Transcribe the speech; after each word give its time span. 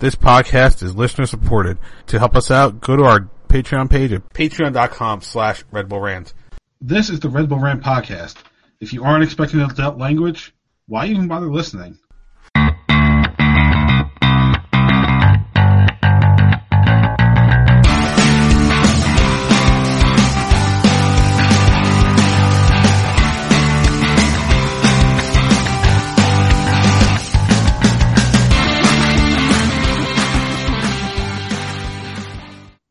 This 0.00 0.14
podcast 0.14 0.80
is 0.84 0.94
listener 0.94 1.26
supported. 1.26 1.76
To 2.06 2.20
help 2.20 2.36
us 2.36 2.52
out, 2.52 2.80
go 2.80 2.94
to 2.94 3.02
our 3.02 3.28
Patreon 3.48 3.90
page 3.90 4.12
at 4.12 4.28
patreon.com 4.32 5.22
slash 5.22 5.64
Red 5.72 5.88
Bull 5.88 6.00
Rant. 6.00 6.34
This 6.80 7.10
is 7.10 7.18
the 7.18 7.28
Red 7.28 7.48
Bull 7.48 7.58
Rant 7.58 7.82
podcast. 7.82 8.36
If 8.80 8.92
you 8.92 9.02
aren't 9.02 9.24
expecting 9.24 9.60
adult 9.60 9.98
language, 9.98 10.54
why 10.86 11.06
even 11.06 11.26
bother 11.26 11.50
listening? 11.50 11.98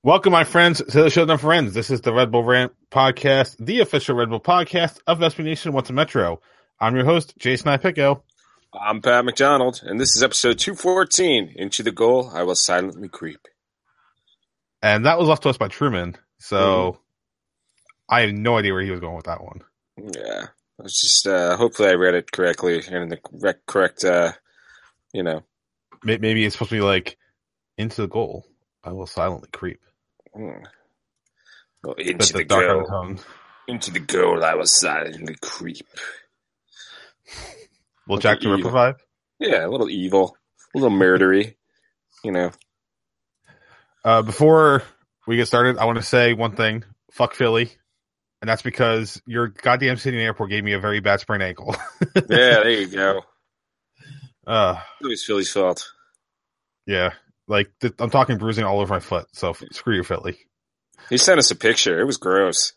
Welcome, 0.07 0.31
my 0.31 0.45
friends, 0.45 0.81
to 0.81 1.03
the 1.03 1.09
show, 1.09 1.25
no 1.25 1.35
friends. 1.35 1.73
This 1.73 1.89
is 1.89 1.99
the 1.99 2.13
Red 2.13 2.31
Bull 2.31 2.41
Rant 2.41 2.71
podcast, 2.89 3.57
the 3.59 3.81
official 3.81 4.15
Red 4.15 4.29
Bull 4.29 4.39
podcast 4.39 5.01
of 5.05 5.19
SB 5.19 5.43
Nation 5.43 5.73
Once 5.73 5.89
a 5.89 5.93
Metro. 5.93 6.39
I'm 6.79 6.95
your 6.95 7.03
host, 7.03 7.33
Jason 7.37 7.77
Ipico. 7.77 8.21
I'm 8.73 9.01
Pat 9.01 9.25
McDonald, 9.25 9.81
and 9.83 9.99
this 9.99 10.15
is 10.15 10.23
episode 10.23 10.59
214. 10.59 11.55
Into 11.57 11.83
the 11.83 11.91
goal, 11.91 12.31
I 12.33 12.43
will 12.43 12.55
silently 12.55 13.09
creep. 13.09 13.49
And 14.81 15.05
that 15.05 15.19
was 15.19 15.27
left 15.27 15.43
to 15.43 15.49
us 15.49 15.57
by 15.57 15.67
Truman, 15.67 16.15
so 16.37 16.57
mm. 16.57 16.97
I 18.07 18.21
have 18.21 18.31
no 18.31 18.57
idea 18.57 18.71
where 18.71 18.83
he 18.83 18.91
was 18.91 19.01
going 19.01 19.17
with 19.17 19.25
that 19.25 19.43
one. 19.43 19.59
Yeah, 19.97 20.45
I 20.79 20.83
was 20.83 20.97
just, 20.97 21.27
uh, 21.27 21.57
hopefully 21.57 21.89
I 21.89 21.95
read 21.95 22.15
it 22.15 22.31
correctly 22.31 22.77
and 22.77 23.03
in 23.03 23.09
the 23.09 23.55
correct, 23.67 24.05
uh, 24.05 24.31
you 25.11 25.23
know. 25.23 25.43
Maybe 26.01 26.45
it's 26.45 26.55
supposed 26.55 26.69
to 26.69 26.77
be 26.77 26.81
like, 26.81 27.17
into 27.77 27.99
the 27.99 28.07
goal, 28.07 28.45
I 28.85 28.93
will 28.93 29.05
silently 29.05 29.49
creep. 29.51 29.81
Hmm. 30.37 30.63
Well, 31.83 31.95
into 31.95 32.33
the, 32.33 32.39
the 32.39 32.43
goal. 32.45 33.15
Into 33.67 33.91
the 33.91 33.99
girl, 33.99 34.43
I 34.43 34.55
was 34.55 34.79
silently 34.79 35.35
creep. 35.41 35.87
Will 38.07 38.17
Jack 38.17 38.39
the 38.39 38.49
Ripper 38.49 38.69
vibe? 38.69 38.95
Yeah, 39.39 39.65
a 39.65 39.69
little 39.69 39.89
evil, 39.89 40.37
a 40.73 40.77
little 40.77 40.95
murdery, 40.97 41.55
you 42.23 42.31
know. 42.31 42.51
Uh, 44.05 44.21
before 44.21 44.83
we 45.25 45.35
get 45.35 45.47
started, 45.47 45.77
I 45.77 45.85
want 45.85 45.97
to 45.97 46.03
say 46.03 46.33
one 46.33 46.55
thing. 46.55 46.83
Fuck 47.11 47.33
Philly. 47.33 47.71
And 48.41 48.47
that's 48.47 48.61
because 48.61 49.21
your 49.25 49.47
goddamn 49.47 49.97
city 49.97 50.21
airport 50.21 50.51
gave 50.51 50.63
me 50.63 50.73
a 50.73 50.79
very 50.79 50.99
bad 50.99 51.19
sprained 51.19 51.43
ankle. 51.43 51.75
yeah, 52.15 52.21
there 52.29 52.69
you 52.69 52.87
go. 52.87 53.21
Uh, 54.45 54.79
it 55.01 55.07
was 55.07 55.25
Philly's 55.25 55.51
fault. 55.51 55.91
Yeah. 56.85 57.11
Like 57.47 57.71
th- 57.81 57.93
I'm 57.99 58.09
talking 58.09 58.37
bruising 58.37 58.65
all 58.65 58.79
over 58.79 58.93
my 58.93 58.99
foot. 58.99 59.27
So 59.33 59.51
f- 59.51 59.63
screw 59.71 59.95
you, 59.95 60.03
Philly. 60.03 60.37
He 61.09 61.17
sent 61.17 61.39
us 61.39 61.51
a 61.51 61.55
picture. 61.55 61.99
It 61.99 62.05
was 62.05 62.17
gross. 62.17 62.73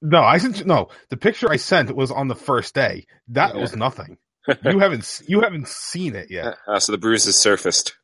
No, 0.00 0.22
I 0.22 0.38
sent 0.38 0.66
no. 0.66 0.88
The 1.10 1.16
picture 1.16 1.50
I 1.50 1.56
sent 1.56 1.94
was 1.94 2.10
on 2.10 2.28
the 2.28 2.34
first 2.34 2.74
day. 2.74 3.06
That 3.28 3.54
yeah. 3.54 3.60
was 3.60 3.76
nothing. 3.76 4.18
you 4.64 4.78
haven't 4.78 5.22
you 5.26 5.40
haven't 5.40 5.68
seen 5.68 6.14
it 6.14 6.30
yet. 6.30 6.56
Uh, 6.66 6.78
so 6.78 6.92
the 6.92 6.98
bruise 6.98 7.24
has 7.24 7.36
surfaced. 7.36 7.96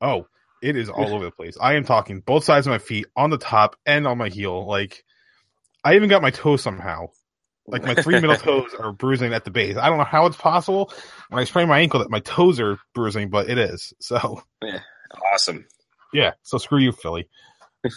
Oh, 0.00 0.26
it 0.62 0.76
is 0.76 0.88
all 0.88 1.14
over 1.14 1.24
the 1.24 1.30
place. 1.30 1.56
I 1.60 1.74
am 1.74 1.84
talking 1.84 2.20
both 2.20 2.44
sides 2.44 2.66
of 2.66 2.70
my 2.70 2.78
feet, 2.78 3.06
on 3.16 3.30
the 3.30 3.38
top 3.38 3.76
and 3.86 4.06
on 4.06 4.18
my 4.18 4.28
heel. 4.28 4.66
Like 4.66 5.04
I 5.84 5.96
even 5.96 6.08
got 6.08 6.22
my 6.22 6.30
toe 6.30 6.56
somehow. 6.56 7.08
Like 7.66 7.84
my 7.84 7.94
three 7.94 8.20
middle 8.20 8.36
toes 8.36 8.74
are 8.78 8.92
bruising 8.92 9.32
at 9.32 9.44
the 9.44 9.50
base. 9.50 9.76
I 9.76 9.88
don't 9.88 9.98
know 9.98 10.04
how 10.04 10.26
it's 10.26 10.36
possible 10.36 10.92
when 11.28 11.40
I 11.40 11.44
sprain 11.44 11.68
my 11.68 11.80
ankle 11.80 12.00
that 12.00 12.10
my 12.10 12.20
toes 12.20 12.60
are 12.60 12.78
bruising, 12.94 13.30
but 13.30 13.48
it 13.48 13.58
is. 13.58 13.92
So 14.00 14.42
yeah. 14.62 14.80
Awesome. 15.32 15.66
Yeah. 16.12 16.32
So 16.42 16.58
screw 16.58 16.78
you, 16.78 16.92
Philly. 16.92 17.28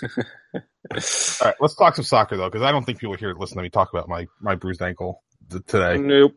All 0.91 1.41
right, 1.44 1.55
let's 1.59 1.75
talk 1.75 1.95
some 1.95 2.05
soccer 2.05 2.38
though, 2.38 2.49
because 2.49 2.63
I 2.63 2.72
don't 2.72 2.85
think 2.85 2.99
people 2.99 3.16
here 3.16 3.33
listen 3.38 3.57
to 3.57 3.63
me 3.63 3.69
talk 3.69 3.91
about 3.94 4.07
my 4.07 4.27
my 4.39 4.55
bruised 4.55 4.81
ankle 4.81 5.23
th- 5.50 5.66
today. 5.66 5.97
Nope. 5.97 6.35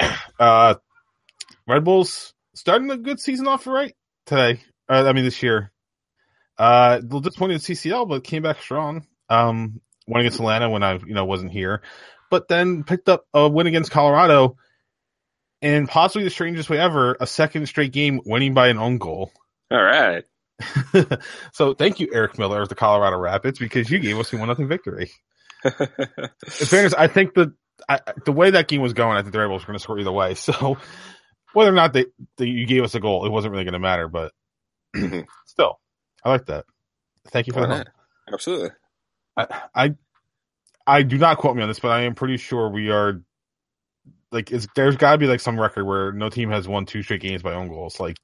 Uh, 0.38 0.74
Red 1.66 1.84
Bulls 1.84 2.32
starting 2.54 2.90
a 2.90 2.96
good 2.96 3.18
season 3.18 3.48
off 3.48 3.66
right 3.66 3.94
today. 4.26 4.60
Uh, 4.88 5.04
I 5.06 5.12
mean 5.12 5.24
this 5.24 5.42
year. 5.42 5.72
Uh, 6.56 6.98
a 7.00 7.02
little 7.02 7.20
disappointed 7.20 7.54
in 7.54 7.60
CCL, 7.60 8.08
but 8.08 8.24
came 8.24 8.42
back 8.42 8.60
strong. 8.60 9.06
Um, 9.28 9.80
won 10.06 10.20
against 10.20 10.38
Atlanta 10.38 10.70
when 10.70 10.82
I 10.82 10.94
you 10.94 11.14
know 11.14 11.24
wasn't 11.24 11.52
here, 11.52 11.82
but 12.30 12.48
then 12.48 12.84
picked 12.84 13.08
up 13.08 13.24
a 13.34 13.48
win 13.48 13.66
against 13.66 13.90
Colorado, 13.90 14.56
and 15.62 15.88
possibly 15.88 16.24
the 16.24 16.30
strangest 16.30 16.70
way 16.70 16.78
ever, 16.78 17.16
a 17.20 17.26
second 17.26 17.66
straight 17.66 17.92
game 17.92 18.20
winning 18.24 18.54
by 18.54 18.68
an 18.68 18.78
own 18.78 18.98
goal. 18.98 19.32
All 19.70 19.82
right. 19.82 20.24
so 21.52 21.74
thank 21.74 22.00
you, 22.00 22.08
Eric 22.12 22.38
Miller 22.38 22.62
of 22.62 22.68
the 22.68 22.74
Colorado 22.74 23.16
Rapids, 23.18 23.58
because 23.58 23.90
you 23.90 23.98
gave 23.98 24.18
us 24.18 24.32
a 24.32 24.36
one 24.36 24.48
nothing 24.48 24.68
victory. 24.68 25.10
In 25.64 26.30
fairness, 26.66 26.94
I 26.94 27.06
think 27.06 27.34
the 27.34 27.54
I, 27.88 28.00
the 28.24 28.32
way 28.32 28.50
that 28.50 28.68
game 28.68 28.80
was 28.80 28.92
going, 28.92 29.16
I 29.16 29.22
think 29.22 29.32
the 29.32 29.38
Red 29.38 29.48
Bulls 29.48 29.62
were 29.62 29.68
going 29.68 29.78
to 29.78 29.82
score 29.82 29.98
either 29.98 30.12
way. 30.12 30.34
So 30.34 30.78
whether 31.52 31.70
or 31.70 31.74
not 31.74 31.92
they, 31.92 32.06
they 32.36 32.46
you 32.46 32.66
gave 32.66 32.84
us 32.84 32.94
a 32.94 33.00
goal, 33.00 33.24
it 33.24 33.30
wasn't 33.30 33.52
really 33.52 33.64
going 33.64 33.72
to 33.72 33.78
matter. 33.78 34.08
But 34.08 34.32
mm-hmm. 34.94 35.20
still, 35.46 35.80
I 36.24 36.30
like 36.30 36.46
that. 36.46 36.64
Thank 37.28 37.46
you 37.46 37.52
for 37.52 37.66
that. 37.66 37.88
Absolutely. 38.32 38.70
I, 39.36 39.46
I 39.74 39.94
I 40.86 41.02
do 41.02 41.18
not 41.18 41.38
quote 41.38 41.56
me 41.56 41.62
on 41.62 41.68
this, 41.68 41.80
but 41.80 41.90
I 41.90 42.02
am 42.02 42.14
pretty 42.14 42.38
sure 42.38 42.68
we 42.70 42.90
are 42.90 43.22
like 44.32 44.50
there's 44.74 44.96
got 44.96 45.12
to 45.12 45.18
be 45.18 45.26
like 45.26 45.40
some 45.40 45.60
record 45.60 45.84
where 45.84 46.12
no 46.12 46.28
team 46.28 46.50
has 46.50 46.66
won 46.66 46.86
two 46.86 47.02
straight 47.02 47.20
games 47.20 47.42
by 47.42 47.54
own 47.54 47.68
goals. 47.68 48.00
Like 48.00 48.18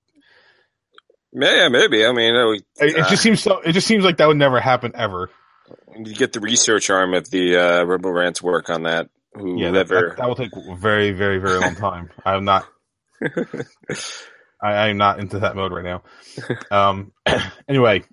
yeah, 1.34 1.68
maybe. 1.68 2.06
I 2.06 2.12
mean, 2.12 2.34
uh, 2.34 2.50
it, 2.52 2.62
it, 2.80 3.08
just 3.08 3.22
seems 3.22 3.42
so. 3.42 3.60
It 3.60 3.72
just 3.72 3.86
seems 3.86 4.04
like 4.04 4.18
that 4.18 4.28
would 4.28 4.36
never 4.36 4.60
happen 4.60 4.92
ever. 4.94 5.30
You 5.96 6.14
get 6.14 6.32
the 6.32 6.40
research 6.40 6.90
arm 6.90 7.14
of 7.14 7.30
the 7.30 7.56
uh, 7.56 7.84
Rebel 7.84 8.12
Rants 8.12 8.42
work 8.42 8.70
on 8.70 8.84
that. 8.84 9.08
Who 9.34 9.60
yeah, 9.60 9.72
that, 9.72 9.88
that, 9.88 10.14
that, 10.16 10.28
will 10.28 10.36
take 10.36 10.52
very, 10.78 11.10
very, 11.10 11.38
very 11.38 11.58
long 11.58 11.74
time. 11.74 12.10
I'm 12.24 12.44
not. 12.44 12.66
I, 14.62 14.88
am 14.88 14.96
not 14.96 15.18
into 15.18 15.40
that 15.40 15.56
mode 15.56 15.72
right 15.72 15.84
now. 15.84 16.02
Um. 16.70 17.12
anyway, 17.68 18.04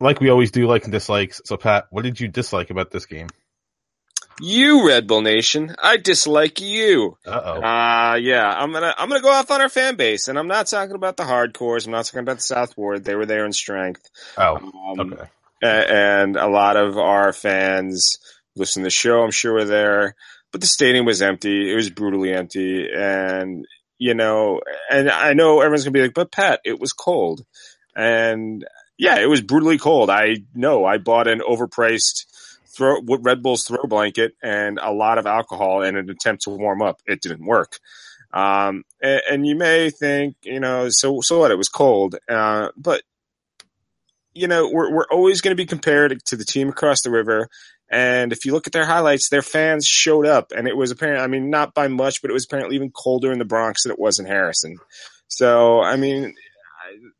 like 0.00 0.20
we 0.20 0.30
always 0.30 0.50
do, 0.50 0.66
like 0.66 0.84
and 0.84 0.92
dislikes. 0.92 1.40
So, 1.44 1.56
Pat, 1.56 1.86
what 1.90 2.02
did 2.02 2.20
you 2.20 2.28
dislike 2.28 2.70
about 2.70 2.90
this 2.90 3.06
game? 3.06 3.28
You, 4.40 4.86
Red 4.86 5.06
Bull 5.06 5.20
Nation, 5.20 5.74
I 5.82 5.96
dislike 5.96 6.60
you. 6.60 7.16
Uh-oh. 7.26 7.60
Uh 7.60 8.14
yeah, 8.16 8.48
I'm 8.48 8.72
gonna 8.72 8.94
I'm 8.96 9.08
gonna 9.08 9.20
go 9.20 9.32
off 9.32 9.50
on 9.50 9.60
our 9.60 9.68
fan 9.68 9.96
base, 9.96 10.28
and 10.28 10.38
I'm 10.38 10.48
not 10.48 10.66
talking 10.66 10.94
about 10.94 11.16
the 11.16 11.24
hardcores. 11.24 11.86
I'm 11.86 11.92
not 11.92 12.04
talking 12.04 12.20
about 12.20 12.36
the 12.36 12.42
South 12.42 12.76
Ward. 12.76 13.04
They 13.04 13.14
were 13.14 13.26
there 13.26 13.44
in 13.44 13.52
strength. 13.52 14.08
Oh, 14.36 14.56
um, 14.56 15.12
okay. 15.12 15.28
And 15.62 16.36
a 16.36 16.46
lot 16.46 16.76
of 16.76 16.96
our 16.96 17.32
fans 17.32 18.18
listen 18.54 18.82
to 18.82 18.86
the 18.86 18.90
show. 18.90 19.22
I'm 19.22 19.30
sure 19.30 19.54
were 19.54 19.64
there, 19.64 20.14
but 20.52 20.60
the 20.60 20.66
stadium 20.66 21.04
was 21.04 21.22
empty. 21.22 21.72
It 21.72 21.74
was 21.74 21.90
brutally 21.90 22.32
empty, 22.32 22.88
and 22.94 23.64
you 23.98 24.14
know, 24.14 24.60
and 24.90 25.10
I 25.10 25.32
know 25.32 25.60
everyone's 25.60 25.84
gonna 25.84 25.92
be 25.92 26.02
like, 26.02 26.14
"But 26.14 26.32
Pat, 26.32 26.60
it 26.64 26.78
was 26.78 26.92
cold," 26.92 27.44
and 27.96 28.64
yeah, 28.96 29.18
it 29.18 29.28
was 29.28 29.40
brutally 29.40 29.78
cold. 29.78 30.10
I 30.10 30.36
know. 30.54 30.84
I 30.84 30.98
bought 30.98 31.28
an 31.28 31.40
overpriced 31.40 32.26
throw 32.78 33.00
Red 33.20 33.42
Bull's 33.42 33.64
throw 33.64 33.82
blanket 33.84 34.32
and 34.42 34.78
a 34.78 34.92
lot 34.92 35.18
of 35.18 35.26
alcohol 35.26 35.82
in 35.82 35.96
an 35.96 36.08
attempt 36.08 36.44
to 36.44 36.50
warm 36.50 36.80
up. 36.80 37.00
It 37.06 37.20
didn't 37.20 37.44
work. 37.44 37.78
Um, 38.32 38.84
and, 39.02 39.22
and, 39.30 39.46
you 39.46 39.56
may 39.56 39.90
think, 39.90 40.36
you 40.42 40.60
know, 40.60 40.88
so 40.90 41.20
so 41.22 41.40
what? 41.40 41.50
It 41.50 41.56
was 41.56 41.70
cold, 41.70 42.16
uh, 42.28 42.68
but 42.76 43.02
you 44.34 44.46
know, 44.46 44.70
we're 44.70 44.92
we're 44.92 45.06
always 45.10 45.40
going 45.40 45.52
to 45.52 45.62
be 45.62 45.66
compared 45.66 46.22
to 46.26 46.36
the 46.36 46.44
team 46.44 46.68
across 46.68 47.02
the 47.02 47.10
river. 47.10 47.48
And 47.90 48.32
if 48.32 48.44
you 48.44 48.52
look 48.52 48.66
at 48.66 48.74
their 48.74 48.84
highlights, 48.84 49.30
their 49.30 49.42
fans 49.42 49.86
showed 49.86 50.26
up, 50.26 50.52
and 50.54 50.68
it 50.68 50.76
was 50.76 50.90
apparent. 50.90 51.22
I 51.22 51.26
mean, 51.26 51.48
not 51.48 51.72
by 51.72 51.88
much, 51.88 52.20
but 52.20 52.30
it 52.30 52.34
was 52.34 52.44
apparently 52.44 52.76
even 52.76 52.90
colder 52.90 53.32
in 53.32 53.38
the 53.38 53.46
Bronx 53.46 53.84
than 53.84 53.92
it 53.92 53.98
was 53.98 54.18
in 54.18 54.26
Harrison. 54.26 54.76
So, 55.28 55.80
I 55.80 55.96
mean, 55.96 56.34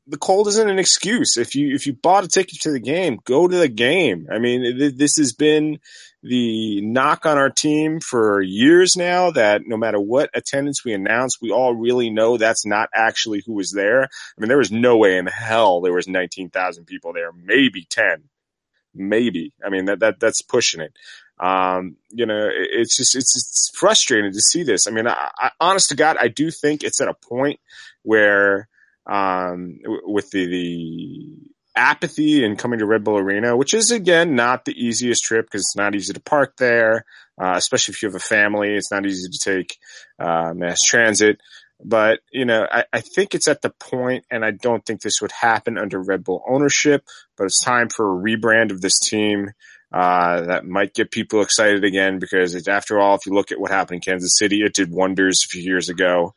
the 0.07 0.17
cold 0.19 0.49
isn't 0.49 0.69
an 0.69 0.79
excuse. 0.79 1.37
If 1.37 1.55
you 1.55 1.75
if 1.75 1.87
you 1.87 1.93
bought 1.93 2.25
a 2.25 2.29
ticket 2.29 2.61
to 2.63 2.71
the 2.71 2.81
game, 2.81 3.19
go 3.25 3.49
to 3.49 3.57
the 3.57 3.69
game. 3.69 4.27
I 4.31 4.39
mean, 4.39 4.63
th- 4.79 4.95
this 4.95 5.17
has 5.17 5.33
been 5.33 5.79
the 6.23 6.81
knock 6.81 7.27
on 7.27 7.39
our 7.39 7.51
team 7.51 8.01
for 8.01 8.41
years 8.41 8.97
now. 8.97 9.31
That 9.31 9.63
no 9.67 9.77
matter 9.77 10.01
what 10.01 10.31
attendance 10.35 10.85
we 10.85 10.93
announce, 10.93 11.41
we 11.41 11.51
all 11.51 11.75
really 11.75 12.11
know 12.11 12.37
that's 12.37 12.67
not 12.67 12.89
actually 12.95 13.43
who 13.47 13.55
was 13.55 13.73
there. 13.73 14.03
I 14.03 14.41
mean, 14.41 14.49
there 14.49 14.59
was 14.59 14.73
no 14.73 14.97
way 14.97 15.19
in 15.19 15.27
hell 15.27 15.81
there 15.81 15.93
was 15.93 16.09
nineteen 16.09 16.51
thousand 16.51 16.87
people 16.87 17.13
there. 17.13 17.33
Maybe 17.33 17.87
ten, 17.89 18.25
maybe. 18.95 19.53
I 19.65 19.71
mean, 19.71 19.87
that 19.87 20.01
that 20.01 20.21
that's 20.21 20.43
pushing 20.43 20.81
it. 20.81 20.93
Um, 21.41 21.97
you 22.11 22.27
know, 22.27 22.49
it's 22.53 22.97
just 22.97 23.15
it's, 23.15 23.37
it's 23.37 23.71
frustrating 23.75 24.33
to 24.33 24.41
see 24.41 24.65
this. 24.65 24.87
I 24.87 24.91
mean, 24.91 25.07
I, 25.07 25.31
I, 25.39 25.51
honest 25.61 25.91
to 25.91 25.97
God, 25.97 26.17
I 26.19 26.29
do 26.29 26.51
think 26.51 26.83
it's 26.83 27.01
at 27.01 27.09
a 27.09 27.15
point 27.15 27.61
where 28.03 28.69
um, 29.09 29.79
with 30.05 30.31
the, 30.31 30.47
the 30.47 31.37
apathy 31.75 32.45
and 32.45 32.59
coming 32.59 32.81
to 32.81 32.87
Red 32.87 33.05
Bull 33.05 33.19
Arena, 33.19 33.57
which 33.57 33.73
is 33.73 33.91
again 33.91 34.35
not 34.35 34.65
the 34.65 34.73
easiest 34.73 35.25
trip 35.25 35.47
because 35.47 35.63
it's 35.63 35.77
not 35.77 35.95
easy 35.95 36.13
to 36.13 36.21
park 36.21 36.57
there, 36.59 37.05
uh, 37.41 37.55
especially 37.57 37.93
if 37.93 38.03
you 38.03 38.09
have 38.09 38.17
a 38.17 38.21
family. 38.21 38.75
It's 38.75 38.91
not 38.91 39.07
easy 39.07 39.29
to 39.31 39.39
take 39.39 39.79
uh, 40.19 40.53
mass 40.55 40.83
transit. 40.83 41.41
But, 41.83 42.19
you 42.33 42.45
know, 42.45 42.67
I, 42.69 42.85
I 42.93 43.01
think 43.01 43.35
it's 43.35 43.47
at 43.47 43.63
the 43.63 43.71
point, 43.71 44.25
and 44.33 44.45
I 44.45 44.51
don't 44.51 44.85
think 44.85 45.01
this 45.01 45.23
would 45.23 45.31
happen 45.31 45.79
under 45.79 46.03
Red 46.03 46.25
Bull 46.25 46.43
ownership, 46.49 47.05
but 47.37 47.45
it's 47.45 47.63
time 47.63 47.89
for 47.89 48.05
a 48.05 48.21
rebrand 48.21 48.73
of 48.73 48.81
this 48.81 48.99
team. 48.99 49.53
Uh, 49.91 50.43
that 50.43 50.67
might 50.67 50.93
get 50.93 51.11
people 51.11 51.41
excited 51.41 51.85
again 51.85 52.19
because 52.19 52.55
it's, 52.55 52.69
after 52.69 52.99
all, 52.99 53.15
if 53.15 53.25
you 53.27 53.33
look 53.33 53.53
at 53.53 53.61
what 53.61 53.71
happened 53.71 53.97
in 54.05 54.13
Kansas 54.13 54.37
City, 54.37 54.61
it 54.63 54.75
did 54.75 54.91
wonders 54.91 55.45
a 55.45 55.49
few 55.49 55.63
years 55.63 55.89
ago. 55.89 56.35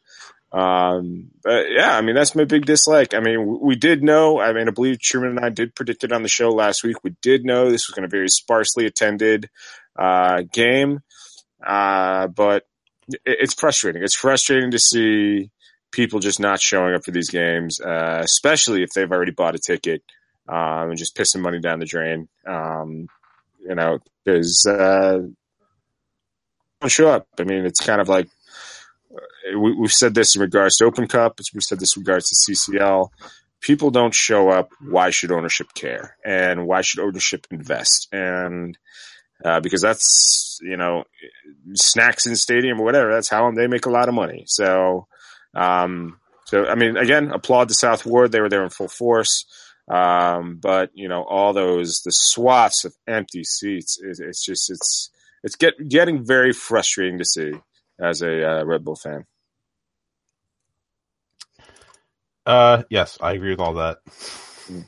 Um, 0.52 1.32
but 1.44 1.68
yeah, 1.70 1.96
I 1.96 2.02
mean, 2.02 2.16
that's 2.16 2.36
my 2.36 2.44
big 2.44 2.66
dislike. 2.66 3.14
I 3.14 3.22
mean, 3.22 3.60
we 3.62 3.76
did 3.76 4.04
know, 4.04 4.40
I 4.42 4.52
mean, 4.52 4.68
I 4.68 4.72
believe 4.72 5.00
Truman 5.00 5.38
and 5.38 5.46
I 5.46 5.50
did 5.50 5.76
predict 5.76 6.04
it 6.04 6.12
on 6.12 6.24
the 6.24 6.30
show 6.30 6.50
last 6.50 6.84
week. 6.84 7.04
We 7.04 7.16
did 7.22 7.46
know 7.46 7.70
this 7.70 7.88
was 7.88 7.96
going 7.96 8.04
to 8.04 8.10
be 8.10 8.18
a 8.18 8.20
very 8.20 8.30
sparsely 8.30 8.86
attended, 8.86 9.50
uh, 9.98 10.44
game. 10.52 11.00
Uh, 11.66 12.28
but 12.28 12.66
it's 13.26 13.54
frustrating. 13.54 14.04
It's 14.04 14.16
frustrating 14.16 14.72
to 14.72 14.80
see 14.80 15.52
people 15.92 16.20
just 16.20 16.40
not 16.40 16.60
showing 16.60 16.96
up 16.96 17.06
for 17.06 17.12
these 17.12 17.30
games, 17.30 17.80
uh, 17.80 18.22
especially 18.22 18.84
if 18.84 18.90
they've 18.92 19.12
already 19.12 19.32
bought 19.32 19.56
a 19.56 19.60
ticket, 19.60 20.04
um, 20.50 20.90
and 20.90 20.98
just 20.98 21.16
pissing 21.16 21.42
money 21.42 21.60
down 21.60 21.80
the 21.80 21.86
drain. 21.86 22.28
Um, 22.46 23.08
you 23.60 23.76
know, 23.76 24.00
because, 24.26 24.66
uh, 24.68 25.20
don't 26.82 26.90
show 26.90 27.10
up. 27.10 27.28
I 27.40 27.44
mean, 27.44 27.66
it's 27.66 27.80
kind 27.80 28.02
of 28.02 28.10
like, 28.10 28.28
we, 29.58 29.76
have 29.82 29.94
said 29.94 30.14
this 30.14 30.36
in 30.36 30.42
regards 30.42 30.78
to 30.78 30.86
Open 30.86 31.08
Cup. 31.08 31.40
We've 31.54 31.64
said 31.64 31.80
this 31.80 31.96
in 31.96 32.02
regards 32.02 32.30
to 32.30 32.52
CCL. 32.52 33.10
People 33.60 33.92
don't 33.92 34.14
show 34.14 34.50
up. 34.50 34.70
Why 34.82 35.12
should 35.12 35.32
ownership 35.32 35.74
care? 35.74 36.18
And 36.26 36.66
why 36.66 36.82
should 36.82 37.00
ownership 37.00 37.48
invest? 37.52 38.08
And 38.12 38.78
uh, 39.44 39.60
because 39.60 39.82
that's 39.82 40.60
you 40.62 40.78
know 40.78 41.04
snacks 41.74 42.26
in 42.26 42.36
stadium 42.36 42.80
or 42.80 42.86
whatever. 42.86 43.12
That's 43.12 43.30
how 43.30 43.52
they 43.52 43.68
make 43.68 43.86
a 43.86 43.92
lot 43.92 44.10
of 44.10 44.16
money. 44.16 44.44
So, 44.48 45.08
um, 45.54 46.20
so 46.46 46.66
I 46.66 46.76
mean, 46.76 46.98
again, 46.98 47.32
applaud 47.32 47.70
the 47.70 47.74
South 47.74 48.06
Ward. 48.06 48.32
They 48.32 48.42
were 48.42 48.50
there 48.50 48.64
in 48.64 48.70
full 48.70 48.88
force. 48.88 49.46
Um, 49.88 50.58
but 50.62 50.92
you 50.94 51.08
know, 51.08 51.24
all 51.24 51.54
those 51.54 52.02
the 52.04 52.12
swaths 52.12 52.86
of 52.86 52.96
empty 53.08 53.44
seats. 53.44 54.00
It, 54.02 54.20
it's 54.20 54.44
just 54.44 54.70
it's 54.72 55.10
it's 55.44 55.56
get 55.56 55.74
getting 55.88 56.26
very 56.26 56.54
frustrating 56.54 57.18
to 57.18 57.26
see 57.26 57.54
as 58.02 58.22
a 58.22 58.62
uh, 58.62 58.64
Red 58.64 58.84
Bull 58.84 58.96
fan. 58.96 59.26
Uh, 62.46 62.84
yes, 62.90 63.18
I 63.22 63.34
agree 63.34 63.52
with 63.52 63.60
all 63.60 63.76
that. 63.76 64.00
Mm. 64.68 64.86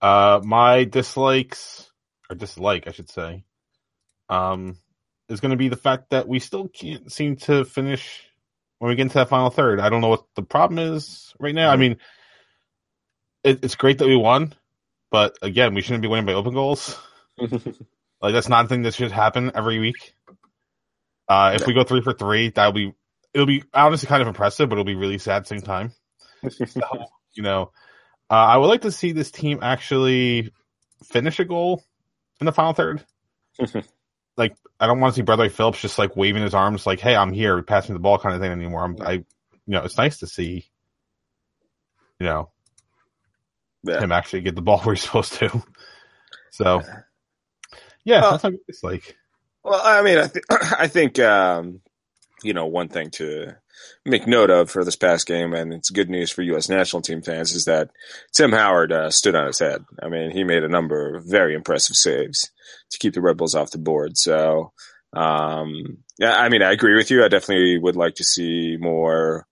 Uh, 0.00 0.40
my 0.44 0.84
dislikes 0.84 1.90
or 2.30 2.36
dislike, 2.36 2.86
I 2.86 2.92
should 2.92 3.10
say, 3.10 3.44
um, 4.28 4.78
is 5.28 5.40
going 5.40 5.50
to 5.50 5.56
be 5.56 5.68
the 5.68 5.76
fact 5.76 6.10
that 6.10 6.26
we 6.26 6.38
still 6.38 6.68
can't 6.68 7.10
seem 7.12 7.36
to 7.36 7.64
finish 7.64 8.24
when 8.78 8.88
we 8.88 8.96
get 8.96 9.02
into 9.02 9.14
that 9.14 9.28
final 9.28 9.50
third. 9.50 9.80
I 9.80 9.88
don't 9.88 10.00
know 10.00 10.08
what 10.08 10.24
the 10.34 10.42
problem 10.42 10.78
is 10.78 11.34
right 11.38 11.54
now. 11.54 11.70
I 11.70 11.74
mm-hmm. 11.74 11.80
mean, 11.80 11.96
it, 13.44 13.64
it's 13.64 13.76
great 13.76 13.98
that 13.98 14.08
we 14.08 14.16
won, 14.16 14.54
but 15.10 15.36
again, 15.42 15.74
we 15.74 15.82
shouldn't 15.82 16.02
be 16.02 16.08
winning 16.08 16.26
by 16.26 16.34
open 16.34 16.54
goals. 16.54 16.98
like 17.38 18.32
that's 18.32 18.48
not 18.48 18.64
a 18.64 18.68
thing 18.68 18.82
that 18.82 18.94
should 18.94 19.12
happen 19.12 19.52
every 19.54 19.78
week. 19.78 20.14
Uh, 21.28 21.52
if 21.54 21.66
we 21.66 21.74
go 21.74 21.84
three 21.84 22.02
for 22.02 22.12
three, 22.12 22.50
that'll 22.50 22.72
be 22.72 22.94
it'll 23.34 23.46
be 23.46 23.62
honestly 23.74 24.06
kind 24.06 24.22
of 24.22 24.28
impressive, 24.28 24.68
but 24.68 24.74
it'll 24.74 24.84
be 24.84 24.94
really 24.94 25.18
sad 25.18 25.36
at 25.36 25.42
the 25.42 25.48
same 25.48 25.60
time. 25.60 25.92
so, 26.48 26.80
you 27.34 27.42
know, 27.42 27.70
uh, 28.30 28.34
I 28.34 28.56
would 28.56 28.68
like 28.68 28.82
to 28.82 28.92
see 28.92 29.12
this 29.12 29.30
team 29.30 29.58
actually 29.62 30.52
finish 31.04 31.38
a 31.38 31.44
goal 31.44 31.84
in 32.40 32.46
the 32.46 32.52
final 32.52 32.72
third. 32.72 33.04
like, 34.36 34.56
I 34.80 34.86
don't 34.86 35.00
want 35.00 35.14
to 35.14 35.16
see 35.16 35.22
Bradley 35.22 35.48
Phillips 35.48 35.80
just 35.80 35.98
like 35.98 36.16
waving 36.16 36.42
his 36.42 36.54
arms, 36.54 36.86
like, 36.86 37.00
"Hey, 37.00 37.14
I'm 37.14 37.32
here, 37.32 37.62
pass 37.62 37.88
me 37.88 37.92
the 37.92 37.98
ball," 37.98 38.18
kind 38.18 38.34
of 38.34 38.40
thing 38.40 38.52
anymore. 38.52 38.84
I'm, 38.84 38.96
I, 39.00 39.12
you 39.12 39.24
know, 39.66 39.82
it's 39.82 39.98
nice 39.98 40.18
to 40.18 40.26
see, 40.26 40.64
you 42.18 42.26
know, 42.26 42.50
yeah. 43.82 44.00
him 44.00 44.12
actually 44.12 44.42
get 44.42 44.54
the 44.54 44.62
ball 44.62 44.78
where 44.82 44.94
he's 44.94 45.04
supposed 45.04 45.34
to. 45.34 45.62
So, 46.50 46.80
yeah, 48.04 48.22
well, 48.22 48.30
that's 48.32 48.42
how 48.44 48.52
it's 48.66 48.82
like. 48.82 49.16
Well, 49.66 49.80
I 49.82 50.00
mean, 50.02 50.18
I, 50.18 50.28
th- 50.28 50.44
I 50.78 50.86
think 50.86 51.18
um, 51.18 51.80
you 52.44 52.54
know 52.54 52.66
one 52.66 52.88
thing 52.88 53.10
to 53.12 53.56
make 54.04 54.24
note 54.26 54.48
of 54.48 54.70
for 54.70 54.84
this 54.84 54.94
past 54.94 55.26
game, 55.26 55.52
and 55.52 55.72
it's 55.72 55.90
good 55.90 56.08
news 56.08 56.30
for 56.30 56.42
U.S. 56.42 56.68
national 56.68 57.02
team 57.02 57.20
fans, 57.20 57.52
is 57.52 57.64
that 57.64 57.90
Tim 58.32 58.52
Howard 58.52 58.92
uh, 58.92 59.10
stood 59.10 59.34
on 59.34 59.48
his 59.48 59.58
head. 59.58 59.84
I 60.00 60.08
mean, 60.08 60.30
he 60.30 60.44
made 60.44 60.62
a 60.62 60.68
number 60.68 61.16
of 61.16 61.24
very 61.24 61.52
impressive 61.54 61.96
saves 61.96 62.48
to 62.90 62.98
keep 62.98 63.14
the 63.14 63.20
Red 63.20 63.38
Bulls 63.38 63.56
off 63.56 63.72
the 63.72 63.78
board. 63.78 64.16
So, 64.16 64.72
um, 65.12 65.98
yeah, 66.16 66.36
I 66.36 66.48
mean, 66.48 66.62
I 66.62 66.70
agree 66.70 66.94
with 66.94 67.10
you. 67.10 67.24
I 67.24 67.28
definitely 67.28 67.78
would 67.78 67.96
like 67.96 68.14
to 68.14 68.24
see 68.24 68.76
more 68.78 69.48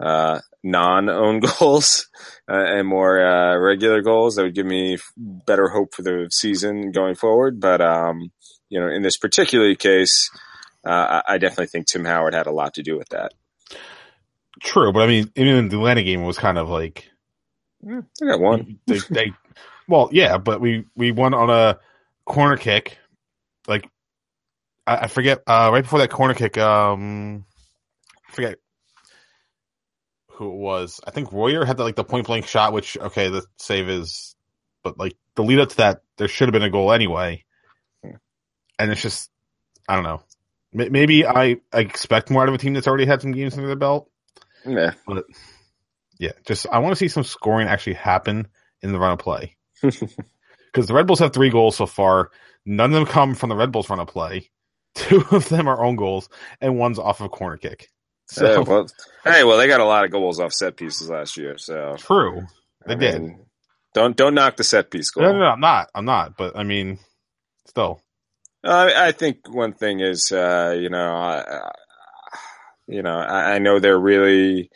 uh, 0.00 0.40
non-own 0.64 1.38
goals 1.60 2.08
uh, 2.50 2.64
and 2.66 2.88
more 2.88 3.24
uh, 3.24 3.56
regular 3.58 4.02
goals. 4.02 4.34
That 4.34 4.42
would 4.42 4.56
give 4.56 4.66
me 4.66 4.98
better 5.16 5.68
hope 5.68 5.94
for 5.94 6.02
the 6.02 6.28
season 6.32 6.90
going 6.90 7.14
forward. 7.14 7.60
But 7.60 7.80
um, 7.80 8.32
you 8.72 8.80
know, 8.80 8.88
in 8.88 9.02
this 9.02 9.18
particular 9.18 9.74
case, 9.74 10.30
uh, 10.82 11.20
I 11.28 11.36
definitely 11.36 11.66
think 11.66 11.86
Tim 11.86 12.06
Howard 12.06 12.32
had 12.32 12.46
a 12.46 12.52
lot 12.52 12.74
to 12.74 12.82
do 12.82 12.96
with 12.96 13.10
that. 13.10 13.34
True, 14.62 14.92
but 14.92 15.02
I 15.02 15.06
mean, 15.06 15.30
even 15.36 15.68
the 15.68 15.76
Atlanta 15.76 16.02
game 16.02 16.22
was 16.22 16.38
kind 16.38 16.56
of 16.56 16.70
like 16.70 17.10
yeah, 17.82 18.00
I 18.22 18.26
got 18.26 18.40
one. 18.40 18.78
They, 18.86 18.98
they, 19.10 19.32
well, 19.88 20.08
yeah, 20.10 20.38
but 20.38 20.62
we 20.62 20.86
we 20.96 21.12
won 21.12 21.34
on 21.34 21.50
a 21.50 21.80
corner 22.24 22.56
kick. 22.56 22.96
Like 23.68 23.86
I, 24.86 24.96
I 24.96 25.06
forget 25.08 25.42
uh, 25.46 25.68
right 25.70 25.82
before 25.82 25.98
that 25.98 26.10
corner 26.10 26.32
kick. 26.32 26.56
Um, 26.56 27.44
I 28.26 28.32
forget 28.32 28.56
who 30.30 30.48
it 30.48 30.56
was. 30.56 30.98
I 31.06 31.10
think 31.10 31.30
Royer 31.30 31.66
had 31.66 31.76
the, 31.76 31.84
like 31.84 31.96
the 31.96 32.04
point 32.04 32.26
blank 32.26 32.46
shot, 32.46 32.72
which 32.72 32.96
okay, 32.96 33.28
the 33.28 33.44
save 33.58 33.90
is, 33.90 34.34
but 34.82 34.98
like 34.98 35.14
the 35.34 35.44
lead 35.44 35.58
up 35.58 35.68
to 35.70 35.76
that, 35.78 36.00
there 36.16 36.28
should 36.28 36.48
have 36.48 36.54
been 36.54 36.62
a 36.62 36.70
goal 36.70 36.90
anyway. 36.90 37.44
And 38.78 38.90
it's 38.90 39.02
just, 39.02 39.30
I 39.88 39.94
don't 39.94 40.04
know. 40.04 40.22
Maybe 40.72 41.26
I, 41.26 41.60
I 41.72 41.80
expect 41.80 42.30
more 42.30 42.42
out 42.42 42.48
of 42.48 42.54
a 42.54 42.58
team 42.58 42.72
that's 42.72 42.88
already 42.88 43.04
had 43.04 43.20
some 43.20 43.32
games 43.32 43.54
under 43.54 43.68
the 43.68 43.76
belt. 43.76 44.10
Yeah. 44.66 44.92
But 45.06 45.24
yeah, 46.18 46.32
just 46.46 46.66
I 46.70 46.78
want 46.78 46.92
to 46.92 46.96
see 46.96 47.08
some 47.08 47.24
scoring 47.24 47.68
actually 47.68 47.94
happen 47.94 48.48
in 48.80 48.92
the 48.92 48.98
run 48.98 49.12
of 49.12 49.18
play. 49.18 49.56
Because 50.72 50.86
the 50.86 50.94
Red 50.94 51.06
Bulls 51.06 51.18
have 51.18 51.32
three 51.32 51.50
goals 51.50 51.76
so 51.76 51.86
far. 51.86 52.30
None 52.64 52.90
of 52.90 52.94
them 52.94 53.06
come 53.06 53.34
from 53.34 53.50
the 53.50 53.56
Red 53.56 53.72
Bulls 53.72 53.90
run 53.90 54.00
of 54.00 54.08
play. 54.08 54.48
Two 54.94 55.24
of 55.30 55.48
them 55.48 55.68
are 55.68 55.82
own 55.82 55.96
goals, 55.96 56.28
and 56.60 56.78
one's 56.78 56.98
off 56.98 57.20
of 57.20 57.26
a 57.26 57.28
corner 57.28 57.56
kick. 57.56 57.88
So, 58.26 58.46
yeah, 58.46 58.58
well, 58.58 58.86
hey, 59.24 59.44
well, 59.44 59.58
they 59.58 59.66
got 59.66 59.80
a 59.80 59.84
lot 59.84 60.04
of 60.04 60.10
goals 60.10 60.40
off 60.40 60.52
set 60.52 60.76
pieces 60.76 61.10
last 61.10 61.36
year. 61.36 61.58
So 61.58 61.96
true, 61.98 62.46
they 62.86 62.94
I 62.94 62.96
did. 62.96 63.22
Mean, 63.22 63.40
don't 63.94 64.16
don't 64.16 64.34
knock 64.34 64.56
the 64.56 64.64
set 64.64 64.90
piece 64.90 65.10
goal. 65.10 65.24
No, 65.24 65.32
no, 65.32 65.38
no, 65.38 65.46
I'm 65.46 65.60
not. 65.60 65.90
I'm 65.94 66.04
not. 66.04 66.36
But 66.36 66.56
I 66.56 66.62
mean, 66.62 66.98
still. 67.66 68.02
I, 68.64 69.08
I 69.08 69.12
think 69.12 69.48
one 69.48 69.72
thing 69.72 70.00
is, 70.00 70.30
uh, 70.32 70.76
you 70.78 70.88
know, 70.88 71.14
I, 71.16 71.70
you 72.86 73.02
know, 73.02 73.18
I, 73.18 73.54
I 73.54 73.58
know 73.58 73.78
they're 73.78 73.98
really 73.98 74.70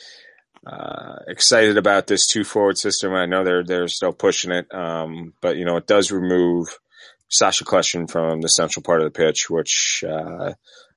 uh, 0.67 1.17
excited 1.29 1.77
about 1.77 2.07
this 2.07 2.27
two 2.27 2.45
forward 2.45 2.79
system. 2.79 3.15
I 3.15 3.27
know 3.27 3.45
they're 3.45 3.65
they're 3.65 3.89
still 3.89 4.13
pushing 4.13 4.51
it, 4.51 4.73
um, 4.75 5.33
but 5.41 5.57
you 5.57 5.65
know, 5.65 5.77
it 5.77 5.87
does 5.87 6.11
remove 6.11 6.79
Sacha 7.29 7.65
Kljestan 7.65 8.11
from 8.11 8.41
the 8.41 8.49
central 8.49 8.83
part 8.83 9.01
of 9.01 9.05
the 9.05 9.17
pitch, 9.17 9.49
which 9.49 10.03
uh, 10.09 10.53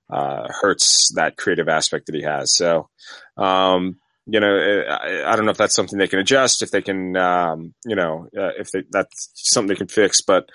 uh, 0.10 0.48
hurts 0.50 1.12
that 1.16 1.38
creative 1.38 1.70
aspect 1.70 2.08
that 2.08 2.16
he 2.16 2.24
has. 2.24 2.56
So, 2.56 2.90
um, 3.38 3.98
you 4.26 4.40
know, 4.40 4.56
I, 4.56 5.32
I, 5.32 5.36
don't 5.36 5.46
know 5.46 5.52
if 5.52 5.58
that's 5.58 5.76
something 5.76 5.98
they 5.98 6.08
can 6.08 6.20
adjust, 6.20 6.62
if 6.62 6.72
they 6.72 6.82
can, 6.82 7.16
um, 7.16 7.74
you 7.86 7.96
know, 7.96 8.28
uh, 8.38 8.52
if 8.60 8.72
they, 8.72 8.84
that's 8.90 9.32
something 9.34 9.70
they 9.70 9.78
can 9.78 9.88
fix, 9.88 10.22
but 10.22 10.50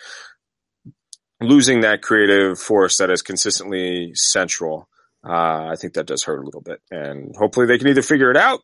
losing 1.46 1.80
that 1.80 2.02
creative 2.02 2.58
force 2.58 2.98
that 2.98 3.10
is 3.10 3.22
consistently 3.22 4.12
central, 4.14 4.88
uh, 5.26 5.68
I 5.70 5.76
think 5.76 5.94
that 5.94 6.06
does 6.06 6.24
hurt 6.24 6.40
a 6.40 6.44
little 6.44 6.60
bit. 6.60 6.80
And 6.90 7.34
hopefully 7.36 7.66
they 7.66 7.78
can 7.78 7.88
either 7.88 8.02
figure 8.02 8.30
it 8.30 8.36
out, 8.36 8.60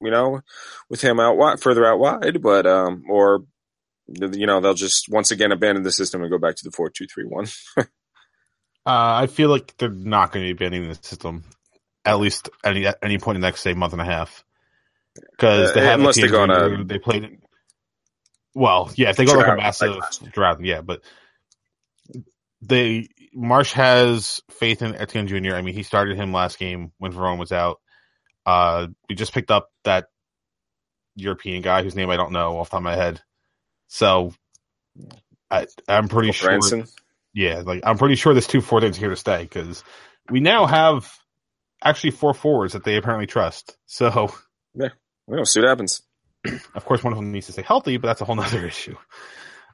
you 0.00 0.10
know, 0.10 0.40
with 0.90 1.00
him 1.00 1.20
out 1.20 1.36
wide, 1.36 1.60
further 1.60 1.86
out 1.86 1.98
wide, 1.98 2.42
but, 2.42 2.66
um, 2.66 3.04
or, 3.08 3.44
you 4.06 4.46
know, 4.46 4.60
they'll 4.60 4.74
just 4.74 5.08
once 5.08 5.30
again 5.30 5.52
abandon 5.52 5.84
the 5.84 5.92
system 5.92 6.22
and 6.22 6.30
go 6.30 6.38
back 6.38 6.56
to 6.56 6.64
the 6.64 6.72
four 6.72 6.90
two 6.90 7.06
three 7.06 7.24
one. 7.24 7.46
Uh, 8.84 9.22
I 9.22 9.26
feel 9.28 9.48
like 9.48 9.76
they're 9.76 9.88
not 9.88 10.32
going 10.32 10.44
to 10.44 10.52
be 10.52 10.58
abandoning 10.58 10.88
the 10.88 10.98
system 11.00 11.44
at 12.04 12.18
least 12.18 12.48
any 12.64 12.84
at 12.84 12.98
any 13.00 13.16
point 13.16 13.36
in 13.36 13.40
the 13.40 13.46
next 13.46 13.60
say 13.60 13.74
month 13.74 13.92
and 13.92 14.02
a 14.02 14.04
half 14.04 14.44
because 15.14 15.70
uh, 15.70 15.74
they 15.74 15.84
have 15.84 16.00
unless 16.00 16.16
they 16.16 16.28
go 16.28 16.42
on 16.42 16.50
a 16.50 16.84
they 16.84 16.98
played. 16.98 17.24
It, 17.24 17.38
well, 18.54 18.90
yeah, 18.96 19.10
if 19.10 19.16
they 19.16 19.24
go 19.24 19.34
like 19.34 19.46
a 19.46 19.56
massive 19.56 19.96
like 19.96 20.32
drought, 20.32 20.64
yeah, 20.64 20.82
but 20.82 21.00
they 22.62 23.08
Marsch 23.36 23.72
has 23.72 24.40
faith 24.50 24.82
in 24.82 24.94
Etienne 24.94 25.26
Jr. 25.26 25.54
I 25.54 25.62
mean, 25.62 25.74
he 25.74 25.82
started 25.82 26.16
him 26.16 26.32
last 26.32 26.58
game 26.58 26.92
when 26.98 27.12
Veron 27.12 27.38
was 27.38 27.52
out. 27.52 27.80
Uh, 28.46 28.88
we 29.08 29.14
just 29.14 29.34
picked 29.34 29.50
up 29.50 29.68
that 29.84 30.06
European 31.16 31.62
guy 31.62 31.82
whose 31.82 31.94
name 31.94 32.10
I 32.10 32.16
don't 32.16 32.32
know 32.32 32.58
off 32.58 32.68
the 32.68 32.72
top 32.72 32.80
of 32.80 32.84
my 32.84 32.96
head. 32.96 33.20
So 33.88 34.32
I, 35.50 35.66
am 35.88 36.08
pretty 36.08 36.32
sure. 36.32 36.50
Branson? 36.50 36.86
Yeah, 37.34 37.62
like 37.64 37.82
I'm 37.84 37.98
pretty 37.98 38.16
sure 38.16 38.34
this 38.34 38.46
two 38.46 38.60
four 38.60 38.84
is 38.84 38.96
here 38.96 39.10
to 39.10 39.16
stay 39.16 39.42
because 39.42 39.82
we 40.30 40.40
now 40.40 40.66
have 40.66 41.12
actually 41.82 42.12
four 42.12 42.34
forwards 42.34 42.74
that 42.74 42.84
they 42.84 42.96
apparently 42.96 43.26
trust. 43.26 43.76
So 43.86 44.32
yeah, 44.74 44.88
We'll 45.26 45.44
see 45.44 45.60
what 45.60 45.68
happens. 45.68 46.02
of 46.74 46.84
course, 46.84 47.02
one 47.02 47.12
of 47.12 47.18
them 47.18 47.32
needs 47.32 47.46
to 47.46 47.52
stay 47.52 47.62
healthy, 47.62 47.96
but 47.96 48.08
that's 48.08 48.20
a 48.20 48.24
whole 48.24 48.36
nother 48.36 48.66
issue. 48.66 48.96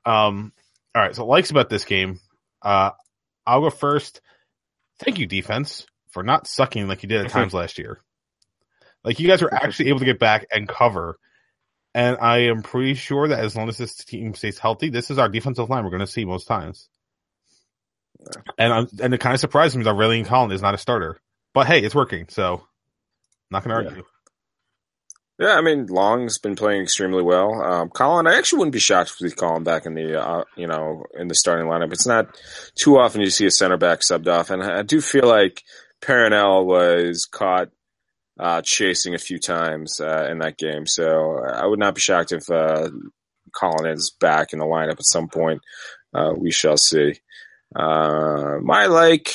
Um, 0.04 0.52
all 0.94 1.02
right. 1.02 1.14
So 1.14 1.26
likes 1.26 1.50
about 1.50 1.68
this 1.68 1.84
game. 1.84 2.20
Uh, 2.62 2.90
I'll 3.46 3.60
go 3.60 3.70
first. 3.70 4.20
Thank 4.98 5.18
you, 5.18 5.26
defense, 5.26 5.86
for 6.10 6.22
not 6.22 6.46
sucking 6.46 6.88
like 6.88 7.02
you 7.02 7.08
did 7.08 7.24
at 7.24 7.30
times 7.30 7.54
last 7.54 7.78
year. 7.78 8.00
Like 9.04 9.20
you 9.20 9.28
guys 9.28 9.42
were 9.42 9.52
actually 9.52 9.88
able 9.88 10.00
to 10.00 10.04
get 10.04 10.18
back 10.18 10.46
and 10.52 10.68
cover. 10.68 11.18
And 11.94 12.18
I 12.20 12.38
am 12.38 12.62
pretty 12.62 12.94
sure 12.94 13.28
that 13.28 13.40
as 13.40 13.56
long 13.56 13.68
as 13.68 13.78
this 13.78 13.94
team 13.94 14.34
stays 14.34 14.58
healthy, 14.58 14.90
this 14.90 15.10
is 15.10 15.18
our 15.18 15.28
defensive 15.28 15.70
line 15.70 15.84
we're 15.84 15.90
going 15.90 16.00
to 16.00 16.06
see 16.06 16.24
most 16.24 16.46
times. 16.46 16.88
And 18.58 18.72
I'm, 18.72 18.88
and 19.00 19.14
it 19.14 19.20
kind 19.20 19.34
of 19.34 19.40
surprised 19.40 19.76
me 19.76 19.84
that 19.84 19.94
Aurelien 19.94 20.26
Collin 20.26 20.52
is 20.52 20.62
not 20.62 20.74
a 20.74 20.78
starter. 20.78 21.18
But 21.54 21.66
hey, 21.66 21.80
it's 21.80 21.94
working, 21.94 22.26
so 22.28 22.66
not 23.50 23.64
going 23.64 23.70
to 23.70 23.86
argue. 23.86 24.02
Yeah, 24.02 24.17
I 25.40 25.60
mean, 25.60 25.86
Long's 25.86 26.38
been 26.38 26.56
playing 26.56 26.82
extremely 26.82 27.22
well. 27.22 27.62
Um, 27.62 27.90
Collin, 27.90 28.26
I 28.26 28.36
actually 28.36 28.58
wouldn't 28.58 28.72
be 28.72 28.80
shocked 28.80 29.16
to 29.18 29.28
see 29.28 29.34
Collin 29.34 29.62
back 29.62 29.86
in 29.86 29.94
the, 29.94 30.20
uh, 30.20 30.44
you 30.56 30.66
know, 30.66 31.04
in 31.16 31.28
the 31.28 31.34
starting 31.34 31.66
lineup. 31.66 31.92
It's 31.92 32.08
not 32.08 32.36
too 32.74 32.98
often 32.98 33.20
you 33.20 33.30
see 33.30 33.46
a 33.46 33.50
center 33.50 33.76
back 33.76 34.00
subbed 34.00 34.26
off, 34.26 34.50
and 34.50 34.62
I 34.62 34.82
do 34.82 35.00
feel 35.00 35.28
like 35.28 35.62
Paranel 36.02 36.64
was 36.64 37.28
caught 37.30 37.68
uh, 38.38 38.62
chasing 38.62 39.14
a 39.14 39.18
few 39.18 39.38
times 39.38 40.00
uh, 40.00 40.26
in 40.30 40.38
that 40.38 40.58
game. 40.58 40.86
So 40.86 41.38
I 41.44 41.66
would 41.66 41.78
not 41.78 41.94
be 41.94 42.00
shocked 42.00 42.32
if 42.32 42.50
uh, 42.50 42.90
Collin 43.52 43.92
is 43.92 44.14
back 44.20 44.52
in 44.52 44.58
the 44.58 44.64
lineup 44.64 44.92
at 44.92 45.06
some 45.06 45.28
point. 45.28 45.60
Uh, 46.12 46.32
we 46.36 46.50
shall 46.50 46.76
see. 46.76 47.14
Uh, 47.76 48.58
my 48.62 48.86
like, 48.86 49.34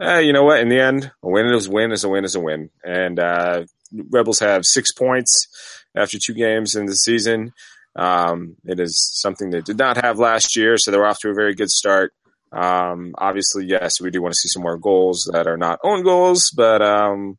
eh, 0.00 0.20
you 0.20 0.32
know 0.32 0.44
what? 0.44 0.60
In 0.60 0.68
the 0.68 0.80
end, 0.80 1.10
a 1.22 1.28
win 1.28 1.46
is 1.46 1.66
a 1.66 1.70
win 1.70 1.92
is 1.92 2.04
a 2.04 2.08
win 2.08 2.24
is 2.24 2.36
a 2.36 2.40
win, 2.40 2.70
and 2.84 3.18
uh, 3.18 3.64
Rebels 4.10 4.40
have 4.40 4.64
six 4.64 4.92
points 4.92 5.48
after 5.94 6.18
two 6.18 6.34
games 6.34 6.74
in 6.74 6.86
the 6.86 6.94
season. 6.94 7.52
Um, 7.94 8.56
it 8.64 8.78
is 8.78 9.00
something 9.14 9.50
they 9.50 9.62
did 9.62 9.78
not 9.78 10.02
have 10.02 10.18
last 10.18 10.56
year, 10.56 10.76
so 10.76 10.90
they're 10.90 11.06
off 11.06 11.20
to 11.20 11.30
a 11.30 11.34
very 11.34 11.54
good 11.54 11.70
start. 11.70 12.12
Um, 12.52 13.14
obviously, 13.18 13.66
yes, 13.66 14.00
we 14.00 14.10
do 14.10 14.22
want 14.22 14.34
to 14.34 14.38
see 14.38 14.48
some 14.48 14.62
more 14.62 14.78
goals 14.78 15.28
that 15.32 15.46
are 15.46 15.56
not 15.56 15.80
own 15.82 16.02
goals, 16.02 16.50
but 16.50 16.82
um, 16.82 17.38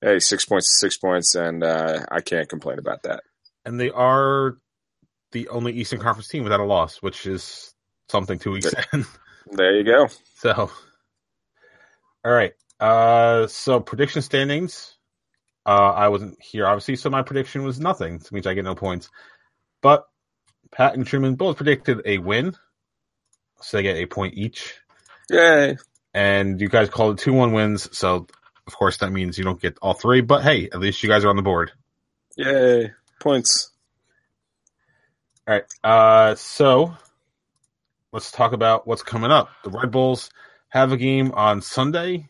hey, 0.00 0.18
six 0.18 0.44
points 0.44 0.78
six 0.80 0.96
points, 0.96 1.34
and 1.34 1.62
uh, 1.62 2.00
I 2.10 2.20
can't 2.20 2.48
complain 2.48 2.78
about 2.78 3.02
that. 3.04 3.22
And 3.64 3.78
they 3.78 3.90
are 3.90 4.56
the 5.32 5.48
only 5.48 5.72
Eastern 5.72 6.00
Conference 6.00 6.28
team 6.28 6.42
without 6.44 6.60
a 6.60 6.64
loss, 6.64 6.96
which 7.02 7.26
is 7.26 7.72
something 8.08 8.38
two 8.38 8.52
weeks 8.52 8.72
in. 8.92 9.04
There 9.52 9.76
you 9.76 9.84
go. 9.84 10.08
So, 10.38 10.70
all 12.24 12.32
right. 12.32 12.52
Uh, 12.78 13.46
so 13.46 13.80
prediction 13.80 14.22
standings. 14.22 14.96
Uh, 15.66 15.92
I 15.94 16.08
wasn't 16.08 16.40
here 16.42 16.66
obviously, 16.66 16.96
so 16.96 17.10
my 17.10 17.22
prediction 17.22 17.62
was 17.62 17.78
nothing, 17.78 18.14
which 18.14 18.32
means 18.32 18.46
I 18.46 18.54
get 18.54 18.64
no 18.64 18.74
points. 18.74 19.10
But 19.82 20.06
Pat 20.70 20.94
and 20.94 21.06
Truman 21.06 21.34
both 21.34 21.56
predicted 21.56 22.02
a 22.04 22.18
win, 22.18 22.56
so 23.60 23.76
they 23.76 23.82
get 23.82 23.96
a 23.96 24.06
point 24.06 24.34
each. 24.34 24.74
Yay! 25.30 25.76
And 26.14 26.60
you 26.60 26.68
guys 26.68 26.88
called 26.88 27.18
it 27.18 27.22
two 27.22 27.32
one 27.32 27.52
wins, 27.52 27.96
so 27.96 28.26
of 28.66 28.74
course 28.74 28.98
that 28.98 29.12
means 29.12 29.38
you 29.38 29.44
don't 29.44 29.60
get 29.60 29.78
all 29.82 29.94
three. 29.94 30.20
But 30.20 30.42
hey, 30.42 30.68
at 30.72 30.80
least 30.80 31.02
you 31.02 31.08
guys 31.08 31.24
are 31.24 31.30
on 31.30 31.36
the 31.36 31.42
board. 31.42 31.72
Yay! 32.36 32.92
Points. 33.20 33.70
All 35.46 35.54
right. 35.54 35.64
Uh, 35.82 36.34
so 36.36 36.94
let's 38.12 38.30
talk 38.30 38.52
about 38.52 38.86
what's 38.86 39.02
coming 39.02 39.30
up. 39.30 39.50
The 39.64 39.70
Red 39.70 39.90
Bulls 39.90 40.30
have 40.68 40.92
a 40.92 40.96
game 40.96 41.32
on 41.32 41.60
Sunday. 41.60 42.28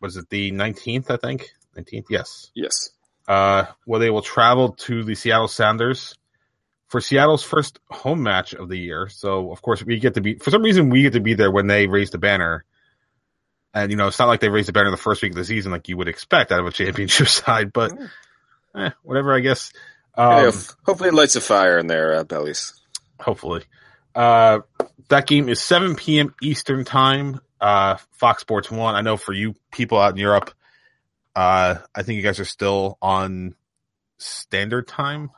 Was 0.00 0.16
it 0.16 0.28
the 0.30 0.50
19th, 0.50 1.10
I 1.10 1.16
think? 1.16 1.50
19th, 1.76 2.06
yes. 2.10 2.50
Yes. 2.54 2.90
Uh, 3.28 3.64
where 3.84 4.00
they 4.00 4.10
will 4.10 4.22
travel 4.22 4.72
to 4.72 5.04
the 5.04 5.14
Seattle 5.14 5.48
Sounders 5.48 6.14
for 6.88 7.00
Seattle's 7.00 7.42
first 7.42 7.78
home 7.90 8.22
match 8.22 8.52
of 8.52 8.68
the 8.68 8.76
year. 8.76 9.08
So, 9.08 9.50
of 9.52 9.62
course, 9.62 9.82
we 9.82 9.98
get 9.98 10.14
to 10.14 10.20
be, 10.20 10.34
for 10.34 10.50
some 10.50 10.62
reason, 10.62 10.90
we 10.90 11.02
get 11.02 11.14
to 11.14 11.20
be 11.20 11.34
there 11.34 11.50
when 11.50 11.66
they 11.66 11.86
raise 11.86 12.10
the 12.10 12.18
banner. 12.18 12.64
And, 13.72 13.90
you 13.90 13.96
know, 13.96 14.08
it's 14.08 14.18
not 14.18 14.28
like 14.28 14.40
they 14.40 14.50
raised 14.50 14.68
the 14.68 14.72
banner 14.72 14.90
the 14.90 14.96
first 14.98 15.22
week 15.22 15.32
of 15.32 15.36
the 15.36 15.44
season 15.44 15.72
like 15.72 15.88
you 15.88 15.96
would 15.96 16.08
expect 16.08 16.52
out 16.52 16.60
of 16.60 16.66
a 16.66 16.72
championship 16.72 17.28
side, 17.28 17.72
but 17.72 17.92
eh, 18.76 18.90
whatever, 19.02 19.34
I 19.34 19.40
guess. 19.40 19.72
Um, 20.14 20.44
Yeah, 20.44 20.50
hopefully, 20.84 21.08
it 21.08 21.14
lights 21.14 21.36
a 21.36 21.40
fire 21.40 21.78
in 21.78 21.86
their 21.86 22.16
uh, 22.16 22.24
bellies. 22.24 22.74
hopefully. 23.18 23.62
Uh, 24.14 24.60
that 25.08 25.26
game 25.26 25.48
is 25.48 25.62
7 25.62 25.94
p.m. 25.94 26.34
Eastern 26.42 26.84
time. 26.84 27.40
Uh, 27.58 27.96
Fox 28.10 28.42
Sports 28.42 28.70
One. 28.70 28.94
I 28.94 29.00
know 29.00 29.16
for 29.16 29.32
you 29.32 29.54
people 29.70 29.98
out 29.98 30.10
in 30.12 30.18
Europe, 30.18 30.52
uh, 31.34 31.76
I 31.94 32.02
think 32.02 32.16
you 32.16 32.22
guys 32.22 32.40
are 32.40 32.44
still 32.44 32.98
on 33.00 33.54
standard 34.18 34.86
time, 34.86 35.30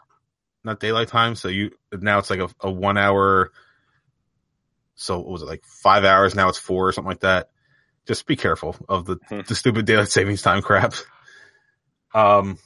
not 0.65 0.81
daylight 0.81 1.09
time. 1.09 1.35
So 1.35 1.49
you 1.49 1.73
now 1.93 2.19
it's 2.19 2.31
like 2.31 2.41
a, 2.41 2.49
a 2.61 2.71
one 2.71 2.99
hour. 2.99 3.53
So 4.97 5.19
what 5.19 5.29
was 5.29 5.43
it 5.43 5.47
like 5.47 5.65
five 5.65 6.05
hours? 6.05 6.35
Now 6.35 6.49
it's 6.49 6.59
four 6.59 6.89
or 6.89 6.93
something 6.93 7.11
like 7.11 7.21
that. 7.21 7.51
Just 8.07 8.27
be 8.27 8.37
careful 8.37 8.77
of 8.89 9.07
the 9.07 9.19
Hmm. 9.29 9.41
the 9.47 9.55
stupid 9.55 9.87
daylight 9.87 10.09
savings 10.09 10.43
time 10.43 10.63
crap. 10.63 10.95
Um, 12.13 12.59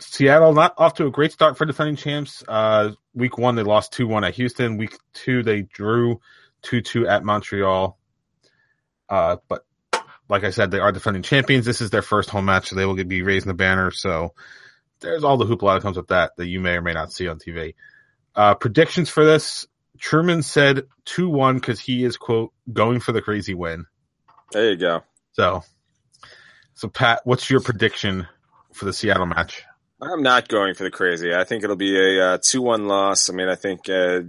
Seattle 0.00 0.52
not 0.52 0.74
off 0.78 0.94
to 0.94 1.06
a 1.06 1.10
great 1.10 1.32
start 1.32 1.56
for 1.56 1.64
defending 1.64 1.96
champs. 1.96 2.42
Uh, 2.46 2.92
week 3.14 3.38
one 3.38 3.54
they 3.54 3.62
lost 3.62 3.92
two 3.92 4.06
one 4.08 4.24
at 4.24 4.34
Houston. 4.34 4.76
Week 4.76 4.96
two 5.12 5.42
they 5.42 5.62
drew 5.62 6.20
two 6.62 6.80
two 6.80 7.06
at 7.06 7.24
Montreal. 7.24 7.98
Uh, 9.08 9.36
but 9.48 9.64
like 10.32 10.44
I 10.44 10.50
said, 10.50 10.70
they 10.70 10.78
are 10.78 10.92
defending 10.92 11.22
champions. 11.22 11.66
This 11.66 11.82
is 11.82 11.90
their 11.90 12.00
first 12.00 12.30
home 12.30 12.46
match, 12.46 12.70
so 12.70 12.76
they 12.76 12.86
will 12.86 12.94
be 12.94 13.20
raising 13.20 13.48
the 13.48 13.54
banner. 13.54 13.90
So 13.90 14.32
there's 15.00 15.24
all 15.24 15.36
the 15.36 15.44
hoopla 15.44 15.74
that 15.74 15.82
comes 15.82 15.98
with 15.98 16.08
that 16.08 16.32
that 16.38 16.46
you 16.46 16.58
may 16.58 16.70
or 16.70 16.80
may 16.80 16.94
not 16.94 17.12
see 17.12 17.28
on 17.28 17.38
TV. 17.38 17.74
Uh, 18.34 18.54
predictions 18.54 19.10
for 19.10 19.26
this: 19.26 19.66
Truman 19.98 20.42
said 20.42 20.84
two 21.04 21.28
one 21.28 21.56
because 21.56 21.78
he 21.78 22.02
is 22.02 22.16
quote 22.16 22.50
going 22.72 23.00
for 23.00 23.12
the 23.12 23.20
crazy 23.20 23.52
win. 23.52 23.84
There 24.52 24.70
you 24.70 24.78
go. 24.78 25.02
So, 25.32 25.64
so 26.76 26.88
Pat, 26.88 27.20
what's 27.24 27.50
your 27.50 27.60
prediction 27.60 28.26
for 28.72 28.86
the 28.86 28.94
Seattle 28.94 29.26
match? 29.26 29.64
I'm 30.00 30.22
not 30.22 30.48
going 30.48 30.74
for 30.74 30.84
the 30.84 30.90
crazy. 30.90 31.34
I 31.34 31.44
think 31.44 31.62
it'll 31.62 31.76
be 31.76 31.94
a 31.96 32.24
uh, 32.24 32.38
two-one 32.42 32.88
loss. 32.88 33.28
I 33.28 33.34
mean, 33.34 33.50
I 33.50 33.54
think 33.54 33.88
uh, 33.90 34.20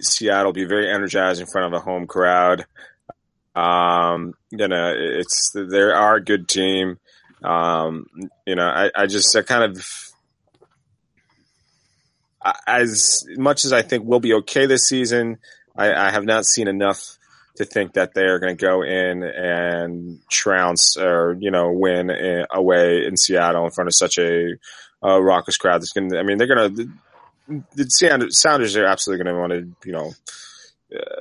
Seattle 0.00 0.46
will 0.46 0.52
be 0.52 0.64
very 0.64 0.92
energized 0.92 1.40
in 1.40 1.46
front 1.46 1.72
of 1.72 1.80
a 1.80 1.84
home 1.84 2.08
crowd. 2.08 2.66
Um, 3.54 4.34
you 4.50 4.68
know, 4.68 4.94
it's 4.96 5.52
they 5.54 5.80
are 5.80 6.16
a 6.16 6.24
good 6.24 6.48
team. 6.48 6.98
Um, 7.42 8.06
you 8.46 8.54
know, 8.54 8.66
I, 8.66 8.90
I 8.94 9.06
just 9.06 9.34
I 9.36 9.42
kind 9.42 9.64
of 9.64 9.84
as 12.66 13.24
much 13.36 13.64
as 13.64 13.72
I 13.72 13.82
think 13.82 14.04
we'll 14.04 14.20
be 14.20 14.34
okay 14.34 14.66
this 14.66 14.88
season, 14.88 15.38
I, 15.76 15.92
I 15.92 16.10
have 16.10 16.24
not 16.24 16.44
seen 16.44 16.68
enough 16.68 17.18
to 17.56 17.64
think 17.64 17.92
that 17.94 18.14
they 18.14 18.22
are 18.22 18.38
going 18.38 18.56
to 18.56 18.60
go 18.60 18.82
in 18.82 19.22
and 19.22 20.18
trounce 20.30 20.96
or 20.96 21.36
you 21.38 21.50
know 21.50 21.70
win 21.72 22.10
uh, 22.10 22.46
away 22.52 23.04
in 23.06 23.16
Seattle 23.16 23.64
in 23.64 23.70
front 23.70 23.88
of 23.88 23.94
such 23.94 24.18
a 24.18 24.54
uh, 25.04 25.20
raucous 25.20 25.56
crowd. 25.56 25.82
That's 25.82 25.92
going. 25.92 26.14
I 26.16 26.22
mean, 26.22 26.38
they're 26.38 26.46
going 26.46 26.76
to. 26.76 26.88
The 27.74 28.30
Sounders, 28.30 28.76
are 28.76 28.86
absolutely 28.86 29.24
going 29.24 29.34
to 29.34 29.40
want 29.40 29.52
to, 29.52 29.88
you 29.88 29.92
know, 29.92 30.12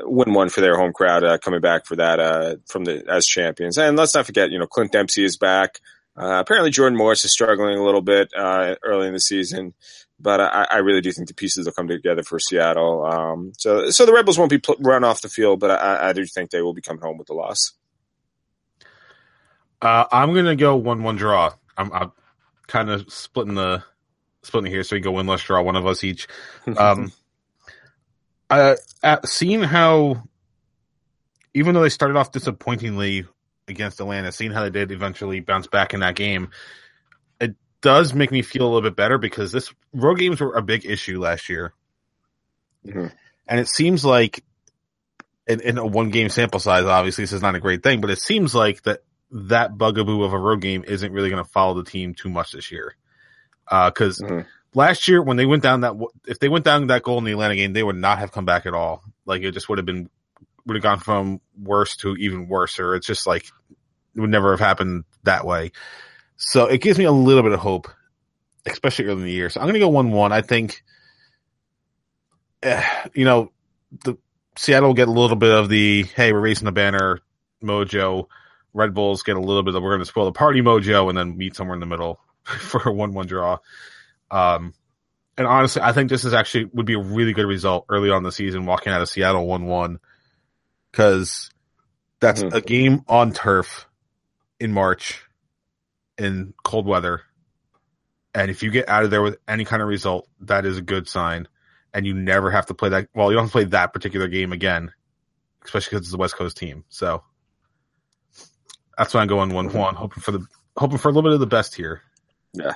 win 0.01 0.33
one 0.33 0.49
for 0.49 0.61
their 0.61 0.77
home 0.77 0.93
crowd 0.93 1.23
uh, 1.23 1.37
coming 1.37 1.61
back 1.61 1.85
for 1.85 1.95
that 1.95 2.19
uh, 2.19 2.55
from 2.67 2.85
the 2.85 3.03
as 3.07 3.25
champions. 3.25 3.77
And 3.77 3.97
let's 3.97 4.15
not 4.15 4.25
forget, 4.25 4.51
you 4.51 4.59
know, 4.59 4.67
Clint 4.67 4.91
Dempsey 4.91 5.23
is 5.23 5.37
back. 5.37 5.79
Uh, 6.17 6.39
apparently, 6.39 6.71
Jordan 6.71 6.97
Morris 6.97 7.23
is 7.23 7.31
struggling 7.31 7.77
a 7.77 7.83
little 7.83 8.01
bit 8.01 8.31
uh, 8.37 8.75
early 8.83 9.07
in 9.07 9.13
the 9.13 9.19
season, 9.19 9.73
but 10.19 10.41
I, 10.41 10.67
I 10.69 10.77
really 10.77 11.01
do 11.01 11.11
think 11.11 11.29
the 11.29 11.33
pieces 11.33 11.65
will 11.65 11.73
come 11.73 11.87
together 11.87 12.21
for 12.21 12.37
Seattle. 12.37 13.05
Um, 13.05 13.53
so, 13.57 13.89
so 13.89 14.05
the 14.05 14.13
Rebels 14.13 14.37
won't 14.37 14.49
be 14.49 14.57
pl- 14.57 14.75
run 14.79 15.05
off 15.05 15.21
the 15.21 15.29
field, 15.29 15.61
but 15.61 15.71
I, 15.71 16.09
I 16.09 16.13
do 16.13 16.25
think 16.25 16.49
they 16.49 16.61
will 16.61 16.73
be 16.73 16.81
coming 16.81 17.01
home 17.01 17.17
with 17.17 17.27
the 17.27 17.33
loss. 17.33 17.71
Uh, 19.81 20.05
I'm 20.11 20.33
gonna 20.33 20.55
go 20.55 20.75
one 20.75 21.01
one 21.01 21.15
draw. 21.15 21.53
I'm, 21.77 21.91
I'm 21.91 22.11
kind 22.67 22.89
of 22.89 23.11
splitting 23.11 23.55
the 23.55 23.83
splitting 24.43 24.71
here, 24.71 24.83
so 24.83 24.95
we 24.95 24.99
go 24.99 25.11
win 25.11 25.27
less 25.27 25.43
draw, 25.43 25.61
one 25.61 25.75
of 25.75 25.87
us 25.87 26.03
each. 26.03 26.27
Um, 26.77 27.11
uh, 28.51 28.75
at, 29.01 29.27
seeing 29.27 29.61
how, 29.63 30.23
even 31.53 31.73
though 31.73 31.81
they 31.81 31.89
started 31.89 32.17
off 32.17 32.31
disappointingly 32.31 33.25
against 33.67 33.99
Atlanta, 33.99 34.31
seeing 34.31 34.51
how 34.51 34.61
they 34.63 34.69
did 34.69 34.91
eventually 34.91 35.39
bounce 35.39 35.67
back 35.67 35.93
in 35.93 36.01
that 36.01 36.15
game, 36.15 36.49
it 37.39 37.55
does 37.81 38.13
make 38.13 38.31
me 38.31 38.41
feel 38.41 38.63
a 38.63 38.69
little 38.71 38.81
bit 38.81 38.95
better 38.95 39.17
because 39.17 39.51
this 39.51 39.73
road 39.93 40.19
games 40.19 40.39
were 40.39 40.55
a 40.55 40.61
big 40.61 40.85
issue 40.85 41.19
last 41.19 41.49
year, 41.49 41.73
Mhm. 42.85 43.11
and 43.47 43.59
it 43.59 43.67
seems 43.67 44.03
like 44.05 44.43
in, 45.47 45.61
in 45.61 45.77
a 45.77 45.85
one 45.85 46.09
game 46.09 46.29
sample 46.29 46.59
size, 46.59 46.83
obviously 46.85 47.23
this 47.23 47.33
is 47.33 47.41
not 47.41 47.55
a 47.55 47.59
great 47.59 47.83
thing, 47.83 48.01
but 48.01 48.09
it 48.09 48.19
seems 48.19 48.53
like 48.53 48.81
that 48.83 48.99
that 49.31 49.77
bugaboo 49.77 50.23
of 50.23 50.33
a 50.33 50.37
road 50.37 50.61
game 50.61 50.83
isn't 50.85 51.13
really 51.13 51.29
going 51.29 51.43
to 51.43 51.49
follow 51.49 51.73
the 51.75 51.89
team 51.89 52.13
too 52.13 52.29
much 52.29 52.51
this 52.51 52.71
year. 52.71 52.95
Because 53.69 54.19
Mhm. 54.19 54.45
Last 54.73 55.07
year 55.07 55.21
when 55.21 55.37
they 55.37 55.45
went 55.45 55.63
down 55.63 55.81
that 55.81 55.95
if 56.27 56.39
they 56.39 56.49
went 56.49 56.65
down 56.65 56.87
that 56.87 57.03
goal 57.03 57.17
in 57.17 57.23
the 57.23 57.31
Atlanta 57.31 57.55
game, 57.55 57.73
they 57.73 57.83
would 57.83 57.95
not 57.95 58.19
have 58.19 58.31
come 58.31 58.45
back 58.45 58.65
at 58.65 58.73
all. 58.73 59.03
Like 59.25 59.41
it 59.41 59.51
just 59.51 59.69
would 59.69 59.77
have 59.77 59.85
been 59.85 60.09
would 60.65 60.75
have 60.75 60.83
gone 60.83 60.99
from 60.99 61.41
worse 61.59 61.97
to 61.97 62.15
even 62.15 62.47
worse, 62.47 62.79
or 62.79 62.95
it's 62.95 63.07
just 63.07 63.27
like 63.27 63.45
it 64.15 64.19
would 64.19 64.29
never 64.29 64.51
have 64.51 64.59
happened 64.59 65.03
that 65.23 65.45
way. 65.45 65.71
So 66.37 66.65
it 66.65 66.81
gives 66.81 66.97
me 66.97 67.05
a 67.05 67.11
little 67.11 67.43
bit 67.43 67.51
of 67.51 67.59
hope, 67.59 67.87
especially 68.65 69.05
early 69.05 69.19
in 69.19 69.25
the 69.25 69.31
year. 69.31 69.49
So 69.49 69.59
I'm 69.59 69.65
going 69.65 69.75
to 69.75 69.79
go 69.79 69.89
one 69.89 70.11
one. 70.11 70.31
I 70.31 70.41
think, 70.41 70.83
eh, 72.63 72.83
you 73.13 73.25
know, 73.25 73.51
the 74.03 74.17
Seattle 74.57 74.89
will 74.89 74.93
get 74.95 75.07
a 75.07 75.11
little 75.11 75.37
bit 75.37 75.51
of 75.51 75.69
the 75.69 76.03
hey, 76.15 76.33
we're 76.33 76.39
raising 76.39 76.65
the 76.65 76.71
banner 76.71 77.19
mojo. 77.63 78.27
Red 78.73 78.93
Bulls 78.93 79.23
get 79.23 79.35
a 79.35 79.41
little 79.41 79.63
bit 79.63 79.75
of 79.75 79.83
we're 79.83 79.91
going 79.91 79.99
to 79.99 80.05
spoil 80.05 80.25
the 80.25 80.31
party 80.31 80.61
mojo, 80.61 81.09
and 81.09 81.17
then 81.17 81.37
meet 81.37 81.55
somewhere 81.55 81.75
in 81.75 81.79
the 81.81 81.85
middle 81.85 82.19
for 82.43 82.89
a 82.89 82.91
one 82.91 83.13
one 83.13 83.27
draw. 83.27 83.57
Um, 84.31 84.73
and 85.37 85.45
honestly, 85.45 85.81
I 85.81 85.91
think 85.91 86.09
this 86.09 86.25
is 86.25 86.33
actually 86.33 86.65
would 86.73 86.85
be 86.85 86.93
a 86.93 86.99
really 86.99 87.33
good 87.33 87.45
result 87.45 87.85
early 87.89 88.09
on 88.09 88.23
the 88.23 88.31
season, 88.31 88.65
walking 88.65 88.93
out 88.93 89.01
of 89.01 89.09
Seattle 89.09 89.45
one 89.45 89.65
one, 89.65 89.99
because 90.91 91.49
that's 92.19 92.41
Mhm. 92.43 92.53
a 92.53 92.61
game 92.61 93.03
on 93.07 93.33
turf 93.33 93.87
in 94.59 94.71
March 94.71 95.23
in 96.17 96.53
cold 96.63 96.85
weather. 96.85 97.21
And 98.33 98.49
if 98.49 98.63
you 98.63 98.71
get 98.71 98.87
out 98.87 99.03
of 99.03 99.11
there 99.11 99.21
with 99.21 99.37
any 99.47 99.65
kind 99.65 99.81
of 99.81 99.87
result, 99.87 100.29
that 100.41 100.65
is 100.65 100.77
a 100.77 100.81
good 100.81 101.07
sign. 101.07 101.47
And 101.93 102.05
you 102.05 102.13
never 102.13 102.51
have 102.51 102.67
to 102.67 102.73
play 102.73 102.89
that. 102.89 103.09
Well, 103.13 103.29
you 103.29 103.35
don't 103.35 103.45
have 103.45 103.49
to 103.49 103.53
play 103.53 103.63
that 103.65 103.91
particular 103.91 104.27
game 104.27 104.53
again, 104.53 104.93
especially 105.65 105.97
because 105.97 106.07
it's 106.07 106.13
a 106.13 106.17
West 106.17 106.35
Coast 106.35 106.55
team. 106.55 106.85
So 106.87 107.23
that's 108.97 109.13
why 109.13 109.21
I'm 109.21 109.27
going 109.27 109.53
one 109.53 109.73
one, 109.73 109.95
hoping 109.95 110.21
for 110.21 110.31
the 110.31 110.45
hoping 110.77 110.97
for 110.99 111.09
a 111.09 111.11
little 111.11 111.29
bit 111.29 111.33
of 111.33 111.41
the 111.41 111.47
best 111.47 111.75
here. 111.75 112.01
Yeah. 112.53 112.75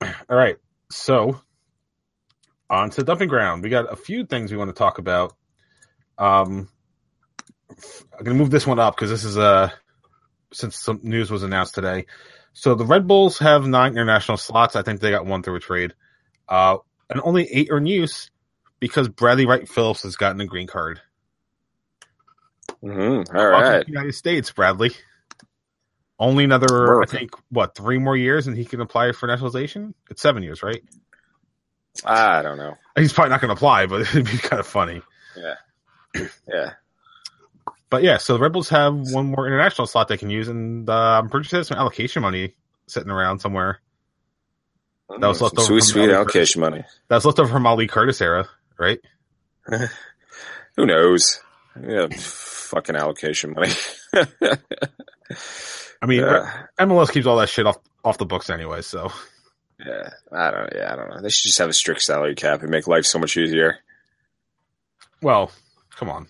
All 0.00 0.36
right. 0.36 0.56
So 0.90 1.40
on 2.70 2.90
to 2.90 3.02
dumping 3.02 3.28
ground. 3.28 3.62
We 3.62 3.70
got 3.70 3.92
a 3.92 3.96
few 3.96 4.24
things 4.24 4.50
we 4.50 4.58
want 4.58 4.68
to 4.70 4.78
talk 4.78 4.98
about. 4.98 5.34
Um, 6.18 6.68
I'm 7.70 8.24
gonna 8.24 8.38
move 8.38 8.50
this 8.50 8.66
one 8.66 8.78
up 8.78 8.96
because 8.96 9.10
this 9.10 9.24
is 9.24 9.38
uh 9.38 9.70
since 10.52 10.76
some 10.76 11.00
news 11.02 11.30
was 11.30 11.42
announced 11.42 11.74
today. 11.74 12.06
So 12.52 12.74
the 12.74 12.84
Red 12.84 13.06
Bulls 13.06 13.38
have 13.38 13.66
nine 13.66 13.92
international 13.92 14.36
slots. 14.38 14.74
I 14.76 14.82
think 14.82 15.00
they 15.00 15.10
got 15.10 15.26
one 15.26 15.42
through 15.42 15.56
a 15.56 15.60
trade. 15.60 15.94
Uh, 16.48 16.78
and 17.10 17.20
only 17.22 17.46
eight 17.52 17.70
are 17.70 17.78
in 17.78 17.86
use 17.86 18.30
because 18.80 19.08
Bradley 19.08 19.46
Wright 19.46 19.68
Phillips 19.68 20.02
has 20.02 20.16
gotten 20.16 20.40
a 20.40 20.46
green 20.46 20.66
card. 20.66 21.00
hmm 22.80 22.88
All 22.90 23.22
to 23.24 23.84
the 23.86 23.92
United 23.92 24.14
States, 24.14 24.50
Bradley. 24.50 24.92
Only 26.18 26.44
another, 26.44 26.66
Work. 26.68 27.08
I 27.08 27.18
think, 27.18 27.30
what, 27.50 27.76
three 27.76 27.98
more 27.98 28.16
years 28.16 28.46
and 28.46 28.56
he 28.56 28.64
can 28.64 28.80
apply 28.80 29.12
for 29.12 29.26
naturalization? 29.28 29.94
It's 30.10 30.20
seven 30.20 30.42
years, 30.42 30.62
right? 30.62 30.82
I 32.04 32.42
don't 32.42 32.58
know. 32.58 32.74
He's 32.96 33.12
probably 33.12 33.30
not 33.30 33.40
going 33.40 33.48
to 33.50 33.54
apply, 33.54 33.86
but 33.86 34.00
it'd 34.14 34.24
be 34.24 34.38
kind 34.38 34.60
of 34.60 34.66
funny. 34.66 35.02
Yeah. 35.36 35.54
Yeah. 36.48 36.72
But 37.90 38.02
yeah, 38.02 38.18
so 38.18 38.34
the 38.34 38.40
Rebels 38.40 38.68
have 38.68 38.94
one 39.12 39.26
more 39.26 39.46
international 39.46 39.86
slot 39.86 40.08
they 40.08 40.18
can 40.18 40.28
use, 40.28 40.48
and 40.48 40.88
uh, 40.90 40.92
I'm 40.92 41.30
pretty 41.30 41.48
sure 41.48 41.58
there's 41.58 41.68
some 41.68 41.78
allocation 41.78 42.20
money 42.20 42.54
sitting 42.86 43.10
around 43.10 43.38
somewhere. 43.38 43.80
That 45.08 45.26
was 45.26 45.40
left 45.40 45.56
Some 45.56 45.62
over 45.62 45.80
sweet, 45.80 45.84
sweet 45.84 46.10
allocation 46.10 46.60
money. 46.60 46.84
That's 47.08 47.24
left 47.24 47.38
over 47.38 47.50
from 47.50 47.66
Ali 47.66 47.86
Curtis 47.86 48.20
era, 48.20 48.46
right? 48.78 49.00
Who 50.76 50.84
knows? 50.84 51.40
Yeah, 51.82 52.08
fucking 52.10 52.94
allocation 52.94 53.54
money. 53.54 53.72
I 56.00 56.06
mean. 56.06 56.22
MLS 56.80 57.12
keeps 57.12 57.26
all 57.26 57.36
that 57.38 57.48
shit 57.48 57.66
off 57.66 57.78
off 58.04 58.18
the 58.18 58.26
books 58.26 58.50
anyway, 58.50 58.82
so 58.82 59.10
yeah, 59.84 60.10
I 60.32 60.50
don't. 60.50 60.72
Yeah, 60.74 60.92
I 60.92 60.96
don't 60.96 61.10
know. 61.10 61.20
They 61.20 61.28
should 61.30 61.48
just 61.48 61.58
have 61.58 61.68
a 61.68 61.72
strict 61.72 62.02
salary 62.02 62.34
cap 62.34 62.62
and 62.62 62.70
make 62.70 62.86
life 62.86 63.04
so 63.04 63.18
much 63.18 63.36
easier. 63.36 63.78
well, 65.22 65.50
come 65.96 66.08
on. 66.08 66.28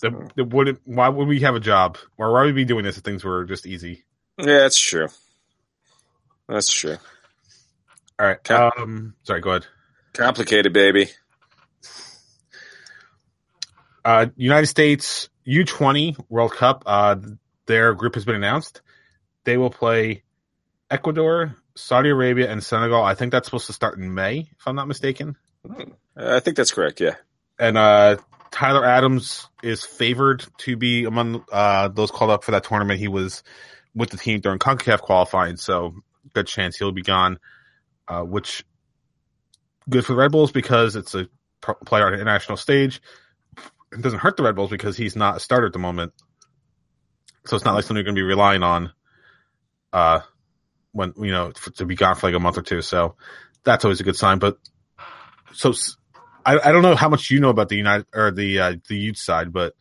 The, 0.00 0.30
the 0.36 0.44
would 0.44 0.78
why 0.84 1.08
would 1.08 1.28
we 1.28 1.40
have 1.40 1.54
a 1.54 1.60
job, 1.60 1.98
or 2.16 2.32
why 2.32 2.40
would 2.44 2.54
we 2.54 2.62
be 2.62 2.64
doing 2.64 2.84
this 2.84 2.96
if 2.96 3.02
things 3.04 3.22
were 3.24 3.44
just 3.44 3.66
easy? 3.66 4.04
Yeah, 4.38 4.60
that's 4.60 4.78
true. 4.78 5.08
That's 6.48 6.72
true. 6.72 6.96
All 8.18 8.26
right. 8.26 8.42
Cap- 8.42 8.72
Um, 8.78 9.14
sorry. 9.24 9.40
Go 9.40 9.50
ahead. 9.50 9.66
Complicated, 10.14 10.72
baby. 10.72 11.10
Uh, 14.04 14.26
United 14.36 14.66
States 14.66 15.28
U20 15.46 16.16
World 16.28 16.52
Cup. 16.52 16.82
Uh, 16.86 17.16
their 17.70 17.94
group 17.94 18.16
has 18.16 18.24
been 18.24 18.34
announced. 18.34 18.82
They 19.44 19.56
will 19.56 19.70
play 19.70 20.24
Ecuador, 20.90 21.54
Saudi 21.76 22.10
Arabia, 22.10 22.50
and 22.50 22.62
Senegal. 22.62 23.02
I 23.02 23.14
think 23.14 23.30
that's 23.30 23.46
supposed 23.46 23.68
to 23.68 23.72
start 23.72 23.96
in 23.96 24.12
May, 24.12 24.50
if 24.58 24.66
I'm 24.66 24.74
not 24.74 24.88
mistaken. 24.88 25.36
Uh, 25.64 25.84
I 26.16 26.40
think 26.40 26.56
that's 26.56 26.72
correct. 26.72 27.00
Yeah. 27.00 27.14
And 27.58 27.78
uh, 27.78 28.16
Tyler 28.50 28.84
Adams 28.84 29.46
is 29.62 29.84
favored 29.84 30.44
to 30.58 30.76
be 30.76 31.04
among 31.04 31.44
uh, 31.52 31.88
those 31.88 32.10
called 32.10 32.32
up 32.32 32.42
for 32.42 32.50
that 32.50 32.64
tournament. 32.64 32.98
He 32.98 33.08
was 33.08 33.44
with 33.94 34.10
the 34.10 34.16
team 34.16 34.40
during 34.40 34.58
CONCACAF 34.58 35.00
qualifying, 35.00 35.56
so 35.56 35.94
good 36.34 36.48
chance 36.48 36.76
he'll 36.76 36.92
be 36.92 37.02
gone. 37.02 37.38
Uh, 38.08 38.22
which 38.22 38.64
good 39.88 40.04
for 40.04 40.14
the 40.14 40.18
Red 40.18 40.32
Bulls 40.32 40.50
because 40.50 40.96
it's 40.96 41.14
a 41.14 41.28
pro- 41.60 41.76
player 41.76 42.06
on 42.06 42.14
an 42.14 42.20
international 42.20 42.56
stage. 42.56 43.00
It 43.92 44.02
doesn't 44.02 44.18
hurt 44.18 44.36
the 44.36 44.42
Red 44.42 44.56
Bulls 44.56 44.70
because 44.70 44.96
he's 44.96 45.14
not 45.14 45.36
a 45.36 45.40
starter 45.40 45.66
at 45.66 45.72
the 45.72 45.78
moment. 45.78 46.12
So 47.46 47.56
it's 47.56 47.64
not 47.64 47.74
like 47.74 47.84
something 47.84 47.96
you're 47.96 48.04
going 48.04 48.16
to 48.16 48.20
be 48.20 48.22
relying 48.22 48.62
on, 48.62 48.92
uh, 49.92 50.20
when 50.92 51.14
you 51.16 51.30
know 51.30 51.52
for, 51.56 51.70
to 51.70 51.86
be 51.86 51.94
gone 51.94 52.16
for 52.16 52.28
like 52.28 52.36
a 52.36 52.40
month 52.40 52.58
or 52.58 52.62
two. 52.62 52.82
So 52.82 53.16
that's 53.64 53.84
always 53.84 54.00
a 54.00 54.04
good 54.04 54.16
sign. 54.16 54.38
But 54.38 54.58
so 55.52 55.72
I 56.44 56.72
don't 56.72 56.82
know 56.82 56.96
how 56.96 57.08
much 57.08 57.30
you 57.30 57.40
know 57.40 57.50
about 57.50 57.68
the 57.68 57.76
United 57.76 58.06
or 58.14 58.30
the 58.30 58.58
uh, 58.58 58.74
the 58.88 58.96
youth 58.96 59.18
side, 59.18 59.52
but 59.52 59.74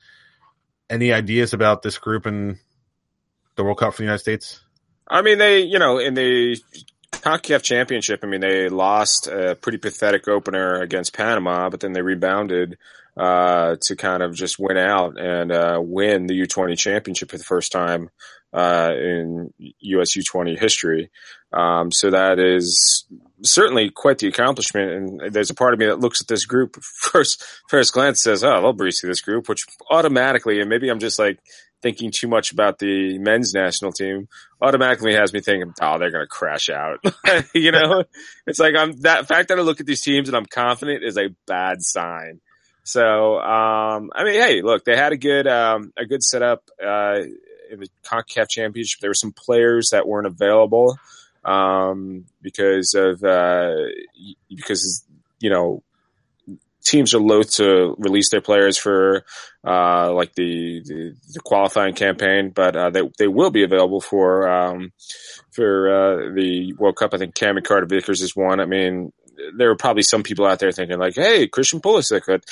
any 0.89 1.13
ideas 1.13 1.53
about 1.53 1.81
this 1.81 1.97
group 1.97 2.25
and 2.25 2.57
the 3.55 3.63
World 3.63 3.77
Cup 3.77 3.93
for 3.93 3.97
the 3.99 4.05
United 4.05 4.19
States? 4.19 4.61
I 5.07 5.21
mean, 5.21 5.37
they, 5.37 5.61
you 5.61 5.79
know, 5.79 5.97
in 5.97 6.13
the 6.13 6.57
CONCACAF 7.11 7.63
championship, 7.63 8.21
I 8.23 8.27
mean, 8.27 8.41
they 8.41 8.69
lost 8.69 9.27
a 9.27 9.55
pretty 9.55 9.77
pathetic 9.77 10.27
opener 10.27 10.81
against 10.81 11.13
Panama, 11.13 11.69
but 11.69 11.79
then 11.79 11.93
they 11.93 12.01
rebounded 12.01 12.77
uh, 13.19 13.75
to 13.81 13.97
kind 13.97 14.23
of 14.23 14.33
just 14.33 14.57
win 14.57 14.77
out 14.77 15.19
and 15.19 15.51
uh, 15.51 15.77
win 15.81 16.25
the 16.25 16.41
U20 16.41 16.77
championship 16.77 17.31
for 17.31 17.37
the 17.37 17.43
first 17.43 17.69
time 17.69 18.09
uh, 18.53 18.93
in 18.95 19.53
US 19.81 20.15
U20 20.15 20.57
history. 20.57 21.11
Um, 21.51 21.91
so 21.91 22.11
that 22.11 22.39
is 22.39 23.05
certainly 23.43 23.89
quite 23.89 24.19
the 24.19 24.27
accomplishment. 24.27 24.91
And 24.91 25.33
there's 25.33 25.49
a 25.49 25.55
part 25.55 25.73
of 25.73 25.79
me 25.79 25.87
that 25.87 25.99
looks 25.99 26.21
at 26.21 26.29
this 26.29 26.45
group 26.45 26.77
first, 26.81 27.43
first 27.67 27.93
glance 27.93 28.23
says, 28.23 28.41
"Oh, 28.41 28.61
they'll 28.61 28.73
breeze 28.73 29.01
through 29.01 29.09
this 29.09 29.21
group," 29.21 29.49
which 29.49 29.65
automatically, 29.91 30.61
and 30.61 30.69
maybe 30.69 30.89
I'm 30.89 30.99
just 30.99 31.19
like 31.19 31.39
thinking 31.81 32.11
too 32.11 32.27
much 32.27 32.51
about 32.53 32.79
the 32.79 33.17
men's 33.19 33.53
national 33.53 33.91
team 33.91 34.27
automatically 34.61 35.15
has 35.15 35.31
me 35.33 35.39
thinking, 35.39 35.73
oh, 35.81 35.97
they're 35.97 36.11
going 36.11 36.25
to 36.25 36.27
crash 36.27 36.69
out. 36.69 36.99
you 37.53 37.71
know, 37.71 38.03
it's 38.45 38.59
like 38.59 38.75
I'm 38.77 38.99
that 39.01 39.27
fact 39.27 39.49
that 39.49 39.59
I 39.59 39.61
look 39.61 39.79
at 39.79 39.85
these 39.85 40.01
teams 40.01 40.29
and 40.29 40.37
I'm 40.37 40.45
confident 40.45 41.03
is 41.03 41.17
a 41.17 41.29
bad 41.47 41.77
sign. 41.81 42.41
So, 42.83 43.39
um, 43.39 44.11
I 44.15 44.23
mean, 44.23 44.33
hey, 44.33 44.61
look, 44.61 44.83
they 44.83 44.95
had 44.95 45.13
a 45.13 45.17
good, 45.17 45.47
um, 45.47 45.93
a 45.97 46.05
good 46.05 46.23
setup, 46.23 46.69
uh, 46.83 47.19
in 47.69 47.79
the 47.79 47.87
CONCACAF 48.03 48.49
championship. 48.49 48.99
There 48.99 49.11
were 49.11 49.13
some 49.13 49.31
players 49.31 49.89
that 49.91 50.07
weren't 50.07 50.27
available, 50.27 50.97
um, 51.45 52.25
because 52.41 52.93
of, 52.95 53.23
uh, 53.23 53.75
because, 54.49 55.05
you 55.39 55.49
know, 55.49 55.83
teams 56.83 57.13
are 57.13 57.19
loath 57.19 57.51
to 57.51 57.95
release 57.99 58.29
their 58.31 58.41
players 58.41 58.77
for 58.77 59.23
uh, 59.65 60.11
like 60.13 60.33
the, 60.33 60.81
the, 60.85 61.15
the 61.33 61.39
qualifying 61.41 61.93
campaign, 61.93 62.49
but 62.49 62.75
uh, 62.75 62.89
they 62.89 63.01
they 63.17 63.27
will 63.27 63.51
be 63.51 63.63
available 63.63 64.01
for 64.01 64.49
um, 64.49 64.91
for 65.51 65.89
uh, 65.89 66.33
the 66.33 66.73
World 66.77 66.95
Cup. 66.95 67.13
I 67.13 67.17
think 67.17 67.35
Cameron 67.35 67.65
Carter 67.65 67.85
Vickers 67.85 68.21
is 68.21 68.35
one. 68.35 68.59
I 68.59 68.65
mean, 68.65 69.11
there 69.55 69.69
are 69.71 69.75
probably 69.75 70.03
some 70.03 70.23
people 70.23 70.45
out 70.45 70.59
there 70.59 70.71
thinking 70.71 70.99
like, 70.99 71.15
"Hey, 71.15 71.47
Christian 71.47 71.79
Pulisic." 71.81 72.23
But 72.27 72.43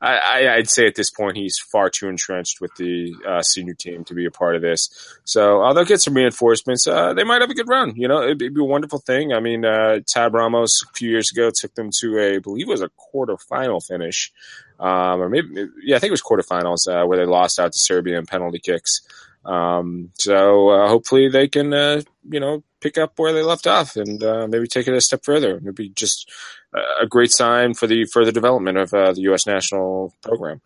I, 0.00 0.16
I, 0.18 0.54
I'd 0.56 0.70
say 0.70 0.86
at 0.86 0.94
this 0.94 1.10
point 1.10 1.36
he's 1.36 1.58
far 1.58 1.90
too 1.90 2.08
entrenched 2.08 2.60
with 2.60 2.74
the 2.76 3.14
uh, 3.26 3.42
senior 3.42 3.74
team 3.74 4.04
to 4.04 4.14
be 4.14 4.26
a 4.26 4.30
part 4.30 4.56
of 4.56 4.62
this. 4.62 4.88
So 5.24 5.62
uh, 5.62 5.72
they'll 5.72 5.84
get 5.84 6.00
some 6.00 6.14
reinforcements. 6.14 6.86
Uh, 6.86 7.14
they 7.14 7.24
might 7.24 7.40
have 7.40 7.50
a 7.50 7.54
good 7.54 7.68
run. 7.68 7.94
You 7.96 8.08
know, 8.08 8.22
it'd, 8.22 8.38
be- 8.38 8.46
it'd 8.46 8.54
be 8.54 8.60
a 8.60 8.64
wonderful 8.64 8.98
thing. 8.98 9.32
I 9.32 9.40
mean, 9.40 9.64
uh, 9.64 10.00
Tab 10.06 10.34
Ramos 10.34 10.82
a 10.82 10.92
few 10.92 11.10
years 11.10 11.30
ago 11.32 11.50
took 11.54 11.74
them 11.74 11.90
to 12.00 12.18
a, 12.18 12.34
I 12.36 12.38
believe 12.38 12.68
it 12.68 12.70
was 12.70 12.82
a 12.82 12.90
quarterfinal 13.14 13.84
finish, 13.86 14.32
um, 14.78 15.20
or 15.22 15.28
maybe, 15.28 15.66
yeah, 15.82 15.96
I 15.96 15.98
think 15.98 16.08
it 16.08 16.12
was 16.12 16.22
quarterfinals 16.22 16.86
uh, 16.88 17.06
where 17.06 17.18
they 17.18 17.24
lost 17.24 17.58
out 17.58 17.72
to 17.72 17.78
Serbia 17.78 18.18
in 18.18 18.26
penalty 18.26 18.58
kicks. 18.58 19.00
Um, 19.46 20.10
so 20.18 20.68
uh, 20.70 20.88
hopefully 20.88 21.28
they 21.28 21.46
can, 21.48 21.72
uh, 21.72 22.02
you 22.28 22.40
know, 22.40 22.64
pick 22.80 22.98
up 22.98 23.12
where 23.18 23.32
they 23.32 23.42
left 23.42 23.66
off 23.66 23.94
and 23.96 24.22
uh, 24.22 24.46
maybe 24.48 24.66
take 24.66 24.88
it 24.88 24.94
a 24.94 25.00
step 25.00 25.24
further. 25.24 25.56
It'd 25.58 25.74
be 25.74 25.88
just 25.90 26.30
a- 26.74 27.06
great 27.06 27.30
sign 27.30 27.74
for 27.74 27.86
the 27.86 28.04
further 28.06 28.32
development 28.32 28.76
of 28.78 28.92
uh, 28.92 29.12
the 29.12 29.20
U.S. 29.22 29.46
national 29.46 30.12
program. 30.22 30.60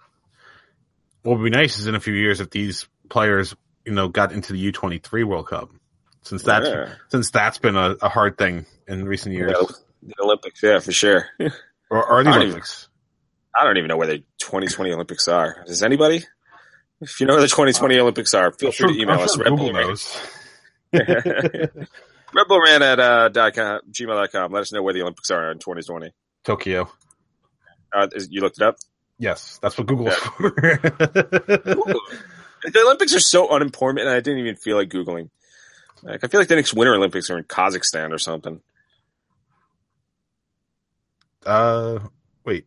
What 1.22 1.38
would 1.38 1.44
be 1.44 1.50
nice 1.56 1.78
is 1.78 1.86
in 1.86 1.94
a 1.94 2.00
few 2.00 2.14
years 2.14 2.40
if 2.40 2.48
these 2.50 2.88
players, 3.10 3.54
you 3.84 3.92
know, 3.92 4.08
got 4.08 4.32
into 4.32 4.54
the 4.54 4.72
U23 4.72 5.24
World 5.24 5.48
Cup, 5.48 5.70
since 6.22 6.42
that's 6.42 6.66
Yeah. 6.68 6.92
since 7.08 7.30
that's 7.30 7.58
been 7.58 7.76
a, 7.76 7.96
a 8.00 8.08
hard 8.08 8.38
thing 8.38 8.64
in 8.88 9.04
recent 9.04 9.34
years, 9.34 9.52
Yeah, 9.54 9.66
the 10.02 10.14
Olympics, 10.24 10.62
yeah, 10.62 10.78
for 10.78 10.92
sure. 10.92 11.26
or, 11.90 12.24
the 12.24 12.30
Olympics. 12.34 12.88
I 13.54 13.64
don't 13.64 13.76
even 13.76 13.88
know 13.88 13.98
where 13.98 14.06
the 14.06 14.18
2020 14.38 14.92
Olympics 14.92 15.28
are. 15.28 15.62
Does 15.66 15.82
anybody? 15.82 16.24
If 17.00 17.20
you 17.20 17.26
know 17.26 17.34
where 17.34 17.40
the 17.42 17.48
2020 17.48 17.98
Olympics 17.98 18.34
are, 18.34 18.52
feel 18.52 18.72
free 18.72 18.94
to 18.94 19.00
email 19.00 19.16
I'm 19.16 19.20
us. 19.22 19.34
sure 19.34 19.44
Red 19.44 19.50
Google 19.50 19.66
Bull 19.66 19.74
Ran. 19.74 19.86
knows. 19.88 20.20
Red 20.92 22.46
Bull 22.48 22.60
Ran 22.60 22.82
at 22.82 23.00
uh, 23.00 23.28
dot 23.30 23.54
com, 23.54 23.80
gmail.com. 23.90 24.52
Let 24.52 24.60
us 24.60 24.72
know 24.72 24.82
where 24.82 24.92
the 24.94 25.02
Olympics 25.02 25.30
are 25.30 25.50
in 25.50 25.58
2020. 25.58 26.12
Tokyo. 26.44 26.90
Uh, 27.92 28.06
is- 28.12 28.28
you 28.30 28.40
looked 28.40 28.58
it 28.60 28.64
up? 28.64 28.76
Yes, 29.18 29.58
that's 29.62 29.76
what 29.76 29.86
Google's 29.86 30.08
Yeah. 30.14 30.30
for. 30.30 30.50
The 32.62 32.82
Olympics 32.84 33.14
are 33.14 33.20
so 33.20 33.54
unimportant, 33.54 34.00
and 34.06 34.10
I 34.14 34.20
didn't 34.20 34.40
even 34.40 34.56
feel 34.56 34.76
like 34.76 34.88
Googling. 34.90 35.30
Like, 36.02 36.22
I 36.24 36.28
feel 36.28 36.40
like 36.40 36.48
the 36.48 36.56
next 36.56 36.74
Winter 36.74 36.94
Olympics 36.94 37.28
are 37.30 37.38
in 37.38 37.44
Kazakhstan 37.44 38.12
or 38.12 38.18
something. 38.18 38.60
uh, 41.46 41.98
wait, 42.44 42.66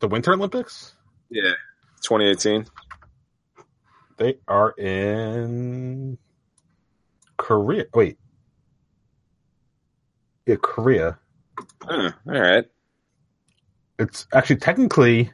the 0.00 0.08
Winter 0.08 0.32
Olympics? 0.32 0.94
Yeah. 1.30 1.52
2018. 2.02 2.66
They 4.20 4.36
are 4.46 4.72
in 4.72 6.18
Korea. 7.38 7.86
Wait, 7.94 8.18
yeah, 10.44 10.56
Korea. 10.60 11.18
Huh, 11.80 12.12
all 12.26 12.40
right. 12.40 12.66
It's 13.98 14.26
actually 14.30 14.56
technically, 14.56 15.32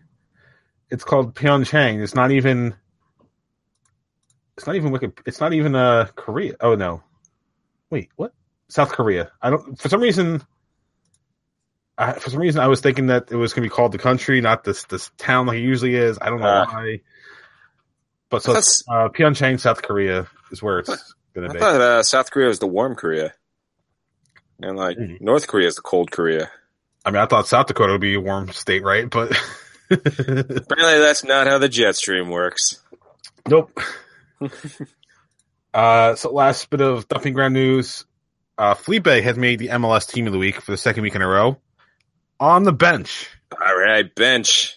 it's 0.88 1.03
called 1.03 1.35
Pyeongchang. 1.35 2.01
It's 2.01 2.14
not 2.14 2.31
even. 2.31 2.77
It's 4.57 4.68
not 4.68 4.77
even 4.77 4.92
Wiki. 4.92 5.11
It's 5.27 5.40
not 5.40 5.53
even 5.53 5.75
uh 5.75 6.07
Korea. 6.14 6.55
Oh 6.61 6.77
no, 6.77 7.03
wait, 7.90 8.11
what? 8.14 8.35
South 8.68 8.92
Korea. 8.92 9.33
I 9.42 9.51
don't. 9.51 9.77
For 9.81 9.88
some 9.88 10.01
reason, 10.01 10.44
I, 11.99 12.12
for 12.12 12.31
some 12.31 12.38
reason, 12.38 12.61
I 12.61 12.68
was 12.68 12.81
thinking 12.83 13.09
that 13.09 13.33
it 13.33 13.37
was 13.37 13.53
going 13.53 13.64
to 13.64 13.68
be 13.68 13.75
called 13.75 13.90
the 13.90 13.99
country, 13.99 14.40
not 14.40 14.62
this 14.62 14.85
this 14.85 15.11
town 15.18 15.46
like 15.46 15.59
it 15.59 15.62
usually 15.62 15.96
is. 15.96 16.18
I 16.22 16.31
don't 16.31 16.38
know 16.38 16.46
Uh. 16.46 16.66
why. 16.66 17.01
But 18.30 18.42
so 18.42 18.52
uh, 18.54 19.08
Pyeongchang, 19.08 19.60
South 19.60 19.82
Korea, 19.82 20.26
is 20.50 20.62
where 20.62 20.80
it's 20.80 21.14
going 21.34 21.48
to 21.48 21.54
be. 21.54 21.60
thought 21.60 21.80
uh, 21.80 22.02
South 22.02 22.30
Korea 22.30 22.48
was 22.48 22.58
the 22.58 22.66
warm 22.66 22.94
Korea. 22.96 23.32
And 24.60 24.76
like 24.76 24.96
Mhm. 24.96 25.20
North 25.20 25.46
Korea 25.46 25.68
is 25.68 25.76
the 25.76 25.82
cold 25.82 26.10
Korea. 26.10 26.50
I 27.04 27.10
mean, 27.10 27.22
I 27.22 27.26
thought 27.26 27.46
South 27.46 27.66
Dakota 27.66 27.92
would 27.92 28.00
be 28.00 28.14
a 28.14 28.20
warm 28.20 28.50
state, 28.52 28.82
right? 28.82 29.08
But 29.08 29.30
Apparently, 29.90 30.64
that's 30.98 31.22
not 31.24 31.46
how 31.46 31.58
the 31.58 31.68
jet 31.68 31.94
stream 31.94 32.30
works. 32.30 32.80
Nope. 33.48 33.78
uh, 35.74 36.14
so 36.14 36.32
last 36.32 36.68
bit 36.70 36.80
of 36.80 37.06
dumping 37.08 37.32
ground 37.34 37.54
news. 37.54 38.04
Uh, 38.58 38.74
Felipe 38.74 39.06
has 39.06 39.36
made 39.36 39.58
the 39.58 39.68
MLS 39.68 40.08
team 40.10 40.26
of 40.26 40.32
the 40.32 40.38
week 40.38 40.60
for 40.60 40.70
the 40.72 40.76
second 40.78 41.02
week 41.02 41.14
in 41.14 41.22
a 41.22 41.28
row 41.28 41.58
on 42.40 42.62
the 42.64 42.72
bench. 42.72 43.28
All 43.52 43.76
right, 43.78 44.12
bench. 44.14 44.74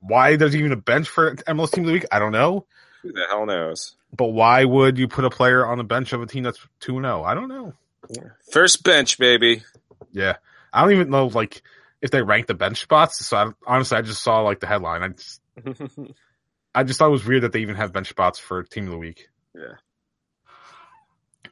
Why 0.00 0.36
there's 0.36 0.56
even 0.56 0.72
a 0.72 0.76
bench 0.76 1.08
for 1.08 1.34
MLS 1.36 1.70
team 1.72 1.84
of 1.84 1.86
the 1.88 1.92
week? 1.92 2.06
I 2.10 2.18
don't 2.18 2.32
know. 2.32 2.66
Who 3.02 3.12
the 3.12 3.26
hell 3.28 3.46
knows? 3.46 3.96
But 4.16 4.28
why 4.28 4.64
would 4.64 4.98
you 4.98 5.08
put 5.08 5.24
a 5.24 5.30
player 5.30 5.66
on 5.66 5.78
the 5.78 5.84
bench 5.84 6.12
of 6.12 6.22
a 6.22 6.26
team 6.26 6.44
that's 6.44 6.60
2 6.80 6.94
0? 6.94 7.22
I 7.22 7.34
don't 7.34 7.48
know. 7.48 7.74
First 8.50 8.84
bench, 8.84 9.18
baby. 9.18 9.62
Yeah. 10.12 10.36
I 10.72 10.82
don't 10.82 10.92
even 10.92 11.10
know, 11.10 11.26
like, 11.26 11.62
if 12.00 12.10
they 12.10 12.22
rank 12.22 12.46
the 12.46 12.54
bench 12.54 12.80
spots. 12.80 13.24
So 13.26 13.36
I, 13.36 13.50
honestly, 13.66 13.98
I 13.98 14.02
just 14.02 14.22
saw, 14.22 14.40
like, 14.40 14.60
the 14.60 14.66
headline. 14.66 15.02
I 15.02 15.08
just, 15.08 15.40
I 16.74 16.84
just 16.84 16.98
thought 16.98 17.08
it 17.08 17.12
was 17.12 17.24
weird 17.24 17.42
that 17.42 17.52
they 17.52 17.60
even 17.60 17.76
have 17.76 17.92
bench 17.92 18.08
spots 18.08 18.38
for 18.38 18.62
team 18.62 18.84
of 18.84 18.90
the 18.90 18.98
week. 18.98 19.28
Yeah. 19.54 19.74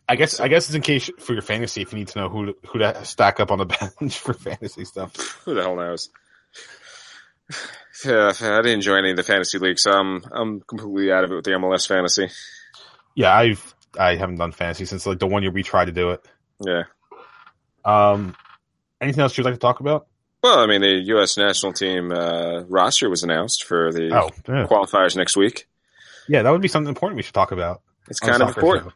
I 0.08 0.16
guess 0.16 0.40
I 0.40 0.48
guess 0.48 0.66
it's 0.66 0.74
in 0.74 0.82
case 0.82 1.08
for 1.20 1.34
your 1.34 1.42
fantasy 1.42 1.82
if 1.82 1.92
you 1.92 1.98
need 1.98 2.08
to 2.08 2.18
know 2.18 2.28
who 2.28 2.46
to, 2.46 2.56
who 2.66 2.80
to 2.80 3.04
stack 3.04 3.38
up 3.38 3.52
on 3.52 3.58
the 3.58 3.64
bench 4.00 4.18
for 4.18 4.34
fantasy 4.34 4.84
stuff. 4.84 5.14
Who 5.44 5.54
the 5.54 5.62
hell 5.62 5.76
knows? 5.76 6.08
Yeah, 8.04 8.32
I 8.40 8.56
didn't 8.62 8.66
enjoy 8.72 8.96
any 8.96 9.10
of 9.10 9.16
the 9.16 9.22
fantasy 9.22 9.58
leagues, 9.58 9.82
so 9.82 9.92
I'm 9.92 10.22
I'm 10.32 10.60
completely 10.60 11.12
out 11.12 11.24
of 11.24 11.32
it 11.32 11.34
with 11.36 11.44
the 11.44 11.52
MLS 11.52 11.86
fantasy. 11.86 12.28
Yeah, 13.14 13.34
I've 13.36 13.74
I 13.98 14.16
haven't 14.16 14.36
done 14.36 14.52
fantasy 14.52 14.84
since 14.84 15.06
like 15.06 15.18
the 15.18 15.26
one 15.26 15.42
year 15.42 15.52
we 15.52 15.62
tried 15.62 15.86
to 15.86 15.92
do 15.92 16.10
it. 16.10 16.24
Yeah. 16.64 16.82
Um, 17.84 18.36
anything 19.00 19.20
else 19.22 19.36
you'd 19.36 19.44
like 19.44 19.54
to 19.54 19.60
talk 19.60 19.80
about? 19.80 20.06
Well, 20.42 20.58
I 20.60 20.66
mean, 20.66 20.80
the 20.80 21.02
U.S. 21.08 21.36
national 21.36 21.72
team 21.74 22.12
uh, 22.12 22.60
roster 22.62 23.10
was 23.10 23.22
announced 23.22 23.64
for 23.64 23.92
the 23.92 24.10
Oh, 24.16 24.30
yeah. 24.48 24.66
qualifiers 24.66 25.16
next 25.16 25.36
week. 25.36 25.66
yeah, 26.28 26.42
that 26.42 26.50
would 26.50 26.62
be 26.62 26.68
something 26.68 26.88
important 26.88 27.16
we 27.16 27.22
should 27.22 27.34
talk 27.34 27.52
about. 27.52 27.82
It's 28.08 28.20
kind 28.20 28.40
of 28.42 28.48
important. 28.48 28.94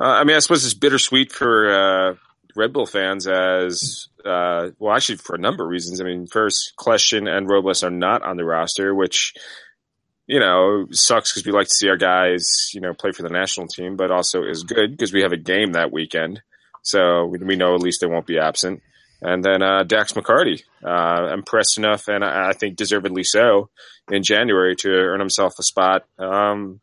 Uh, 0.00 0.04
I 0.06 0.24
mean, 0.24 0.34
I 0.34 0.40
suppose 0.40 0.64
it's 0.64 0.74
bittersweet 0.74 1.30
for 1.32 1.70
uh, 2.10 2.14
Red 2.56 2.72
Bull 2.72 2.86
fans, 2.86 3.26
as 3.26 4.08
uh, 4.24 4.70
well, 4.78 4.94
actually 4.94 5.16
for 5.16 5.34
a 5.34 5.40
number 5.40 5.64
of 5.64 5.70
reasons. 5.70 6.00
I 6.00 6.04
mean, 6.04 6.26
first, 6.26 6.74
Kljestan 6.78 7.28
and 7.28 7.48
Robles 7.48 7.82
are 7.82 7.90
not 7.90 8.22
on 8.22 8.36
the 8.36 8.44
roster, 8.44 8.94
which 8.94 9.34
you 10.26 10.40
know 10.40 10.86
sucks 10.90 11.32
because 11.32 11.46
we 11.46 11.52
like 11.52 11.66
to 11.66 11.74
see 11.74 11.88
our 11.88 11.96
guys, 11.96 12.70
you 12.72 12.80
know, 12.80 12.94
play 12.94 13.12
for 13.12 13.22
the 13.22 13.28
national 13.28 13.68
team, 13.68 13.96
but 13.96 14.10
also 14.10 14.44
is 14.44 14.62
good 14.62 14.92
because 14.92 15.12
we 15.12 15.22
have 15.22 15.32
a 15.32 15.36
game 15.36 15.72
that 15.72 15.92
weekend, 15.92 16.42
so 16.82 17.26
we, 17.26 17.56
know 17.56 17.74
at 17.74 17.80
least 17.80 18.00
they 18.00 18.06
won't 18.06 18.26
be 18.26 18.38
absent. 18.38 18.82
And 19.20 19.42
then 19.42 19.62
uh, 19.62 19.84
Dax 19.84 20.12
McCarty, 20.12 20.62
uh, 20.84 21.32
impressed 21.32 21.78
enough, 21.78 22.08
and 22.08 22.22
I, 22.22 22.50
I 22.50 22.52
think 22.52 22.76
deservedly 22.76 23.24
so, 23.24 23.70
in 24.10 24.22
January 24.22 24.76
to 24.76 24.90
earn 24.90 25.20
himself 25.20 25.54
a 25.58 25.62
spot 25.62 26.04
um, 26.18 26.80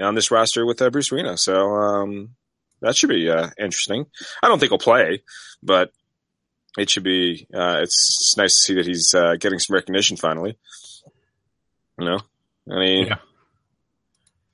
on 0.00 0.14
this 0.14 0.30
roster 0.30 0.64
with 0.64 0.80
uh, 0.80 0.90
Bruce 0.90 1.10
Arena. 1.10 1.36
So 1.36 1.74
um, 1.74 2.36
that 2.82 2.96
should 2.96 3.08
be 3.08 3.30
uh, 3.30 3.48
interesting. 3.58 4.06
I 4.42 4.48
don't 4.48 4.58
think 4.58 4.70
he'll 4.70 4.78
play, 4.78 5.22
but 5.62 5.92
it 6.78 6.90
should 6.90 7.02
be. 7.04 7.46
Uh, 7.52 7.78
it's, 7.82 8.18
it's 8.20 8.36
nice 8.36 8.54
to 8.56 8.60
see 8.62 8.74
that 8.74 8.86
he's 8.86 9.14
uh, 9.14 9.36
getting 9.40 9.58
some 9.58 9.74
recognition 9.74 10.16
finally. 10.16 10.58
You 11.98 12.04
know, 12.06 12.18
I 12.70 12.78
mean, 12.78 13.06
Yeah. 13.08 13.16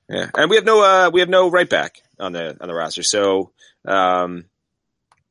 yeah. 0.09 0.29
and 0.35 0.49
we 0.49 0.55
have 0.57 0.65
no 0.65 0.81
uh, 0.83 1.09
we 1.11 1.19
have 1.21 1.29
no 1.29 1.49
right 1.49 1.69
back 1.69 2.01
on 2.19 2.31
the 2.33 2.57
on 2.61 2.67
the 2.67 2.73
roster, 2.73 3.03
so 3.03 3.51
um, 3.85 4.45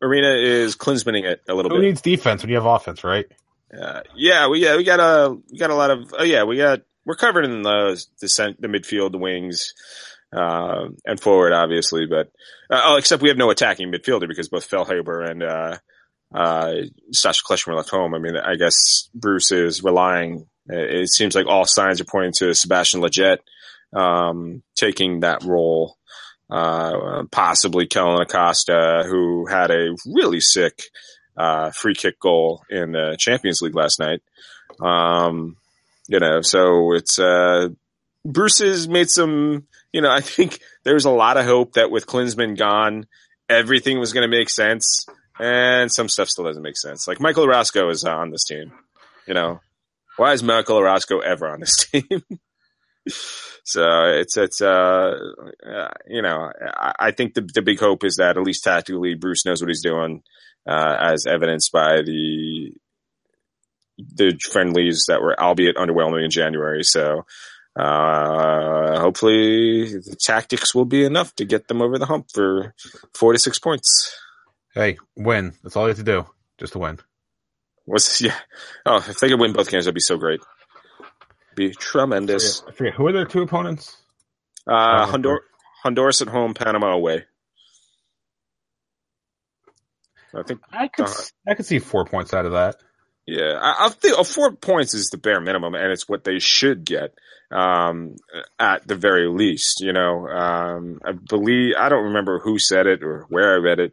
Arena 0.01 0.31
is 0.35 0.77
Klinsmaning 0.77 1.25
it 1.25 1.43
a 1.49 1.55
little 1.55 1.71
Who 1.71 1.77
bit. 1.77 1.83
Who 1.83 1.89
needs 1.89 2.01
defense 2.03 2.43
when 2.43 2.51
you 2.51 2.57
have 2.57 2.67
offense, 2.67 3.05
right? 3.05 3.27
Uh, 3.77 4.01
yeah, 4.17 4.49
we 4.49 4.63
yeah 4.65 4.77
we 4.77 4.85
got 4.85 5.01
a 5.01 5.37
we 5.53 5.59
got 5.59 5.71
a 5.71 5.75
lot 5.75 5.91
of 5.91 6.15
oh 6.19 6.25
yeah 6.25 6.45
we 6.45 6.57
got 6.57 6.81
we're 7.05 7.17
covered 7.17 7.45
in 7.45 7.63
the 7.63 8.03
the, 8.21 8.29
cent, 8.29 8.61
the 8.61 8.69
midfield, 8.69 9.13
the 9.13 9.19
wings, 9.19 9.75
uh, 10.33 10.89
and 11.05 11.21
forward 11.21 11.53
obviously, 11.53 12.07
but 12.07 12.31
uh, 12.71 12.81
oh 12.85 12.97
except 12.97 13.23
we 13.23 13.29
have 13.29 13.39
no 13.39 13.51
attacking 13.51 13.91
midfielder 13.91 14.29
because 14.29 14.49
both 14.49 14.69
Feilhaber 14.69 15.29
and 15.29 15.43
uh, 15.43 15.79
uh, 16.35 16.75
Sacha 17.13 17.43
Kljestan 17.49 17.77
left 17.77 17.91
home. 17.91 18.15
I 18.15 18.19
mean, 18.19 18.37
I 18.37 18.57
guess 18.57 19.09
Bruce 19.15 19.53
is 19.53 19.83
relying. 19.83 20.47
It 20.67 21.09
seems 21.09 21.35
like 21.35 21.47
all 21.47 21.65
signs 21.65 22.01
are 22.01 22.05
pointing 22.05 22.35
to 22.39 22.55
Sebastian 22.55 23.01
Lletget 23.01 23.39
um, 23.93 24.63
taking 24.75 25.21
that 25.21 25.43
role. 25.45 25.97
Uh, 26.51 27.25
possibly 27.31 27.87
Kellyn 27.87 28.23
Acosta, 28.23 29.05
who 29.07 29.47
had 29.47 29.71
a 29.71 29.95
really 30.07 30.41
sick 30.41 30.81
uh, 31.37 31.71
free 31.71 31.95
kick 31.95 32.19
goal 32.19 32.63
in 32.71 32.93
the 32.93 33.17
Champions 33.19 33.61
League 33.61 33.75
last 33.77 34.01
night. 34.01 34.23
Um, 34.81 35.57
you 36.09 36.19
know, 36.21 36.41
so 36.41 36.95
it's 36.95 37.19
uh, 37.19 37.69
Bruce 38.25 38.59
has 38.59 38.89
made 38.89 39.11
some. 39.11 39.67
You 39.93 40.03
know, 40.03 40.11
I 40.11 40.21
think 40.21 40.61
there's 40.85 41.05
a 41.05 41.11
lot 41.11 41.37
of 41.37 41.45
hope 41.45 41.75
that 41.75 41.91
with 41.91 42.07
Klinsmann 42.07 42.59
gone, 42.59 43.07
everything 43.49 43.99
was 43.99 44.13
going 44.13 44.29
to 44.29 44.37
make 44.37 44.51
sense, 44.51 45.07
and 45.39 45.91
some 45.91 46.09
stuff 46.09 46.29
still 46.29 46.45
doesn't 46.45 46.63
make 46.63 46.77
sense. 46.77 47.09
Like 47.09 47.21
Michael 47.21 47.45
Orozco 47.45 47.89
is 47.89 48.05
on 48.05 48.31
this 48.31 48.45
team. 48.45 48.73
You 49.27 49.35
know, 49.35 49.61
why 50.17 50.33
is 50.33 50.43
Michael 50.43 50.77
Orozco 50.77 51.21
ever 51.21 51.49
on 51.49 51.61
this 51.61 51.77
team? 51.91 52.23
so 53.65 53.83
it's 54.05 54.37
it's 54.37 54.61
uh, 54.61 55.15
uh 55.67 55.89
you 56.07 56.21
know 56.21 56.51
I, 56.63 56.93
I 56.99 57.11
think 57.13 57.35
the 57.35 57.49
the 57.55 57.63
big 57.63 57.81
hope 57.81 58.05
is 58.05 58.17
that 58.17 58.37
at 58.37 58.43
least 58.43 58.65
tactically 58.65 59.15
Bruce 59.15 59.47
knows 59.47 59.63
what 59.63 59.69
he's 59.69 59.83
doing, 59.83 60.23
uh, 60.67 60.97
as 61.01 61.27
evidenced 61.27 61.73
by 61.73 62.03
the 62.03 62.73
the 63.99 64.39
friendlies 64.53 65.05
that 65.09 65.23
were 65.23 65.39
albeit 65.41 65.77
underwhelming 65.77 66.25
in 66.25 66.31
January. 66.31 66.85
So 66.85 67.25
uh, 67.79 68.99
hopefully 69.01 69.85
the 69.93 70.17
tactics 70.21 70.75
will 70.75 70.85
be 70.85 71.05
enough 71.05 71.35
to 71.37 71.45
get 71.45 71.69
them 71.69 71.81
over 71.81 71.97
the 71.99 72.07
hump 72.07 72.27
for 72.35 72.75
four 73.15 73.33
to 73.33 73.39
six 73.39 73.59
points. 73.59 74.15
Hey, 74.75 74.99
win. 75.17 75.55
That's 75.63 75.77
all 75.77 75.85
you 75.85 75.89
have 75.89 75.99
to 75.99 76.03
do. 76.03 76.27
Just 76.59 76.73
to 76.73 76.81
win. 76.81 76.99
Was 77.87 78.21
yeah. 78.21 78.35
Oh, 78.85 78.97
if 78.97 79.21
they 79.21 79.29
could 79.29 79.41
win 79.41 79.53
both 79.53 79.71
games, 79.71 79.85
that'd 79.85 79.95
be 79.95 80.01
so 80.01 80.17
great. 80.19 80.41
Be 81.55 81.71
tremendous. 81.71 82.63
I 82.67 82.73
forget, 82.73 82.95
who 82.95 83.07
are 83.07 83.13
their 83.13 83.25
two 83.25 83.43
opponents? 83.43 83.97
Uh, 84.67 85.07
Hondur- 85.07 85.41
Honduras 85.83 86.21
at 86.21 86.29
home, 86.29 86.55
Panama 86.55 86.93
away. 86.93 87.25
I 90.35 90.43
think, 90.43 90.61
I 90.71 90.89
could 90.89 91.07
Uh, 91.07 91.13
I 91.49 91.55
could 91.55 91.65
see 91.67 91.79
four 91.79 92.05
points 92.05 92.35
out 92.35 92.45
of 92.45 92.53
that. 92.53 92.77
Yeah, 93.29 93.59
I, 93.61 93.87
I 93.87 93.89
think 93.91 94.19
uh, 94.19 94.25
four 94.25 94.53
points 94.53 94.95
is 94.95 95.11
the 95.11 95.19
bare 95.19 95.39
minimum, 95.39 95.75
and 95.75 95.93
it's 95.93 96.09
what 96.09 96.25
they 96.25 96.39
should 96.39 96.83
get 96.83 97.13
um, 97.51 98.17
at 98.59 98.89
the 98.89 98.95
very 98.95 99.29
least. 99.29 99.83
You 99.83 99.93
know, 99.93 100.27
um, 100.27 100.99
I 101.05 101.13
believe 101.13 101.75
I 101.79 101.91
don't 101.91 102.05
remember 102.05 102.39
who 102.39 102.59
said 102.59 102.87
it 102.87 103.03
or 103.03 103.27
where 103.29 103.53
I 103.53 103.59
read 103.59 103.81
it, 103.81 103.93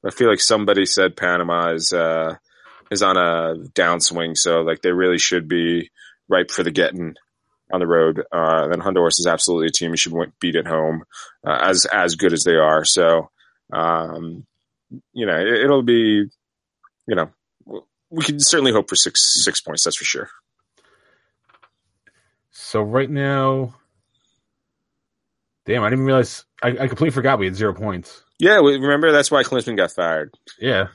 but 0.00 0.12
I 0.12 0.16
feel 0.16 0.28
like 0.28 0.40
somebody 0.40 0.86
said 0.86 1.16
Panama 1.16 1.72
is 1.74 1.92
uh, 1.92 2.36
is 2.88 3.02
on 3.02 3.16
a 3.16 3.56
downswing, 3.74 4.36
so 4.36 4.60
like 4.60 4.82
they 4.82 4.92
really 4.92 5.18
should 5.18 5.48
be 5.48 5.90
ripe 6.28 6.52
for 6.52 6.62
the 6.62 6.70
getting 6.70 7.16
on 7.72 7.80
the 7.80 7.88
road. 7.88 8.22
Uh, 8.30 8.68
then 8.68 8.78
Honduras 8.78 9.18
is 9.18 9.26
absolutely 9.26 9.66
a 9.66 9.70
team 9.70 9.90
you 9.90 9.96
should 9.96 10.14
beat 10.38 10.54
at 10.54 10.68
home, 10.68 11.02
uh, 11.44 11.58
as 11.60 11.86
as 11.86 12.14
good 12.14 12.32
as 12.32 12.44
they 12.44 12.54
are. 12.54 12.84
So, 12.84 13.30
um, 13.72 14.46
you 15.12 15.26
know, 15.26 15.40
it, 15.40 15.68
will 15.68 15.82
be, 15.82 16.30
you 17.08 17.14
know, 17.16 17.30
we 18.10 18.24
can 18.24 18.38
certainly 18.40 18.72
hope 18.72 18.88
for 18.88 18.96
six 18.96 19.20
six 19.44 19.60
points. 19.60 19.84
That's 19.84 19.96
for 19.96 20.04
sure. 20.04 20.30
So 22.50 22.82
right 22.82 23.10
now, 23.10 23.74
damn, 25.66 25.82
I 25.82 25.90
didn't 25.90 26.04
realize. 26.04 26.44
I, 26.62 26.68
I 26.68 26.88
completely 26.88 27.10
forgot 27.10 27.38
we 27.38 27.46
had 27.46 27.54
zero 27.54 27.74
points. 27.74 28.22
Yeah, 28.38 28.60
we, 28.60 28.76
remember 28.76 29.12
that's 29.12 29.30
why 29.30 29.42
Klinsmann 29.42 29.76
got 29.76 29.92
fired. 29.92 30.34
Yeah, 30.58 30.88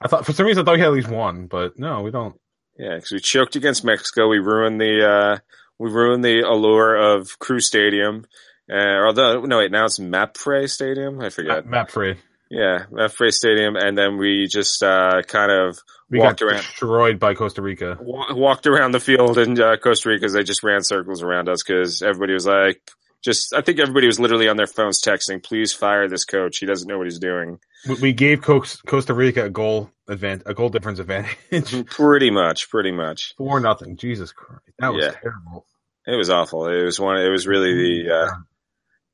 I 0.00 0.08
thought 0.08 0.26
for 0.26 0.32
some 0.32 0.46
reason 0.46 0.62
I 0.62 0.64
thought 0.64 0.74
we 0.74 0.80
had 0.80 0.88
at 0.88 0.94
least 0.94 1.08
one, 1.08 1.46
but 1.46 1.78
no, 1.78 2.02
we 2.02 2.10
don't. 2.10 2.38
Yeah, 2.78 2.94
because 2.94 3.12
we 3.12 3.20
choked 3.20 3.56
against 3.56 3.84
Mexico. 3.84 4.28
We 4.28 4.38
ruined 4.38 4.80
the 4.80 5.06
uh, 5.06 5.38
we 5.78 5.90
ruined 5.90 6.24
the 6.24 6.40
allure 6.40 6.94
of 6.96 7.38
Crew 7.38 7.60
Stadium. 7.60 8.26
Uh, 8.70 9.04
although 9.06 9.42
no, 9.42 9.58
wait, 9.58 9.72
now 9.72 9.86
it's 9.86 9.98
Mapfre 9.98 10.68
Stadium. 10.68 11.20
I 11.20 11.30
forget. 11.30 11.66
Mapfre. 11.66 12.16
Yeah, 12.50 12.84
Mapfre 12.90 13.32
Stadium, 13.32 13.76
and 13.76 13.96
then 13.98 14.16
we 14.18 14.46
just 14.46 14.82
uh, 14.82 15.22
kind 15.26 15.50
of 15.50 15.78
we 16.10 16.18
walked 16.18 16.40
got 16.40 16.46
around, 16.46 16.62
destroyed 16.62 17.18
by 17.18 17.34
Costa 17.34 17.62
Rica. 17.62 17.98
Walked 18.00 18.66
around 18.66 18.92
the 18.92 19.00
field 19.00 19.38
in 19.38 19.60
uh, 19.60 19.76
Costa 19.76 20.08
Rica 20.08 20.28
they 20.28 20.42
just 20.42 20.62
ran 20.62 20.82
circles 20.82 21.22
around 21.22 21.48
us 21.48 21.62
because 21.62 22.02
everybody 22.02 22.32
was 22.32 22.46
like, 22.46 22.80
just 23.22 23.52
I 23.54 23.60
think 23.60 23.78
everybody 23.78 24.06
was 24.06 24.20
literally 24.20 24.48
on 24.48 24.56
their 24.56 24.66
phones 24.66 25.02
texting, 25.02 25.42
"Please 25.42 25.72
fire 25.72 26.08
this 26.08 26.24
coach. 26.24 26.58
He 26.58 26.66
doesn't 26.66 26.88
know 26.88 26.98
what 26.98 27.06
he's 27.06 27.18
doing." 27.18 27.58
We 28.00 28.12
gave 28.12 28.42
Costa 28.42 29.14
Rica 29.14 29.46
a 29.46 29.50
goal 29.50 29.90
advantage, 30.08 30.46
a 30.46 30.54
goal 30.54 30.68
difference 30.68 30.98
advantage. 30.98 31.86
pretty 31.90 32.30
much, 32.30 32.70
pretty 32.70 32.92
much. 32.92 33.34
Four 33.36 33.60
nothing. 33.60 33.96
Jesus 33.96 34.32
Christ, 34.32 34.62
that 34.78 34.92
was 34.92 35.04
yeah. 35.04 35.10
terrible. 35.12 35.66
It 36.06 36.16
was 36.16 36.30
awful. 36.30 36.68
It 36.68 36.84
was 36.84 36.98
one. 36.98 37.18
It 37.18 37.28
was 37.28 37.46
really 37.46 37.74
the. 37.74 38.14
Uh, 38.14 38.30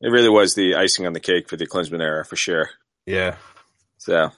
it 0.01 0.09
really 0.09 0.29
was 0.29 0.55
the 0.55 0.75
icing 0.75 1.07
on 1.07 1.13
the 1.13 1.21
cake 1.21 1.49
for 1.49 1.57
the 1.57 1.67
Klinsmann 1.67 2.03
era 2.03 2.25
for 2.25 2.37
sure. 2.37 2.71
Yeah. 3.07 3.37
So. 3.99 4.31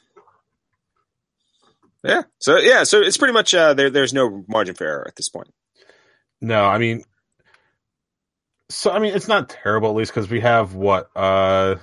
Yeah. 2.07 2.23
So 2.39 2.59
yeah. 2.59 2.85
So 2.85 3.01
it's 3.01 3.17
pretty 3.17 3.35
much 3.35 3.55
uh, 3.55 3.75
there. 3.75 3.91
There's 3.91 4.15
no 4.15 4.45
margin 4.49 4.75
for 4.75 4.85
error 4.85 5.05
at 5.07 5.17
this 5.17 5.29
point. 5.29 5.49
No, 6.41 6.65
I 6.65 6.79
mean, 6.79 7.03
so 8.69 8.91
I 8.91 8.99
mean, 8.99 9.15
it's 9.15 9.29
not 9.29 9.49
terrible 9.49 9.91
at 9.91 9.97
least 9.97 10.13
because 10.13 10.31
we 10.31 10.41
have 10.41 10.75
what 10.75 11.09
uh, 11.17 11.77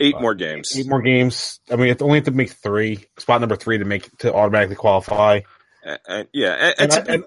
eight 0.00 0.20
more 0.20 0.34
games. 0.34 0.76
Eight 0.76 0.88
more 0.88 1.02
games. 1.02 1.60
I 1.70 1.76
mean, 1.76 1.88
it's 1.88 2.02
only 2.02 2.18
have 2.18 2.24
to 2.26 2.30
make 2.30 2.50
three. 2.50 3.04
Spot 3.18 3.40
number 3.40 3.56
three 3.56 3.78
to 3.78 3.84
make 3.84 4.16
to 4.18 4.32
automatically 4.32 4.76
qualify. 4.76 5.40
Uh, 5.84 5.96
uh, 6.06 6.24
yeah, 6.32 6.52
and, 6.52 6.74
and, 6.78 6.92
and, 6.92 7.08
and, 7.08 7.24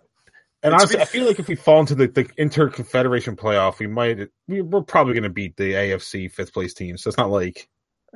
and 0.63 0.73
honestly, 0.73 0.97
be, 0.97 1.01
I 1.01 1.05
feel 1.05 1.25
like 1.25 1.39
if 1.39 1.47
we 1.47 1.55
fall 1.55 1.81
into 1.81 1.95
the, 1.95 2.07
the 2.07 2.23
interconfederation 2.23 3.35
playoff, 3.35 3.79
we 3.79 3.87
might 3.87 4.29
we're 4.47 4.81
probably 4.81 5.13
going 5.13 5.23
to 5.23 5.29
beat 5.29 5.57
the 5.57 5.73
AFC 5.73 6.31
fifth 6.31 6.53
place 6.53 6.73
team. 6.73 6.97
So 6.97 7.09
it's 7.09 7.17
not 7.17 7.29
like 7.29 7.67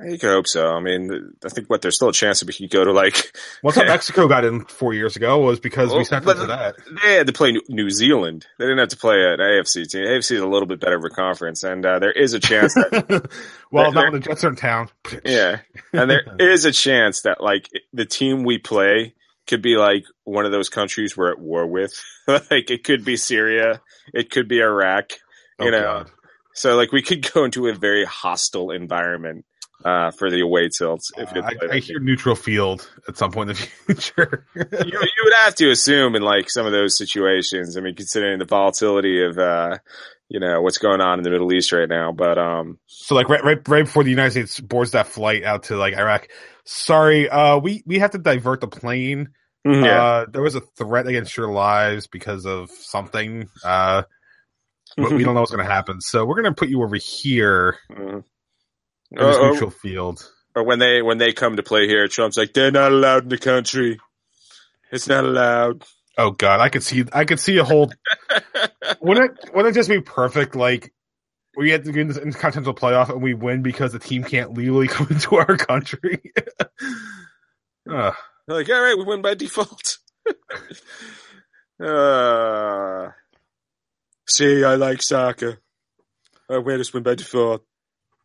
you 0.04 0.18
can 0.18 0.30
hope 0.30 0.46
so. 0.46 0.68
I 0.68 0.80
mean, 0.80 1.32
I 1.44 1.48
think 1.48 1.68
what 1.68 1.82
there's 1.82 1.96
still 1.96 2.08
a 2.08 2.12
chance 2.12 2.40
that 2.40 2.46
we 2.46 2.54
could 2.54 2.70
go 2.70 2.84
to 2.84 2.92
like. 2.92 3.32
What 3.62 3.76
Mexico 3.86 4.26
got 4.26 4.44
in 4.46 4.64
four 4.64 4.94
years 4.94 5.16
ago 5.16 5.38
was 5.38 5.60
because 5.60 5.90
well, 5.90 5.98
we 5.98 6.04
sent 6.04 6.24
them 6.24 6.38
to 6.38 6.46
that. 6.46 6.76
They 7.02 7.16
had 7.16 7.26
to 7.26 7.32
play 7.32 7.54
New 7.68 7.90
Zealand. 7.90 8.46
They 8.58 8.64
didn't 8.64 8.78
have 8.78 8.88
to 8.88 8.96
play 8.96 9.16
an 9.16 9.38
AFC 9.38 9.86
team. 9.86 10.04
AFC 10.04 10.32
is 10.32 10.40
a 10.40 10.46
little 10.46 10.66
bit 10.66 10.80
better 10.80 10.96
of 10.96 11.04
a 11.04 11.10
conference, 11.10 11.62
and 11.62 11.84
uh, 11.84 11.98
there 11.98 12.12
is 12.12 12.32
a 12.32 12.40
chance 12.40 12.72
that. 12.74 13.28
well, 13.70 13.92
not 13.92 14.04
when 14.04 14.14
the 14.14 14.20
Jets 14.20 14.44
are 14.44 14.48
in 14.48 14.56
town. 14.56 14.88
yeah, 15.24 15.60
and 15.92 16.10
there 16.10 16.22
is 16.38 16.64
a 16.64 16.72
chance 16.72 17.22
that 17.22 17.42
like 17.42 17.68
the 17.92 18.06
team 18.06 18.44
we 18.44 18.56
play 18.56 19.14
could 19.46 19.60
be 19.60 19.76
like 19.76 20.04
one 20.24 20.46
of 20.46 20.52
those 20.52 20.70
countries 20.70 21.16
we're 21.16 21.32
at 21.32 21.38
war 21.38 21.66
with. 21.66 21.92
like 22.26 22.70
it 22.70 22.84
could 22.84 23.04
be 23.04 23.16
Syria, 23.16 23.82
it 24.14 24.30
could 24.30 24.48
be 24.48 24.60
Iraq. 24.60 25.12
You 25.58 25.68
oh, 25.68 25.70
know. 25.70 25.82
God. 25.82 26.10
So 26.54 26.76
like 26.76 26.92
we 26.92 27.02
could 27.02 27.30
go 27.32 27.44
into 27.44 27.68
a 27.68 27.74
very 27.74 28.04
hostile 28.04 28.70
environment 28.70 29.44
uh, 29.84 30.10
for 30.10 30.30
the 30.30 30.40
away 30.40 30.68
tilts. 30.68 31.10
If 31.16 31.34
uh, 31.34 31.42
I, 31.42 31.74
I 31.74 31.78
hear 31.78 31.98
neutral 32.00 32.34
field 32.34 32.88
at 33.08 33.16
some 33.16 33.30
point 33.30 33.50
in 33.50 33.56
the 33.56 33.62
future. 33.94 34.46
you, 34.54 34.64
you, 34.84 35.22
would 35.24 35.34
have 35.42 35.54
to 35.56 35.70
assume 35.70 36.14
in 36.14 36.22
like 36.22 36.50
some 36.50 36.66
of 36.66 36.72
those 36.72 36.96
situations. 36.96 37.76
I 37.76 37.80
mean, 37.80 37.94
considering 37.94 38.38
the 38.38 38.44
volatility 38.44 39.24
of 39.24 39.38
uh, 39.38 39.78
you 40.28 40.40
know 40.40 40.60
what's 40.60 40.78
going 40.78 41.00
on 41.00 41.18
in 41.18 41.24
the 41.24 41.30
Middle 41.30 41.52
East 41.52 41.72
right 41.72 41.88
now. 41.88 42.12
But 42.12 42.38
um, 42.38 42.78
so 42.86 43.14
like 43.14 43.28
right 43.28 43.42
right 43.42 43.68
right 43.68 43.84
before 43.84 44.04
the 44.04 44.10
United 44.10 44.32
States 44.32 44.60
boards 44.60 44.92
that 44.92 45.06
flight 45.06 45.44
out 45.44 45.64
to 45.64 45.76
like 45.76 45.94
Iraq, 45.94 46.28
sorry, 46.64 47.28
uh, 47.28 47.58
we 47.58 47.82
we 47.86 47.98
have 47.98 48.10
to 48.12 48.18
divert 48.18 48.60
the 48.60 48.68
plane. 48.68 49.30
Mm-hmm. 49.66 49.84
Yeah. 49.84 50.02
Uh, 50.02 50.26
there 50.30 50.42
was 50.42 50.54
a 50.54 50.62
threat 50.78 51.06
against 51.06 51.36
your 51.36 51.50
lives 51.50 52.06
because 52.06 52.46
of 52.46 52.70
something. 52.70 53.46
Uh, 53.64 54.02
but 54.96 55.12
we 55.12 55.22
don't 55.22 55.34
know 55.34 55.40
what's 55.40 55.52
going 55.52 55.64
to 55.64 55.70
happen. 55.70 56.00
So 56.00 56.24
we're 56.24 56.42
going 56.42 56.52
to 56.52 56.58
put 56.58 56.68
you 56.68 56.82
over 56.82 56.96
here. 56.96 57.76
Mm-hmm 57.92 58.20
this 59.10 59.36
uh, 59.36 59.48
neutral 59.48 59.70
field. 59.70 60.30
Or 60.54 60.64
when 60.64 60.78
they 60.78 61.02
when 61.02 61.18
they 61.18 61.32
come 61.32 61.56
to 61.56 61.62
play 61.62 61.86
here, 61.86 62.08
Trump's 62.08 62.36
like, 62.36 62.52
they're 62.52 62.70
not 62.70 62.92
allowed 62.92 63.24
in 63.24 63.28
the 63.28 63.38
country. 63.38 63.98
It's 64.90 65.08
not 65.08 65.24
allowed. 65.24 65.84
Oh 66.18 66.32
God, 66.32 66.60
I 66.60 66.68
could 66.68 66.82
see 66.82 67.04
I 67.12 67.24
could 67.24 67.40
see 67.40 67.58
a 67.58 67.64
whole. 67.64 67.92
wouldn't 69.00 69.38
it 69.38 69.54
wouldn't 69.54 69.74
it 69.74 69.78
just 69.78 69.88
be 69.88 70.00
perfect? 70.00 70.56
Like 70.56 70.92
we 71.56 71.70
had 71.70 71.84
to 71.84 71.92
get 71.92 72.00
in 72.00 72.30
the 72.30 72.36
continental 72.36 72.74
playoff 72.74 73.10
and 73.10 73.22
we 73.22 73.34
win 73.34 73.62
because 73.62 73.92
the 73.92 73.98
team 73.98 74.24
can't 74.24 74.54
legally 74.54 74.88
come 74.88 75.06
into 75.10 75.36
our 75.36 75.56
country. 75.56 76.20
uh. 77.90 78.12
Like, 78.48 78.68
all 78.68 78.82
right, 78.82 78.98
we 78.98 79.04
win 79.04 79.22
by 79.22 79.34
default. 79.34 79.98
uh, 81.80 83.10
see, 84.28 84.64
I 84.64 84.74
like 84.74 85.02
soccer. 85.02 85.58
I 86.48 86.58
win 86.58 86.80
us 86.80 86.92
win 86.92 87.04
by 87.04 87.14
default. 87.14 87.64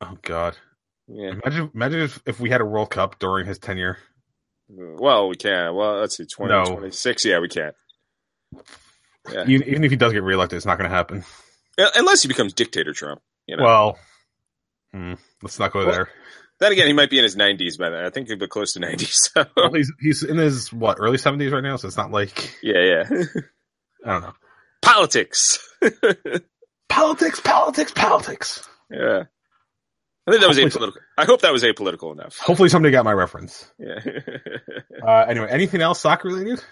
Oh 0.02 0.18
God. 0.24 0.58
Yeah. 1.08 1.34
Imagine, 1.44 1.72
imagine 1.74 2.02
if, 2.02 2.22
if 2.26 2.40
we 2.40 2.50
had 2.50 2.62
a 2.62 2.66
World 2.66 2.90
Cup 2.90 3.20
during 3.20 3.46
his 3.46 3.60
tenure. 3.60 3.98
Well, 4.68 5.30
we 5.30 5.36
can't. 5.36 5.76
Well, 5.76 6.00
let's 6.00 6.18
see, 6.18 6.26
2026. 6.26 7.26
No. 7.26 7.32
Yeah, 7.32 7.40
we 7.40 7.48
can't. 7.48 7.76
Yeah. 9.32 9.44
Even, 9.48 9.68
even 9.68 9.84
if 9.84 9.92
he 9.92 9.98
does 9.98 10.14
get 10.14 10.24
reelected, 10.24 10.58
it's 10.58 10.66
not 10.66 10.78
going 10.78 10.90
to 10.90 10.96
happen. 10.96 11.24
Unless 11.78 12.24
he 12.24 12.28
becomes 12.28 12.54
dictator 12.54 12.94
Trump. 12.94 13.22
You 13.48 13.58
know? 13.58 13.64
Well, 13.64 14.00
hmm, 14.92 15.14
let's 15.44 15.60
not 15.60 15.72
go 15.72 15.86
well, 15.86 15.92
there. 15.92 16.10
Then 16.60 16.72
again, 16.72 16.88
he 16.88 16.94
might 16.94 17.10
be 17.10 17.18
in 17.18 17.24
his 17.24 17.36
90s 17.36 17.78
by 17.78 17.90
then. 17.90 18.06
I 18.06 18.10
think 18.10 18.28
he'll 18.28 18.38
be 18.38 18.48
close 18.48 18.74
to 18.74 18.80
90. 18.80 19.06
So. 19.10 19.46
Well, 19.56 19.74
he's, 19.74 19.92
he's 20.00 20.24
in 20.24 20.38
his, 20.38 20.72
what, 20.72 20.98
early 21.00 21.18
70s 21.18 21.52
right 21.52 21.62
now? 21.62 21.76
So 21.76 21.88
it's 21.88 21.98
not 21.98 22.12
like. 22.12 22.58
Yeah, 22.64 22.82
yeah. 22.82 23.04
I 24.06 24.12
don't 24.12 24.22
know. 24.22 24.34
Politics. 24.82 25.60
politics, 26.90 27.40
politics, 27.42 27.92
politics. 27.92 28.68
Yeah. 28.90 29.24
I 30.28 30.32
think 30.32 30.42
that 30.42 30.48
was 30.48 30.58
apolitical. 30.58 30.94
I 31.18 31.26
hope 31.26 31.42
that 31.42 31.54
was 31.54 31.64
apolitical 31.64 32.12
enough. 32.12 32.38
Hopefully, 32.40 32.70
somebody 32.70 32.92
got 32.92 33.06
my 33.06 33.14
reference. 33.14 33.72
Yeah. 33.78 34.00
uh, 35.08 35.26
anyway, 35.28 35.48
anything 35.52 35.82
else 35.82 36.00
soccer 36.00 36.30
related? 36.30 36.64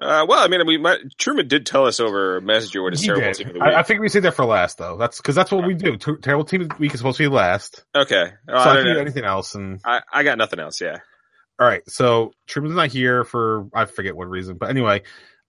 Uh, 0.00 0.26
well, 0.28 0.42
I 0.42 0.48
mean, 0.48 0.66
we 0.66 0.78
might, 0.78 0.98
Truman 1.18 1.46
did 1.46 1.66
tell 1.66 1.86
us 1.86 2.00
over 2.00 2.40
Messenger 2.40 2.82
what 2.82 2.92
his 2.92 3.02
he 3.02 3.06
terrible 3.06 3.26
did. 3.26 3.34
team 3.36 3.46
of 3.48 3.52
the 3.54 3.60
week. 3.60 3.68
I, 3.68 3.80
I 3.80 3.82
think 3.82 4.00
we 4.00 4.08
say 4.08 4.20
that 4.20 4.34
for 4.34 4.44
last, 4.44 4.78
though. 4.78 4.96
That's 4.96 5.18
because 5.18 5.34
that's 5.34 5.52
what 5.52 5.66
we 5.66 5.74
do. 5.74 5.96
Ter- 5.96 6.16
terrible 6.16 6.44
team 6.44 6.62
of 6.62 6.70
the 6.70 6.76
week 6.78 6.92
is 6.92 6.98
supposed 6.98 7.18
to 7.18 7.24
be 7.24 7.28
last. 7.28 7.84
Okay. 7.94 8.32
Uh, 8.48 8.64
so 8.64 8.70
I, 8.70 8.94
I 8.96 9.00
anything 9.00 9.24
else, 9.24 9.54
and 9.54 9.80
I, 9.84 10.00
I 10.12 10.22
got 10.24 10.38
nothing 10.38 10.58
else. 10.58 10.80
Yeah. 10.80 10.98
All 11.60 11.66
right. 11.66 11.82
So 11.88 12.32
Truman's 12.46 12.74
not 12.74 12.90
here 12.90 13.24
for 13.24 13.68
I 13.72 13.84
forget 13.84 14.16
what 14.16 14.28
reason, 14.28 14.56
but 14.56 14.70
anyway, 14.70 15.02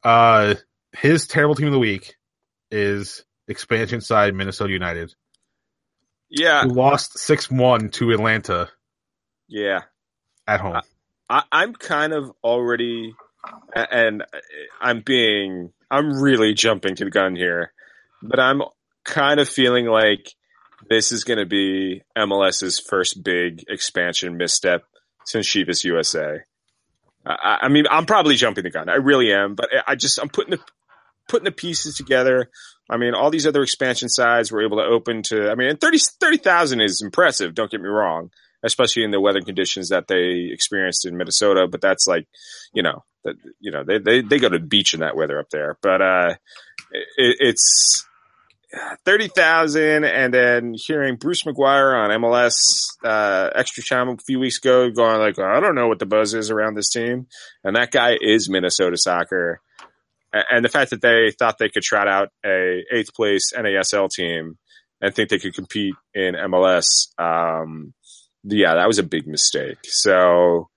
uh, 0.03 0.55
his 0.91 1.27
terrible 1.27 1.55
team 1.55 1.67
of 1.67 1.73
the 1.73 1.79
week 1.79 2.15
is 2.69 3.23
expansion 3.47 4.01
side 4.01 4.35
Minnesota 4.35 4.71
United. 4.71 5.15
Yeah. 6.33 6.63
Who 6.63 6.69
lost 6.69 7.19
6 7.19 7.51
1 7.51 7.89
to 7.89 8.11
Atlanta. 8.11 8.69
Yeah. 9.47 9.81
At 10.47 10.59
home. 10.59 10.81
I, 11.29 11.43
I'm 11.51 11.73
kind 11.73 12.11
of 12.11 12.31
already, 12.43 13.13
and 13.75 14.23
I'm 14.81 15.01
being, 15.01 15.71
I'm 15.91 16.21
really 16.21 16.55
jumping 16.55 16.95
to 16.95 17.05
the 17.05 17.11
gun 17.11 17.35
here, 17.35 17.71
but 18.23 18.39
I'm 18.39 18.63
kind 19.05 19.39
of 19.39 19.47
feeling 19.47 19.85
like 19.85 20.33
this 20.89 21.11
is 21.11 21.23
going 21.23 21.39
to 21.39 21.45
be 21.45 22.01
MLS's 22.17 22.79
first 22.79 23.23
big 23.23 23.63
expansion 23.69 24.35
misstep 24.35 24.83
since 25.25 25.47
Chivas 25.47 25.83
USA. 25.83 26.39
I, 27.25 27.59
I, 27.61 27.67
mean, 27.69 27.85
I'm 27.89 28.07
probably 28.07 28.35
jumping 28.35 28.63
the 28.63 28.71
gun. 28.71 28.89
I 28.89 28.95
really 28.95 29.31
am, 29.31 29.53
but 29.53 29.69
I 29.87 29.95
just 29.95 30.19
I'm 30.19 30.29
putting 30.29 30.57
the 30.57 30.59
putting 31.27 31.45
the 31.45 31.51
pieces 31.51 31.95
together. 31.95 32.49
I 32.89 32.97
mean, 32.97 33.13
all 33.13 33.29
these 33.29 33.47
other 33.47 33.63
expansion 33.63 34.09
sides 34.09 34.51
were 34.51 34.63
able 34.63 34.77
to 34.77 34.83
open 34.83 35.23
to, 35.23 35.49
I 35.49 35.55
mean, 35.55 35.77
30, 35.77 35.97
30,000 36.19 36.81
is 36.81 37.01
impressive. 37.01 37.55
Don't 37.55 37.71
get 37.71 37.81
me 37.81 37.87
wrong, 37.87 38.29
especially 38.63 39.03
in 39.03 39.11
the 39.11 39.21
weather 39.21 39.41
conditions 39.41 39.89
that 39.89 40.07
they 40.07 40.49
experienced 40.51 41.05
in 41.05 41.17
Minnesota. 41.17 41.67
But 41.67 41.81
that's 41.81 42.07
like, 42.07 42.27
you 42.73 42.83
know, 42.83 43.03
that, 43.23 43.35
you 43.59 43.71
know, 43.71 43.83
they, 43.83 43.99
they, 43.99 44.21
they 44.21 44.39
go 44.39 44.49
to 44.49 44.59
the 44.59 44.65
beach 44.65 44.93
in 44.93 44.99
that 44.99 45.15
weather 45.15 45.39
up 45.39 45.49
there. 45.49 45.77
But, 45.81 46.01
uh, 46.01 46.35
it, 46.91 47.37
it's, 47.39 48.05
30,000 49.05 50.03
and 50.03 50.33
then 50.33 50.73
hearing 50.75 51.15
Bruce 51.15 51.43
McGuire 51.43 51.95
on 51.95 52.21
MLS 52.21 52.55
uh, 53.03 53.49
extra 53.53 53.83
time 53.83 54.09
a 54.09 54.17
few 54.17 54.39
weeks 54.39 54.57
ago 54.57 54.89
going 54.89 55.19
like 55.19 55.37
I 55.37 55.59
don't 55.59 55.75
know 55.75 55.87
what 55.87 55.99
the 55.99 56.05
buzz 56.05 56.33
is 56.33 56.49
around 56.49 56.75
this 56.75 56.89
team 56.89 57.27
and 57.63 57.75
that 57.75 57.91
guy 57.91 58.17
is 58.19 58.49
Minnesota 58.49 58.97
soccer 58.97 59.61
and 60.49 60.65
the 60.65 60.69
fact 60.69 60.91
that 60.91 61.01
they 61.01 61.31
thought 61.37 61.57
they 61.59 61.69
could 61.69 61.83
trot 61.83 62.07
out 62.07 62.29
a 62.45 62.83
eighth 62.91 63.13
place 63.13 63.51
NASL 63.55 64.09
team 64.09 64.57
and 65.01 65.13
think 65.13 65.29
they 65.29 65.39
could 65.39 65.53
compete 65.53 65.93
in 66.13 66.35
MLS, 66.35 67.07
um, 67.19 67.93
yeah, 68.43 68.75
that 68.75 68.87
was 68.87 68.99
a 68.99 69.03
big 69.03 69.27
mistake. 69.27 69.77
So, 69.83 70.69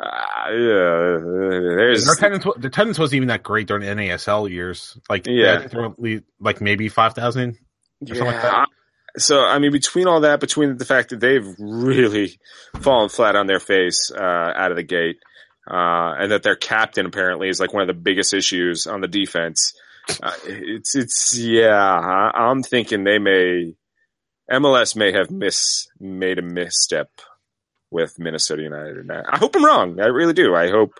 uh, 0.00 0.50
there's 0.50 2.04
their 2.04 2.14
attendance, 2.14 2.44
the 2.58 2.68
attendance 2.68 2.98
wasn't 2.98 3.16
even 3.16 3.28
that 3.28 3.42
great 3.42 3.66
during 3.66 3.84
the 3.84 3.90
NASL 4.02 4.50
years. 4.50 4.96
Like, 5.08 5.26
Yeah. 5.26 5.66
yeah, 5.72 6.18
like 6.40 6.60
maybe 6.60 6.88
five 6.88 7.14
thousand. 7.14 7.56
something 8.06 8.24
like 8.26 8.42
that. 8.42 8.68
So 9.16 9.40
I 9.40 9.58
mean, 9.58 9.72
between 9.72 10.06
all 10.06 10.20
that, 10.20 10.38
between 10.38 10.76
the 10.76 10.84
fact 10.84 11.10
that 11.10 11.18
they've 11.20 11.46
really 11.58 12.38
fallen 12.80 13.08
flat 13.08 13.34
on 13.34 13.46
their 13.46 13.58
face 13.58 14.12
uh, 14.14 14.52
out 14.54 14.70
of 14.70 14.76
the 14.76 14.84
gate, 14.84 15.16
uh, 15.70 16.14
and 16.18 16.32
that 16.32 16.42
their 16.42 16.56
captain 16.56 17.06
apparently 17.06 17.48
is 17.48 17.60
like 17.60 17.72
one 17.72 17.82
of 17.82 17.88
the 17.88 17.94
biggest 17.94 18.32
issues 18.32 18.86
on 18.86 19.00
the 19.00 19.08
defense, 19.08 19.74
uh, 20.22 20.32
it's 20.46 20.94
it's 20.94 21.36
yeah. 21.36 21.76
I, 21.76 22.30
I'm 22.34 22.62
thinking 22.62 23.04
they 23.04 23.18
may 23.18 23.74
MLS 24.50 24.96
may 24.96 25.12
have 25.12 25.30
miss 25.30 25.88
made 26.00 26.38
a 26.38 26.42
misstep 26.42 27.10
with 27.90 28.18
Minnesota 28.18 28.62
United, 28.62 28.96
and 28.98 29.12
I 29.12 29.38
hope 29.38 29.56
I'm 29.56 29.64
wrong. 29.64 30.00
I 30.00 30.06
really 30.06 30.32
do. 30.32 30.54
I 30.54 30.68
hope 30.68 30.94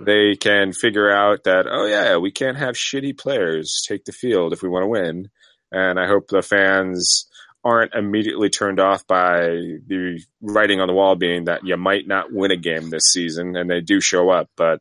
they 0.00 0.36
can 0.36 0.72
figure 0.72 1.10
out 1.10 1.44
that 1.44 1.66
oh 1.70 1.86
yeah, 1.86 2.16
we 2.16 2.30
can't 2.30 2.58
have 2.58 2.74
shitty 2.74 3.18
players 3.18 3.84
take 3.86 4.04
the 4.04 4.12
field 4.12 4.52
if 4.52 4.62
we 4.62 4.68
want 4.68 4.84
to 4.84 4.88
win, 4.88 5.30
and 5.70 6.00
I 6.00 6.06
hope 6.06 6.28
the 6.28 6.42
fans 6.42 7.26
aren't 7.66 7.94
immediately 7.94 8.48
turned 8.48 8.78
off 8.80 9.06
by 9.06 9.40
the 9.86 10.22
writing 10.40 10.80
on 10.80 10.86
the 10.88 10.94
wall 10.94 11.16
being 11.16 11.44
that 11.46 11.66
you 11.66 11.76
might 11.76 12.06
not 12.06 12.32
win 12.32 12.50
a 12.52 12.56
game 12.56 12.90
this 12.90 13.10
season, 13.12 13.56
and 13.56 13.68
they 13.68 13.80
do 13.80 14.00
show 14.00 14.30
up. 14.30 14.48
But 14.56 14.80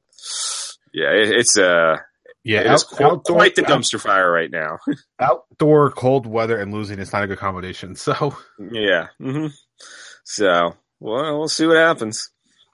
yeah, 0.93 1.11
it, 1.11 1.29
it's 1.31 1.57
uh, 1.57 1.97
Yeah, 2.43 2.59
it 2.61 2.65
is 2.67 2.83
out- 2.83 2.89
qu- 2.97 3.03
outdoor- 3.05 3.35
quite 3.37 3.55
the 3.55 3.63
dumpster 3.63 3.99
fire 3.99 4.31
right 4.31 4.51
now. 4.51 4.77
outdoor 5.19 5.89
cold 5.91 6.25
weather 6.27 6.57
and 6.59 6.71
losing 6.73 6.99
is 6.99 7.11
not 7.11 7.23
a 7.23 7.27
good 7.27 7.39
combination. 7.39 7.95
So, 8.05 8.37
yeah. 8.71 9.07
hmm 9.19 9.47
So 10.23 10.75
well, 10.99 11.39
we'll 11.39 11.47
see 11.49 11.65
what 11.67 11.77
happens. 11.77 12.29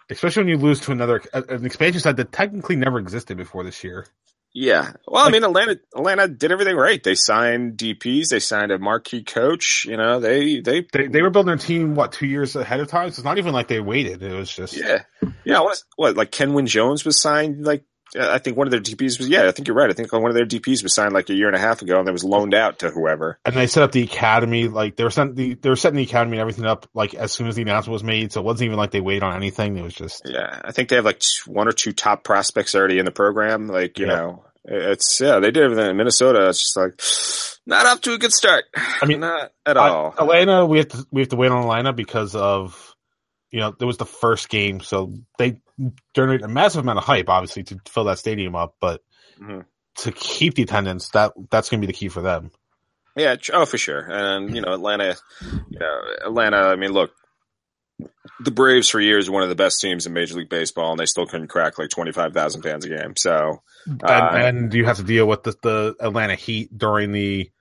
especially 0.09 0.43
when 0.43 0.49
you 0.49 0.57
lose 0.57 0.81
to 0.81 0.91
another 0.91 1.21
an 1.33 1.65
expansion 1.65 2.01
side 2.01 2.17
that 2.17 2.31
technically 2.31 2.75
never 2.75 2.99
existed 2.99 3.37
before 3.37 3.63
this 3.63 3.83
year. 3.83 4.05
Yeah. 4.53 4.91
Well, 5.07 5.25
I 5.25 5.29
mean, 5.29 5.43
Atlanta, 5.43 5.79
Atlanta 5.95 6.27
did 6.27 6.51
everything 6.51 6.75
right. 6.75 7.01
They 7.01 7.15
signed 7.15 7.77
DPs. 7.77 8.29
They 8.29 8.39
signed 8.39 8.71
a 8.71 8.79
marquee 8.79 9.23
coach. 9.23 9.85
You 9.87 9.95
know, 9.95 10.19
they, 10.19 10.59
they, 10.59 10.85
They 10.91 11.07
they 11.07 11.21
were 11.21 11.29
building 11.29 11.47
their 11.47 11.57
team 11.57 11.95
what 11.95 12.11
two 12.11 12.27
years 12.27 12.55
ahead 12.55 12.81
of 12.81 12.89
time. 12.89 13.09
So 13.09 13.19
it's 13.19 13.23
not 13.23 13.37
even 13.37 13.53
like 13.53 13.69
they 13.69 13.79
waited. 13.79 14.21
It 14.21 14.33
was 14.33 14.53
just 14.53 14.75
yeah, 14.75 15.03
yeah. 15.45 15.61
What, 15.61 15.81
what, 15.95 16.17
like 16.17 16.31
Kenwyne 16.31 16.67
Jones 16.67 17.05
was 17.05 17.21
signed 17.21 17.63
like, 17.65 17.85
I 18.19 18.39
think 18.39 18.57
one 18.57 18.67
of 18.67 18.71
their 18.71 18.81
DPs 18.81 19.17
was, 19.19 19.29
yeah, 19.29 19.47
I 19.47 19.51
think 19.51 19.67
you're 19.67 19.75
right. 19.77 19.89
I 19.89 19.93
think 19.93 20.11
one 20.11 20.27
of 20.27 20.33
their 20.33 20.45
DPs 20.45 20.83
was 20.83 20.93
signed 20.93 21.13
like 21.13 21.29
a 21.29 21.33
year 21.33 21.47
and 21.47 21.55
a 21.55 21.59
half 21.59 21.81
ago 21.81 21.97
and 21.97 22.05
then 22.05 22.13
was 22.13 22.23
loaned 22.23 22.53
out 22.53 22.79
to 22.79 22.89
whoever. 22.89 23.39
and 23.45 23.55
they 23.55 23.67
set 23.67 23.83
up 23.83 23.91
the 23.93 24.03
academy 24.03 24.67
like 24.67 24.95
they 24.97 25.03
were 25.03 25.09
setting 25.09 25.35
the 25.35 25.53
they 25.53 25.69
were 25.69 25.75
setting 25.77 25.97
the 25.97 26.03
academy 26.03 26.37
and 26.37 26.41
everything 26.41 26.65
up 26.65 26.87
like 26.93 27.13
as 27.13 27.31
soon 27.31 27.47
as 27.47 27.55
the 27.55 27.61
announcement 27.61 27.93
was 27.93 28.03
made. 28.03 28.31
So 28.33 28.41
it 28.41 28.43
wasn't 28.45 28.65
even 28.65 28.77
like 28.77 28.91
they 28.91 28.99
waited 29.01 29.23
on 29.23 29.35
anything. 29.35 29.77
It 29.77 29.83
was 29.83 29.93
just 29.93 30.23
Yeah. 30.25 30.59
I 30.63 30.71
think 30.71 30.89
they 30.89 30.97
have 30.97 31.05
like 31.05 31.21
one 31.45 31.67
or 31.67 31.71
two 31.71 31.93
top 31.93 32.23
prospects 32.23 32.75
already 32.75 32.99
in 32.99 33.05
the 33.05 33.11
program. 33.11 33.67
Like, 33.67 33.97
you 33.97 34.07
Yeah. 34.07 34.15
know, 34.15 34.45
it's, 34.65 35.19
yeah, 35.21 35.39
they 35.39 35.49
did 35.51 35.63
everything 35.63 35.89
in 35.89 35.97
Minnesota. 35.97 36.49
It's 36.49 36.59
just 36.59 36.77
like, 36.77 37.01
not 37.65 37.85
up 37.85 38.01
to 38.01 38.13
a 38.13 38.17
good 38.17 38.31
start. 38.33 38.65
I 38.75 39.05
mean, 39.05 39.21
not 39.21 39.51
at 39.65 39.77
I- 39.77 39.89
all. 39.89 40.13
Atlanta, 40.19 40.65
we 40.65 40.79
have 40.79 40.89
to 40.89 41.05
we 41.11 41.21
have 41.21 41.29
to 41.29 41.35
wait 41.35 41.51
on 41.51 41.61
Atlanta 41.63 41.93
because 41.93 42.35
of 42.35 42.93
you 43.51 43.59
know 43.59 43.73
it 43.79 43.83
was 43.85 43.97
the 43.97 44.05
first 44.05 44.49
game, 44.49 44.81
so 44.81 45.13
they 45.37 45.57
generated 46.13 46.45
a 46.45 46.47
massive 46.47 46.81
amount 46.83 46.99
of 46.99 47.03
hype, 47.05 47.29
obviously, 47.29 47.63
to 47.63 47.79
fill 47.87 48.05
that 48.05 48.19
stadium 48.19 48.55
up. 48.55 48.75
But 48.79 49.01
Mhm. 49.41 49.65
to 49.97 50.11
keep 50.11 50.55
the 50.55 50.63
attendance, 50.63 51.09
that 51.09 51.33
that's 51.49 51.69
going 51.69 51.81
to 51.81 51.87
be 51.87 51.91
the 51.91 51.97
key 51.97 52.09
for 52.09 52.21
them. 52.21 52.51
Yeah, 53.15 53.35
oh 53.53 53.65
for 53.65 53.77
sure. 53.77 53.99
And 54.09 54.55
you 54.55 54.61
know, 54.61 54.73
Atlanta, 54.73 55.15
you 55.69 55.79
know, 55.79 56.01
Atlanta. 56.25 56.57
I 56.57 56.75
mean, 56.77 56.93
look, 56.93 57.11
the 58.39 58.51
Braves 58.51 58.87
for 58.89 58.99
years 59.01 59.29
were 59.29 59.33
one 59.33 59.43
of 59.43 59.49
the 59.49 59.55
best 59.55 59.81
teams 59.81 60.05
in 60.05 60.13
Major 60.13 60.35
League 60.37 60.49
Baseball, 60.49 60.91
and 60.91 60.99
they 60.99 61.05
still 61.05 61.25
couldn't 61.25 61.47
crack 61.49 61.77
like 61.77 61.89
twenty 61.89 62.11
five 62.11 62.33
thousand 62.33 62.61
fans 62.61 62.85
a 62.85 62.89
game. 62.89 63.15
So, 63.17 63.61
And, 63.85 64.03
Uh, 64.03 64.29
and 64.33 64.73
you 64.73 64.85
have 64.85 64.97
to 64.97 65.03
deal 65.03 65.27
with 65.27 65.43
the, 65.43 65.55
the 65.61 65.95
Atlanta 65.99 66.35
Heat 66.35 66.75
during 66.77 67.11
the 67.11 67.51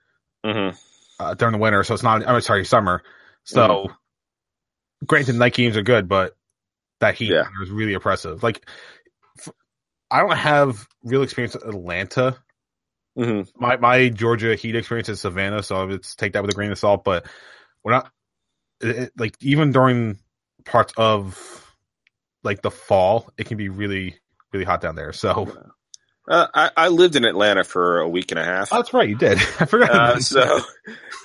mhm. 0.45 0.77
uh, 1.19 1.33
during 1.33 1.51
the 1.53 1.57
winter, 1.59 1.83
so 1.83 1.93
it's 1.95 2.03
not. 2.03 2.25
I'm 2.27 2.39
sorry, 2.41 2.63
summer. 2.65 3.03
So, 3.43 3.67
Mm-hmm. 3.67 5.05
granted, 5.05 5.35
night 5.35 5.53
games 5.53 5.75
are 5.77 5.81
good, 5.83 6.07
but 6.07 6.35
that 7.01 7.15
Heat 7.15 7.31
Yeah. 7.31 7.43
is 7.61 7.69
really 7.69 7.93
oppressive. 7.93 8.41
Like, 8.43 8.65
f- 9.39 9.49
I 10.09 10.21
don't 10.21 10.35
have 10.37 10.87
real 11.03 11.21
experience 11.23 11.55
at 11.55 11.63
Atlanta. 11.63 12.37
Mhm. 13.17 13.45
my 13.57 13.75
my 13.75 14.07
Georgia 14.07 14.55
Heat 14.55 14.75
experience 14.77 15.09
is 15.09 15.19
Savannah, 15.19 15.61
so 15.63 15.83
let's 15.83 16.15
take 16.15 16.31
that 16.33 16.43
with 16.43 16.51
a 16.51 16.55
grain 16.55 16.71
of 16.71 16.79
salt. 16.79 17.03
But 17.03 17.25
we're 17.83 17.91
not 17.91 18.09
it, 18.79 19.11
like 19.17 19.35
even 19.41 19.73
during 19.73 20.17
parts 20.63 20.93
of 20.95 21.37
like 22.43 22.61
the 22.61 22.71
fall, 22.71 23.29
it 23.37 23.47
can 23.47 23.57
be 23.57 23.67
really 23.67 24.15
really 24.53 24.63
hot 24.65 24.79
down 24.79 24.95
there. 24.95 25.11
So 25.11 25.53
uh, 26.27 26.47
I, 26.53 26.71
I 26.77 26.87
lived 26.87 27.17
in 27.17 27.25
Atlanta 27.25 27.65
for 27.65 27.99
a 27.99 28.07
week 28.07 28.31
and 28.31 28.39
a 28.39 28.45
half. 28.45 28.69
oh, 28.71 28.77
that's 28.77 28.93
right, 28.93 29.09
you 29.09 29.17
did. 29.17 29.37
I 29.59 29.65
forgot. 29.65 29.91
Uh, 29.91 30.19
so, 30.21 30.59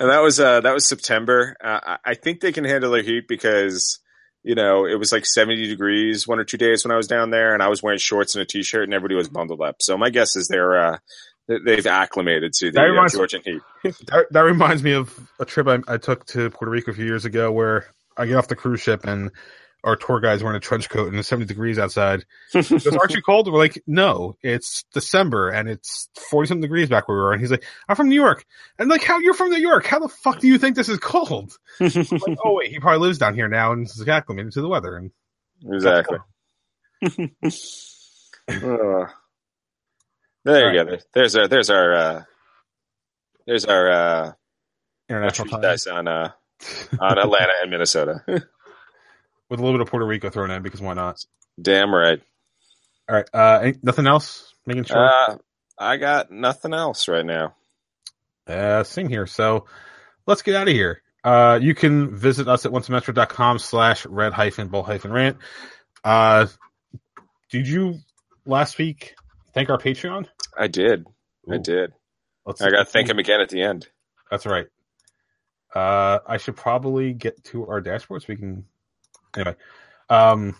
and 0.01 0.09
that 0.11 0.19
was 0.21 0.41
uh, 0.41 0.59
that 0.59 0.73
was 0.73 0.85
September. 0.85 1.55
Uh, 1.63 1.79
I- 1.85 1.97
I 2.11 2.13
think 2.15 2.41
they 2.41 2.51
can 2.51 2.65
handle 2.65 2.91
their 2.91 3.01
heat 3.03 3.29
because 3.29 3.99
you 4.47 4.55
know 4.55 4.85
it 4.85 4.95
was 4.97 5.11
like 5.11 5.25
seventy 5.25 5.67
degrees 5.67 6.27
one 6.27 6.39
or 6.39 6.43
two 6.45 6.57
days 6.57 6.83
when 6.85 6.91
I 6.91 6.97
was 6.97 7.07
down 7.07 7.29
there, 7.31 7.53
and 7.53 7.61
I 7.61 7.67
was 7.67 7.83
wearing 7.83 7.99
shorts 7.99 8.35
and 8.35 8.41
a 8.41 8.45
t-shirt, 8.45 8.83
and 8.85 8.93
everybody 8.93 9.15
was 9.15 9.29
bundled 9.29 9.61
up. 9.61 9.81
So 9.81 9.97
my 9.97 10.09
guess 10.09 10.35
is 10.35 10.47
they're 10.47 10.77
uh, 10.93 10.97
they- 11.47 11.59
they've 11.65 11.87
acclimated 11.87 12.53
to 12.59 12.71
the 12.71 12.79
uh, 12.81 12.85
reminds- 12.85 13.13
Georgian 13.13 13.41
heat. 13.43 13.61
that, 14.07 14.27
that 14.31 14.41
reminds 14.41 14.83
me 14.83 14.93
of 14.93 15.13
a 15.39 15.45
trip 15.45 15.67
I, 15.67 15.79
I 15.87 15.97
took 15.97 16.25
to 16.27 16.49
Puerto 16.49 16.71
Rico 16.71 16.91
a 16.91 16.93
few 16.95 17.05
years 17.05 17.25
ago, 17.25 17.51
where 17.51 17.87
I 18.17 18.25
get 18.25 18.35
off 18.37 18.47
the 18.47 18.55
cruise 18.55 18.81
ship 18.81 19.05
and 19.05 19.31
our 19.87 19.95
tour 19.95 20.19
guide's 20.19 20.43
wearing 20.43 20.57
a 20.57 20.59
trench 20.59 20.89
coat 20.89 21.07
and 21.07 21.17
it's 21.17 21.29
70 21.29 21.47
degrees 21.47 21.79
outside. 21.79 22.25
Goes, 22.53 22.87
aren't 22.87 23.13
you 23.13 23.21
cold? 23.21 23.51
We're 23.51 23.57
like, 23.57 23.81
no, 23.87 24.35
it's 24.43 24.83
December 24.93 25.49
and 25.49 25.69
it's 25.69 26.09
40 26.29 26.49
something 26.49 26.61
degrees 26.61 26.89
back 26.89 27.07
where 27.07 27.15
we 27.17 27.23
were. 27.23 27.31
And 27.31 27.39
he's 27.39 27.51
like, 27.51 27.63
I'm 27.87 27.95
from 27.95 28.09
New 28.09 28.15
York. 28.15 28.45
And 28.77 28.89
like, 28.89 29.03
how 29.03 29.19
you're 29.19 29.33
from 29.33 29.49
New 29.49 29.59
York? 29.59 29.85
How 29.85 29.99
the 29.99 30.09
fuck 30.09 30.39
do 30.39 30.47
you 30.47 30.57
think 30.57 30.75
this 30.75 30.89
is 30.89 30.99
cold? 30.99 31.57
Like, 31.79 32.37
oh 32.43 32.55
wait, 32.55 32.71
he 32.71 32.79
probably 32.79 33.07
lives 33.07 33.17
down 33.17 33.33
here 33.33 33.47
now 33.47 33.71
and 33.71 33.85
is 33.85 34.07
acclimated 34.07 34.51
to 34.53 34.61
the 34.61 34.67
weather. 34.67 34.97
And 34.97 35.11
exactly. 35.65 36.17
Uh, 38.49 39.07
there 40.45 40.73
you 40.73 40.79
All 40.79 40.85
go. 40.85 40.97
There's 41.13 41.35
our 41.35 41.49
there's 41.49 41.69
our 41.69 41.93
uh, 41.93 42.23
there's 43.45 43.65
our 43.65 43.91
uh, 43.91 44.31
international 45.09 45.49
time 45.49 45.77
on 45.91 46.07
uh, 46.07 46.31
on 47.01 47.17
Atlanta 47.17 47.51
and 47.61 47.71
Minnesota. 47.71 48.23
With 49.49 49.59
a 49.59 49.63
little 49.63 49.77
bit 49.77 49.81
of 49.81 49.89
Puerto 49.89 50.05
Rico 50.05 50.29
thrown 50.29 50.51
in 50.51 50.61
because 50.61 50.81
why 50.81 50.93
not? 50.93 51.23
Damn 51.61 51.93
right. 51.93 52.21
All 53.09 53.15
right. 53.15 53.29
Uh, 53.33 53.71
nothing 53.81 54.07
else? 54.07 54.53
Making 54.65 54.83
sure. 54.83 55.05
Uh, 55.05 55.37
I 55.77 55.97
got 55.97 56.31
nothing 56.31 56.73
else 56.73 57.07
right 57.07 57.25
now. 57.25 57.55
uh, 58.47 58.83
same 58.83 59.07
here. 59.07 59.25
So 59.25 59.65
let's 60.25 60.41
get 60.41 60.55
out 60.55 60.67
of 60.67 60.73
here. 60.73 61.01
Uh, 61.23 61.59
you 61.61 61.73
can 61.75 62.15
visit 62.15 62.47
us 62.47 62.65
at 62.65 62.71
oncametro.com 62.71 63.59
slash 63.59 64.05
red 64.05 64.33
hyphen 64.33 64.67
bull 64.67 64.83
hyphen 64.83 65.11
rant. 65.11 65.37
Uh, 66.03 66.47
did 67.49 67.67
you 67.67 67.99
last 68.45 68.77
week 68.77 69.15
thank 69.53 69.69
our 69.69 69.77
Patreon? 69.77 70.27
I 70.57 70.67
did. 70.67 71.05
I 71.49 71.57
did. 71.57 71.93
Let's, 72.45 72.61
I 72.61 72.69
got 72.69 72.79
to 72.79 72.85
thank 72.85 73.09
him 73.09 73.19
again 73.19 73.41
at 73.41 73.49
the 73.49 73.61
end. 73.61 73.87
That's 74.29 74.45
right. 74.45 74.67
Uh, 75.73 76.19
I 76.27 76.37
should 76.37 76.55
probably 76.55 77.13
get 77.13 77.43
to 77.45 77.67
our 77.67 77.81
dashboard 77.81 78.21
so 78.21 78.27
we 78.29 78.35
can. 78.35 78.65
Anyway, 79.37 79.55
um, 80.09 80.55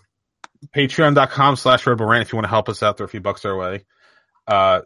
patreon.com 0.75 1.55
slash 1.57 1.85
red 1.87 1.97
bull 1.97 2.07
rant 2.07 2.21
if 2.21 2.31
you 2.31 2.37
want 2.37 2.45
to 2.45 2.49
help 2.49 2.69
us 2.69 2.81
out, 2.83 2.97
throw 2.97 3.05
a 3.05 3.09
few 3.09 3.19
bucks 3.21 3.43
our 3.45 3.57
way. 3.57 3.85
Uh, 4.47 4.81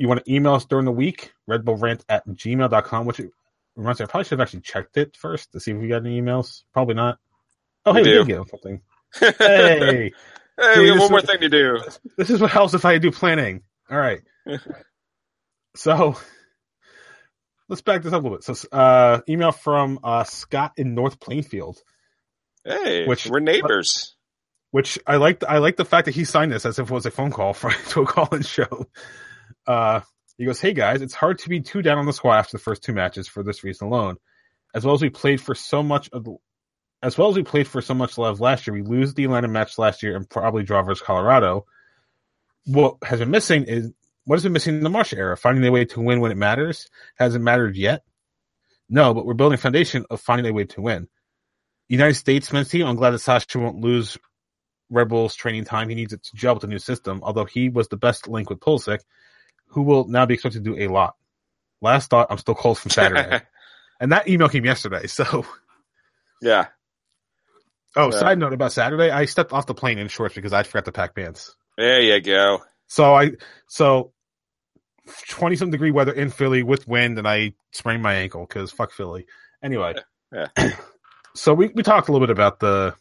you 0.00 0.06
want 0.08 0.24
to 0.24 0.32
email 0.32 0.54
us 0.54 0.64
during 0.64 0.84
the 0.84 0.92
week, 0.92 1.32
redbullrant 1.48 2.02
at 2.08 2.26
gmail.com, 2.28 3.06
which 3.06 3.20
reminds 3.76 4.00
me, 4.00 4.04
I 4.04 4.06
probably 4.06 4.24
should 4.24 4.38
have 4.38 4.46
actually 4.46 4.60
checked 4.60 4.96
it 4.96 5.16
first 5.16 5.52
to 5.52 5.60
see 5.60 5.70
if 5.72 5.78
we 5.78 5.88
got 5.88 6.04
any 6.04 6.20
emails. 6.20 6.62
Probably 6.72 6.94
not. 6.94 7.18
Oh, 7.84 7.92
We 7.94 8.02
hey, 8.02 8.04
we, 8.04 8.12
do. 8.12 8.24
did 8.24 8.26
get 8.26 8.48
something. 8.50 8.80
Hey, 9.38 10.12
Hey, 10.58 10.78
we 10.80 10.88
have 10.88 10.98
one 11.00 11.10
more 11.10 11.20
is- 11.20 11.24
thing 11.26 11.40
to 11.40 11.48
do. 11.48 11.78
this 12.18 12.28
is 12.30 12.40
what 12.40 12.50
helps 12.50 12.74
if 12.74 12.84
I 12.84 12.98
do 12.98 13.10
planning. 13.10 13.62
All 13.90 13.96
right. 13.98 14.20
so 15.76 16.16
let's 17.68 17.82
back 17.82 18.02
this 18.02 18.12
up 18.12 18.20
a 18.22 18.22
little 18.22 18.38
bit. 18.38 18.44
So, 18.44 18.68
uh, 18.70 19.20
email 19.28 19.52
from 19.52 19.98
uh, 20.04 20.24
Scott 20.24 20.72
in 20.76 20.94
North 20.94 21.18
Plainfield, 21.20 21.82
Hey, 22.64 23.06
Which- 23.06 23.26
we're 23.26 23.40
neighbors. 23.40 24.14
which 24.70 24.98
I 25.06 25.16
like. 25.16 25.42
I 25.44 25.58
like 25.58 25.76
the 25.76 25.84
fact 25.84 26.06
that 26.06 26.14
he 26.14 26.24
signed 26.24 26.52
this 26.52 26.64
as 26.64 26.78
if 26.78 26.90
it 26.90 26.94
was 26.94 27.06
a 27.06 27.10
phone 27.10 27.30
call 27.30 27.52
for, 27.54 27.70
to 27.90 28.02
a 28.02 28.06
call-in 28.06 28.42
show. 28.42 28.86
Uh, 29.66 30.00
he 30.38 30.44
goes, 30.46 30.60
"Hey 30.60 30.72
guys, 30.72 31.02
it's 31.02 31.14
hard 31.14 31.38
to 31.40 31.48
be 31.48 31.60
too 31.60 31.82
down 31.82 31.98
on 31.98 32.06
the 32.06 32.12
squad 32.12 32.38
after 32.38 32.56
the 32.56 32.62
first 32.62 32.82
two 32.82 32.92
matches 32.92 33.28
for 33.28 33.42
this 33.42 33.62
reason 33.64 33.88
alone. 33.88 34.16
As 34.74 34.84
well 34.84 34.94
as 34.94 35.02
we 35.02 35.10
played 35.10 35.40
for 35.40 35.54
so 35.54 35.82
much 35.82 36.08
of, 36.12 36.24
the, 36.24 36.36
as 37.02 37.18
well 37.18 37.28
as 37.28 37.36
we 37.36 37.42
played 37.42 37.68
for 37.68 37.82
so 37.82 37.92
much 37.92 38.16
love 38.16 38.40
last 38.40 38.66
year, 38.66 38.72
we 38.74 38.82
lose 38.82 39.12
the 39.12 39.24
Atlanta 39.24 39.48
match 39.48 39.76
last 39.76 40.02
year 40.02 40.16
and 40.16 40.28
probably 40.28 40.62
draw 40.62 40.82
versus 40.82 41.02
Colorado. 41.04 41.66
What 42.64 42.96
has 43.02 43.18
been 43.18 43.30
missing 43.30 43.64
is 43.64 43.90
what 44.24 44.36
has 44.36 44.44
been 44.44 44.52
missing 44.52 44.76
in 44.76 44.84
the 44.84 44.88
Marsch 44.88 45.14
era? 45.16 45.36
Finding 45.36 45.64
a 45.66 45.70
way 45.70 45.84
to 45.84 46.00
win 46.00 46.20
when 46.20 46.32
it 46.32 46.36
matters 46.38 46.88
hasn't 47.16 47.44
mattered 47.44 47.76
yet. 47.76 48.02
No, 48.88 49.12
but 49.12 49.26
we're 49.26 49.34
building 49.34 49.58
a 49.58 49.60
foundation 49.60 50.06
of 50.10 50.20
finding 50.20 50.50
a 50.50 50.54
way 50.54 50.64
to 50.64 50.80
win. 50.80 51.08
United 51.92 52.14
States 52.14 52.52
men's 52.52 52.68
team. 52.68 52.86
I'm 52.86 52.96
glad 52.96 53.10
that 53.10 53.18
Sacha 53.18 53.58
won't 53.58 53.80
lose 53.80 54.16
Red 54.90 55.08
Bull's 55.08 55.34
training 55.34 55.64
time. 55.64 55.88
He 55.88 55.94
needs 55.94 56.12
it 56.12 56.22
to 56.22 56.30
gel 56.36 56.54
with 56.54 56.62
the 56.62 56.66
new 56.66 56.78
system. 56.78 57.20
Although 57.22 57.44
he 57.44 57.68
was 57.68 57.88
the 57.88 57.96
best 57.96 58.28
link 58.28 58.48
with 58.50 58.60
Pulisic, 58.60 59.00
who 59.68 59.82
will 59.82 60.06
now 60.08 60.24
be 60.26 60.34
expected 60.34 60.64
to 60.64 60.74
do 60.74 60.78
a 60.80 60.88
lot. 60.88 61.14
Last 61.80 62.10
thought. 62.10 62.28
I'm 62.30 62.38
still 62.38 62.54
cold 62.54 62.78
from 62.78 62.90
Saturday, 62.90 63.40
and 64.00 64.12
that 64.12 64.28
email 64.28 64.48
came 64.48 64.64
yesterday. 64.64 65.06
So 65.06 65.44
yeah. 66.40 66.66
Oh, 67.94 68.10
Yeah. 68.10 68.18
side 68.18 68.38
note 68.38 68.52
about 68.54 68.72
Saturday, 68.72 69.10
I 69.10 69.26
stepped 69.26 69.52
off 69.52 69.66
the 69.66 69.74
plane 69.74 69.98
in 69.98 70.08
shorts 70.08 70.34
because 70.34 70.52
I 70.54 70.62
forgot 70.62 70.86
to 70.86 70.92
pack 70.92 71.14
pants. 71.14 71.54
There 71.76 72.00
you 72.00 72.20
go. 72.20 72.62
So 72.86 73.14
I 73.14 73.32
so 73.66 74.12
twenty 75.28 75.56
some 75.56 75.70
degree 75.70 75.90
weather 75.90 76.12
in 76.12 76.30
Philly 76.30 76.62
with 76.62 76.88
wind, 76.88 77.18
and 77.18 77.28
I 77.28 77.52
sprained 77.72 78.02
my 78.02 78.14
ankle 78.14 78.46
because 78.46 78.70
fuck 78.70 78.92
Philly. 78.92 79.26
Anyway, 79.62 79.94
Yeah. 80.32 80.46
so 81.34 81.54
we 81.54 81.68
we 81.74 81.82
talked 81.82 82.08
a 82.08 82.12
little 82.12 82.26
bit 82.26 82.32
about 82.32 82.60
the 82.60 82.94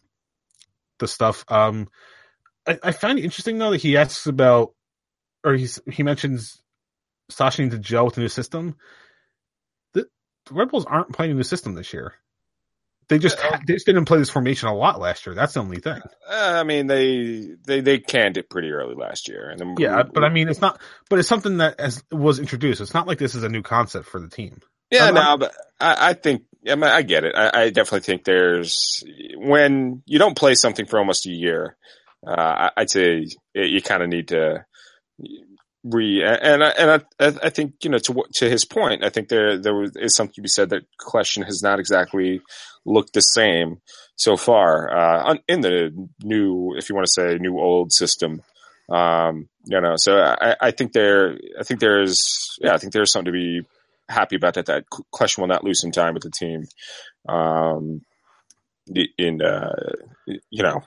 the 1.00 1.08
stuff. 1.08 1.44
Um, 1.48 1.90
I, 2.68 2.80
I 2.84 2.92
find 2.92 3.20
it 3.20 3.24
interesting 3.26 3.58
though 3.58 3.72
that 3.72 3.82
he 3.82 3.98
asks 3.98 4.28
about, 4.28 4.74
or 5.44 5.54
he's 5.56 5.80
he 5.90 6.04
mentions 6.04 6.62
Sacha 7.30 7.62
needs 7.62 7.76
to 7.76 7.80
gel 7.80 8.06
with 8.06 8.16
the 8.16 8.22
new 8.22 8.28
system. 8.30 8.76
The, 9.94 10.06
the 10.48 10.54
Red 10.54 10.70
Bulls 10.70 10.86
aren't 10.86 11.14
playing 11.14 11.32
a 11.32 11.36
new 11.36 11.44
system 11.44 11.74
this 11.76 11.94
year. 11.94 12.14
They 13.10 13.20
just 13.20 13.38
Uh, 13.44 13.60
they 13.68 13.74
just 13.74 13.86
didn't 13.86 14.06
play 14.06 14.20
this 14.20 14.30
formation 14.30 14.70
a 14.70 14.74
lot 14.76 15.00
last 15.00 15.26
year. 15.26 15.36
That's 15.36 15.54
the 15.54 15.60
only 15.60 15.80
thing. 15.80 16.02
Uh, 16.30 16.54
I 16.60 16.64
mean, 16.64 16.88
they 16.88 17.50
they 17.66 17.82
they 17.82 18.00
canned 18.00 18.38
it 18.38 18.50
pretty 18.50 18.70
early 18.72 18.96
last 18.96 19.28
year, 19.28 19.50
and 19.50 19.60
then 19.60 19.76
Yeah, 19.78 20.04
but 20.04 20.24
I 20.24 20.30
mean, 20.30 20.48
it's 20.48 20.62
not. 20.62 20.80
But 21.10 21.20
it's 21.20 21.28
something 21.28 21.58
that 21.58 21.78
has, 21.80 22.02
was 22.10 22.40
introduced. 22.40 22.80
It's 22.80 22.94
not 22.94 23.08
like 23.08 23.18
this 23.18 23.36
is 23.36 23.44
a 23.44 23.50
new 23.50 23.64
concept 23.64 24.08
for 24.08 24.22
the 24.22 24.30
team. 24.30 24.62
Yeah, 24.92 25.06
I'm- 25.06 25.16
no, 25.16 25.38
but 25.38 25.54
I, 25.80 26.12
I 26.12 26.14
think 26.14 26.44
I, 26.70 26.76
mean, 26.76 26.84
I 26.84 27.02
get 27.02 27.24
it. 27.24 27.34
I, 27.36 27.64
I 27.64 27.70
definitely 27.70 28.02
think 28.02 28.24
there's 28.24 29.04
when 29.36 30.04
you 30.06 30.20
don't 30.20 30.38
play 30.38 30.56
something 30.56 30.86
for 30.86 31.00
almost 31.00 31.26
a 31.26 31.32
year. 31.32 31.76
Uh, 32.26 32.32
I- 32.32 32.72
I'd 32.78 32.90
say 32.90 33.26
you 33.54 33.82
kind 33.82 34.04
of 34.04 34.10
need 34.10 34.28
to 34.30 34.66
re 35.84 36.24
and 36.24 36.64
I, 36.64 36.70
and 36.70 37.04
I, 37.20 37.34
I 37.44 37.50
think 37.50 37.74
you 37.84 37.90
know 37.90 37.98
to 38.00 38.24
to 38.36 38.50
his 38.50 38.66
point, 38.66 39.04
I 39.04 39.10
think 39.10 39.30
there 39.30 39.58
there 39.58 39.84
is 39.84 40.16
something 40.16 40.36
to 40.36 40.42
be 40.42 40.48
said 40.48 40.70
that 40.70 40.84
Kljestan 41.00 41.46
has 41.46 41.64
not 41.64 41.80
exactly 41.80 42.42
looked 42.86 43.14
the 43.14 43.22
same 43.22 43.78
so 44.16 44.38
far 44.38 44.96
uh, 44.96 45.36
in 45.48 45.62
the 45.62 45.92
new, 46.24 46.76
if 46.78 46.90
you 46.90 46.96
want 46.96 47.08
to 47.08 47.12
say 47.12 47.38
new 47.38 47.60
old 47.60 47.92
system. 47.92 48.42
Um, 48.90 49.48
you 49.66 49.80
know, 49.82 49.94
so 49.96 50.18
I, 50.20 50.56
I 50.62 50.72
think 50.72 50.92
there, 50.94 51.38
I 51.60 51.64
think 51.64 51.80
there's, 51.80 52.22
yeah, 52.60 52.74
I 52.74 52.78
think 52.78 52.94
there's 52.94 53.12
something 53.12 53.32
to 53.32 53.38
be 53.38 53.62
happy 54.12 54.36
about 54.36 54.56
that. 54.56 54.68
That 54.68 54.86
Kljestan 54.90 55.40
will 55.40 55.48
not 55.48 55.64
lose 55.64 55.82
some 55.82 55.92
time 55.92 56.14
with 56.14 56.24
the 56.24 56.32
team. 56.32 56.66
Um, 57.28 58.02
in, 59.18 59.42
uh, 59.42 59.74
you 60.50 60.64
know, 60.64 60.82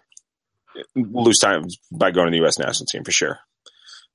lose 0.94 1.38
time 1.38 1.64
by 1.92 2.10
going 2.10 2.26
to 2.26 2.30
the 2.30 2.38
U.S. 2.38 2.58
national 2.58 2.86
team 2.86 3.04
for 3.04 3.12
sure. 3.12 3.38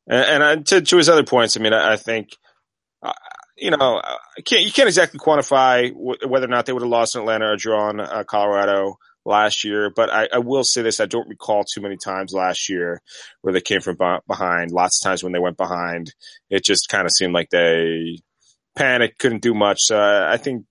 And, 0.07 0.25
and 0.25 0.43
I, 0.43 0.55
to, 0.57 0.81
to 0.81 0.97
his 0.97 1.09
other 1.09 1.23
points, 1.23 1.57
I 1.57 1.61
mean, 1.61 1.73
I, 1.73 1.93
I 1.93 1.95
think, 1.95 2.35
uh, 3.01 3.13
you 3.57 3.71
know, 3.71 4.01
can't, 4.45 4.63
you 4.63 4.71
can't 4.71 4.87
exactly 4.87 5.19
quantify 5.19 5.89
w- 5.93 6.27
whether 6.27 6.45
or 6.45 6.49
not 6.49 6.65
they 6.65 6.73
would 6.73 6.81
have 6.81 6.89
lost 6.89 7.15
in 7.15 7.21
Atlanta 7.21 7.51
or 7.51 7.57
drawn 7.57 7.99
uh, 7.99 8.23
Colorado 8.25 8.97
last 9.25 9.63
year, 9.63 9.91
but 9.95 10.09
I, 10.09 10.27
I 10.33 10.39
will 10.39 10.63
say 10.63 10.81
this: 10.81 10.99
I 10.99 11.05
don't 11.05 11.29
recall 11.29 11.63
too 11.63 11.81
many 11.81 11.97
times 11.97 12.33
last 12.33 12.69
year 12.69 13.01
where 13.41 13.53
they 13.53 13.61
came 13.61 13.81
from 13.81 13.97
behind. 14.27 14.71
Lots 14.71 14.99
of 14.99 15.07
times 15.07 15.23
when 15.23 15.33
they 15.33 15.39
went 15.39 15.57
behind, 15.57 16.13
it 16.49 16.63
just 16.63 16.89
kind 16.89 17.05
of 17.05 17.11
seemed 17.11 17.33
like 17.33 17.49
they 17.49 18.19
panicked, 18.79 19.19
couldn't 19.19 19.41
do 19.41 19.53
much. 19.53 19.79
So 19.81 19.97
I, 19.97 20.33
I 20.33 20.37
think 20.37 20.65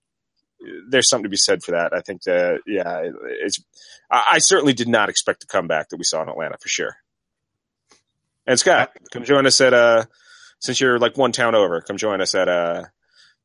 there's 0.88 1.08
something 1.08 1.24
to 1.24 1.28
be 1.28 1.36
said 1.36 1.62
for 1.62 1.72
that. 1.72 1.92
I 1.92 2.00
think 2.00 2.22
that 2.22 2.60
yeah, 2.66 2.98
it- 3.00 3.14
it's. 3.42 3.62
I, 4.10 4.24
I 4.32 4.38
certainly 4.38 4.72
did 4.72 4.88
not 4.88 5.08
expect 5.08 5.40
the 5.40 5.46
comeback 5.46 5.90
that 5.90 5.96
we 5.96 6.04
saw 6.04 6.22
in 6.22 6.28
Atlanta 6.28 6.56
for 6.60 6.68
sure. 6.68 6.96
And 8.46 8.58
Scott, 8.58 8.92
come 9.12 9.24
join 9.24 9.46
us 9.46 9.60
at 9.60 9.74
uh, 9.74 10.06
since 10.60 10.80
you're 10.80 10.98
like 10.98 11.16
one 11.18 11.32
town 11.32 11.54
over, 11.54 11.80
come 11.82 11.98
join 11.98 12.20
us 12.20 12.34
at 12.34 12.48
uh, 12.48 12.84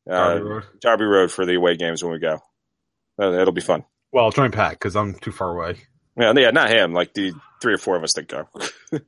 uh 0.10 0.34
Derby 0.34 0.44
Road. 0.44 0.64
Derby 0.82 1.06
Road 1.06 1.32
for 1.32 1.46
the 1.46 1.56
away 1.56 1.76
games 1.76 2.02
when 2.02 2.14
we 2.14 2.20
go. 2.20 2.40
Uh, 3.22 3.34
it'll 3.34 3.54
be 3.54 3.62
fun. 3.62 3.84
Well, 4.12 4.32
join 4.32 4.52
Pat 4.52 4.72
because 4.72 4.96
I'm 4.96 5.16
too 5.16 5.32
far 5.32 5.52
away. 5.52 5.78
Yeah, 6.18 6.34
yeah, 6.36 6.52
not 6.52 6.70
him. 6.70 6.94
Like 6.94 7.14
the 7.14 7.34
three 7.62 7.74
or 7.74 7.78
four 7.78 7.98
of 7.98 8.04
us 8.04 8.14
that 8.14 8.28
go. 8.28 8.48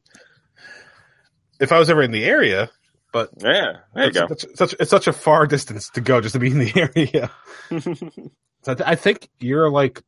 If 1.58 1.72
I 1.72 1.80
was 1.80 1.90
ever 1.90 2.02
in 2.02 2.12
the 2.12 2.26
area, 2.26 2.70
but 3.16 3.30
Yeah, 3.38 3.78
there 3.94 4.04
you 4.04 4.10
it's, 4.10 4.18
go. 4.20 4.28
It's, 4.30 4.46
such 4.60 4.76
it's 4.78 4.90
such 4.92 5.08
a 5.08 5.14
far 5.14 5.48
distance 5.48 5.90
to 5.92 6.02
go 6.02 6.20
just 6.20 6.34
to 6.34 6.40
be 6.40 6.52
in 6.52 6.60
the 6.60 6.72
area. 6.96 7.32
So 8.64 8.72
I, 8.72 8.76
th- 8.76 8.90
I 8.90 8.96
think 8.96 9.30
you're 9.40 9.70
like 9.70 10.02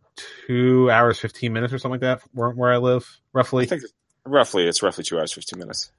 two 0.48 0.90
hours 0.90 1.20
fifteen 1.20 1.54
minutes 1.54 1.72
or 1.74 1.78
something 1.78 2.02
like 2.02 2.22
that 2.22 2.22
where, 2.34 2.50
where 2.50 2.74
I 2.74 2.78
live 2.78 3.08
roughly. 3.32 3.66
I 3.66 3.68
think 3.68 3.84
roughly 4.26 4.66
it's 4.68 4.82
roughly 4.82 5.04
two 5.04 5.20
hours 5.20 5.32
fifteen 5.32 5.60
minutes. 5.60 5.92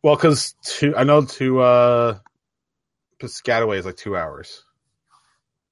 well, 0.00 0.14
because 0.14 0.54
I 0.96 1.02
know 1.02 1.24
to 1.24 1.60
uh, 1.60 2.18
Piscataway 3.20 3.78
is 3.78 3.84
like 3.84 3.96
two 3.96 4.16
hours. 4.16 4.62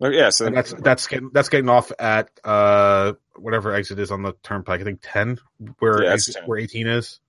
Well, 0.01 0.13
yeah, 0.13 0.31
so 0.31 0.47
And 0.47 0.57
that's 0.57 0.75
that's 0.75 1.07
getting 1.07 1.31
that's 1.33 1.49
getting 1.49 1.69
off 1.69 1.93
at 1.97 2.29
uh 2.43 3.13
whatever 3.37 3.73
exit 3.73 4.01
is 4.01 4.11
on 4.11 4.23
the 4.23 4.33
turnpike. 4.43 4.81
I 4.81 4.85
think 4.85 4.99
ten, 5.01 5.39
where 5.79 6.03
Yeah, 6.03 6.09
that's 6.11 6.29
exit- 6.29 6.41
10. 6.41 6.49
where 6.49 6.59
eighteen 6.59 6.89
is. 6.89 7.21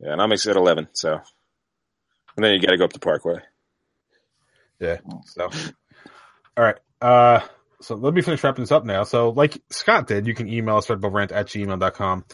yeah, 0.00 0.12
and 0.12 0.20
I'm 0.20 0.30
at 0.32 0.44
eleven. 0.46 0.88
So, 0.92 1.20
and 2.40 2.44
then 2.46 2.54
you 2.54 2.60
got 2.60 2.70
to 2.70 2.78
go 2.78 2.84
up 2.84 2.92
the 2.94 2.98
Parkway. 2.98 3.40
Yeah. 4.78 4.96
So, 5.26 5.50
all 6.56 6.64
right. 6.64 6.78
Uh, 7.02 7.40
so 7.82 7.96
let 7.96 8.14
me 8.14 8.22
finish 8.22 8.42
wrapping 8.42 8.62
this 8.62 8.72
up 8.72 8.86
now. 8.86 9.04
So, 9.04 9.28
like 9.28 9.62
Scott 9.68 10.06
did, 10.06 10.26
you 10.26 10.34
can 10.34 10.48
email 10.48 10.78
us 10.78 10.90
at 10.90 11.02
rant 11.02 11.32
at 11.32 11.48
gmail.com. 11.48 12.24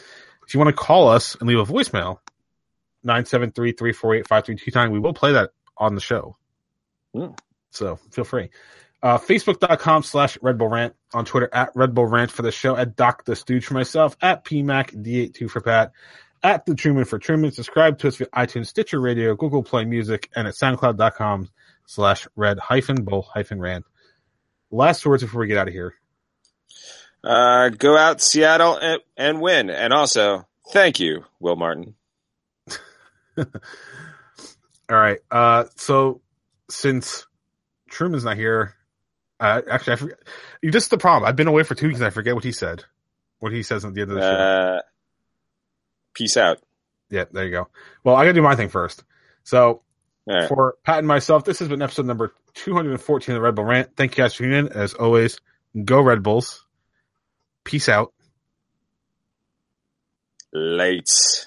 If 0.46 0.54
you 0.54 0.60
want 0.60 0.68
to 0.68 0.80
call 0.80 1.08
us 1.08 1.34
and 1.34 1.48
leave 1.48 1.58
a 1.58 1.64
voicemail, 1.64 2.20
973 3.02 3.72
348 3.72 4.28
5329, 4.28 4.92
we 4.92 5.00
will 5.00 5.12
play 5.12 5.32
that 5.32 5.50
on 5.76 5.96
the 5.96 6.00
show. 6.00 6.36
Hmm. 7.12 7.32
So 7.70 7.96
feel 8.12 8.22
free. 8.22 8.50
Uh, 9.02 9.18
Facebook.com 9.18 10.04
slash 10.04 10.38
Red 10.40 10.56
Bull 10.56 10.68
Rant. 10.68 10.94
On 11.14 11.24
Twitter 11.24 11.48
at 11.52 11.72
Red 11.74 11.94
Bull 11.94 12.06
Rant 12.06 12.30
for 12.30 12.42
the 12.42 12.52
show. 12.52 12.76
At 12.76 12.94
Doc 12.94 13.24
the 13.24 13.34
Stooge 13.34 13.66
for 13.66 13.74
myself. 13.74 14.16
At 14.22 14.44
PMAC 14.44 15.02
D82 15.02 15.50
for 15.50 15.60
Pat. 15.60 15.90
At 16.42 16.66
The 16.66 16.74
Truman 16.74 17.04
for 17.04 17.18
Truman. 17.18 17.52
Subscribe 17.52 17.98
to 17.98 18.08
us 18.08 18.16
via 18.16 18.28
iTunes, 18.28 18.66
Stitcher 18.66 19.00
Radio, 19.00 19.34
Google 19.34 19.62
Play 19.62 19.84
Music, 19.84 20.30
and 20.36 20.46
at 20.46 20.54
SoundCloud.com 20.54 21.48
slash 21.86 22.26
Red 22.36 22.58
hyphen 22.58 23.04
Bull 23.04 23.22
hyphen 23.22 23.60
Rant. 23.60 23.84
Last 24.70 25.04
words 25.06 25.22
before 25.22 25.40
we 25.40 25.46
get 25.48 25.58
out 25.58 25.68
of 25.68 25.74
here. 25.74 25.94
Uh, 27.24 27.70
go 27.70 27.96
out 27.96 28.20
Seattle 28.20 28.76
and, 28.76 29.00
and 29.16 29.40
win, 29.40 29.70
and 29.70 29.92
also 29.92 30.46
thank 30.72 31.00
you, 31.00 31.24
Will 31.40 31.56
Martin. 31.56 31.94
All 33.38 33.46
right. 34.90 35.18
Uh, 35.30 35.64
so 35.76 36.20
since 36.70 37.26
Truman's 37.90 38.24
not 38.24 38.36
here, 38.36 38.74
uh, 39.40 39.62
actually, 39.70 39.92
I 39.94 39.96
forget. 39.96 40.18
You 40.62 40.70
just 40.70 40.90
the 40.90 40.98
problem. 40.98 41.28
I've 41.28 41.36
been 41.36 41.48
away 41.48 41.62
for 41.62 41.74
two 41.74 41.88
weeks 41.88 41.98
and 41.98 42.06
I 42.06 42.10
forget 42.10 42.34
what 42.34 42.44
he 42.44 42.52
said. 42.52 42.84
What 43.38 43.52
he 43.52 43.62
says 43.62 43.84
at 43.84 43.94
the 43.94 44.02
end 44.02 44.10
of 44.12 44.16
the 44.16 44.22
show. 44.22 44.80
Peace 46.16 46.36
out. 46.36 46.58
Yeah, 47.10 47.24
there 47.30 47.44
you 47.44 47.50
go. 47.50 47.68
Well, 48.02 48.16
I 48.16 48.24
gotta 48.24 48.32
do 48.32 48.42
my 48.42 48.56
thing 48.56 48.70
first. 48.70 49.04
So 49.44 49.82
right. 50.26 50.48
for 50.48 50.76
Pat 50.82 50.98
and 50.98 51.06
myself, 51.06 51.44
this 51.44 51.58
has 51.58 51.68
been 51.68 51.82
episode 51.82 52.06
number 52.06 52.34
214 52.54 53.34
of 53.34 53.38
the 53.38 53.44
Red 53.44 53.54
Bull 53.54 53.64
Rant. 53.64 53.94
Thank 53.96 54.16
you 54.16 54.24
guys 54.24 54.34
for 54.34 54.44
tuning 54.44 54.66
in. 54.66 54.72
As 54.72 54.94
always, 54.94 55.38
go 55.84 56.00
Red 56.00 56.22
Bulls. 56.22 56.64
Peace 57.64 57.88
out. 57.88 58.12
Late. 60.52 61.46